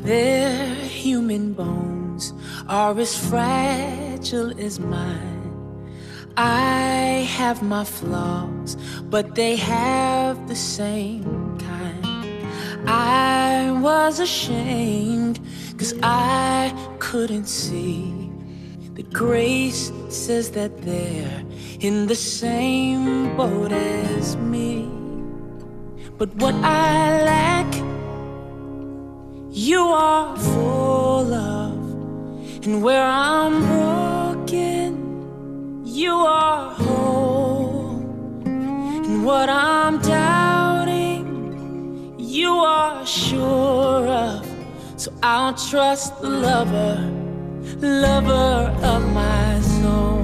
[0.06, 2.32] Their human bones
[2.68, 5.42] are as fragile as mine.
[6.38, 8.78] I have my flaws,
[9.10, 12.48] but they have the same kind.
[12.88, 15.40] I was ashamed
[15.72, 18.30] because I couldn't see.
[18.94, 21.44] The grace says that they're
[21.80, 24.88] in the same boat as me.
[26.20, 27.95] But what I lack,
[29.56, 31.74] you are full of,
[32.66, 34.26] and where I'm broken
[35.96, 38.02] you are whole.
[38.46, 41.24] And what I'm doubting,
[42.20, 44.46] you are sure of.
[44.98, 46.98] So I'll trust the lover,
[47.80, 50.20] lover of my soul.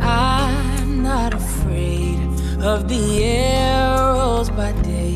[0.00, 2.20] I'm not afraid
[2.62, 5.09] of the arrows by day,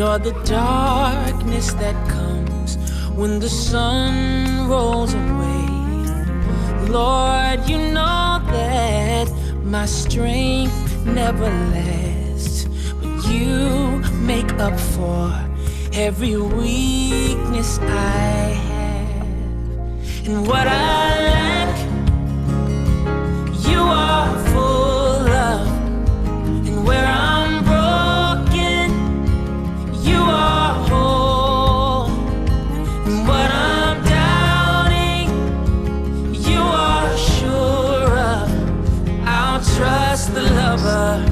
[0.00, 2.78] nor the darkness that comes
[3.18, 5.66] when the sun rolls away.
[6.88, 9.28] Lord, you know that
[9.62, 12.64] my strength never lasts,
[13.02, 14.00] but you
[14.32, 15.28] make up for
[15.92, 20.26] every weakness I have.
[20.26, 21.74] And what I lack,
[23.68, 25.66] you are full of,
[26.68, 27.39] and where I'm
[40.76, 41.29] lover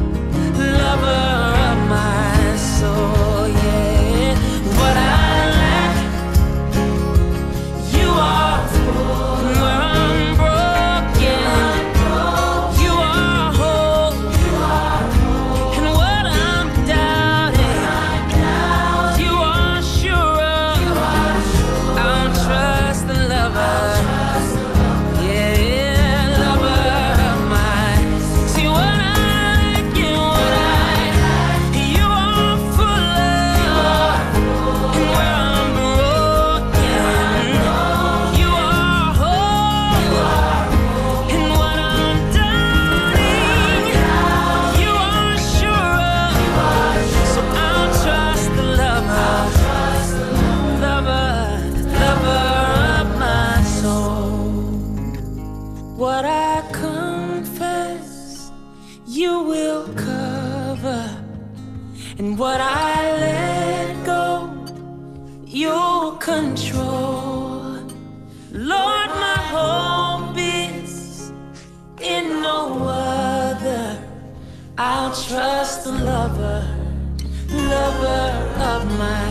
[78.79, 79.28] of my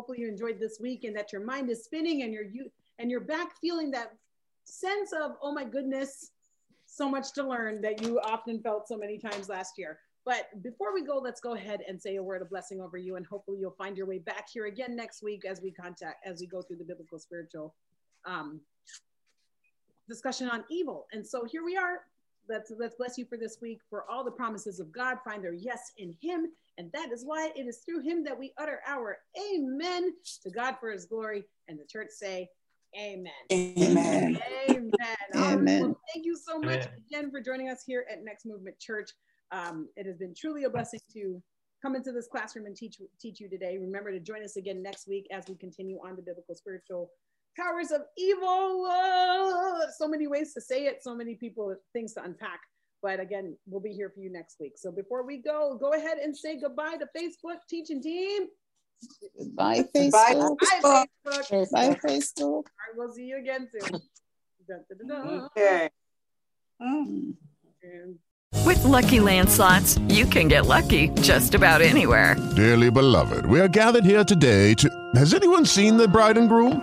[0.00, 3.10] hopefully you enjoyed this week and that your mind is spinning and you're you and
[3.10, 4.14] you're back feeling that
[4.64, 6.30] sense of oh my goodness,
[6.86, 9.98] so much to learn that you often felt so many times last year.
[10.24, 13.16] But before we go, let's go ahead and say a word of blessing over you,
[13.16, 16.40] and hopefully you'll find your way back here again next week as we contact as
[16.40, 17.74] we go through the biblical spiritual
[18.24, 18.58] um,
[20.08, 21.06] discussion on evil.
[21.12, 22.06] And so here we are.
[22.50, 25.18] Let's let's bless you for this week for all the promises of God.
[25.24, 26.48] Find their yes in Him,
[26.78, 29.18] and that is why it is through Him that we utter our
[29.54, 30.12] Amen
[30.42, 31.44] to God for His glory.
[31.68, 32.48] And the church say,
[32.98, 33.30] Amen.
[33.52, 34.40] Amen.
[34.68, 34.92] Amen.
[35.36, 35.80] Amen.
[35.80, 36.88] Well, thank you so much Amen.
[37.06, 39.10] again for joining us here at Next Movement Church.
[39.52, 41.40] Um, it has been truly a blessing to
[41.80, 43.78] come into this classroom and teach teach you today.
[43.78, 47.10] Remember to join us again next week as we continue on the biblical spiritual
[47.56, 48.86] powers of evil.
[48.90, 52.60] Uh, so many ways to say it, so many people things to unpack.
[53.02, 54.74] But again, we'll be here for you next week.
[54.76, 58.48] So before we go, go ahead and say goodbye to Facebook teaching team.
[59.54, 60.58] Bye, Bye, Facebook.
[60.58, 61.70] Bye, Facebook.
[61.70, 62.64] Bye, All Facebook.
[62.66, 64.00] right, we'll see you again soon.
[64.68, 65.40] Dun, dun, dun, dun.
[65.56, 65.88] Okay.
[66.82, 67.34] Mm.
[68.66, 72.36] With Lucky Land slots, you can get lucky just about anywhere.
[72.56, 74.88] Dearly beloved, we are gathered here today to.
[75.14, 76.82] Has anyone seen the bride and groom?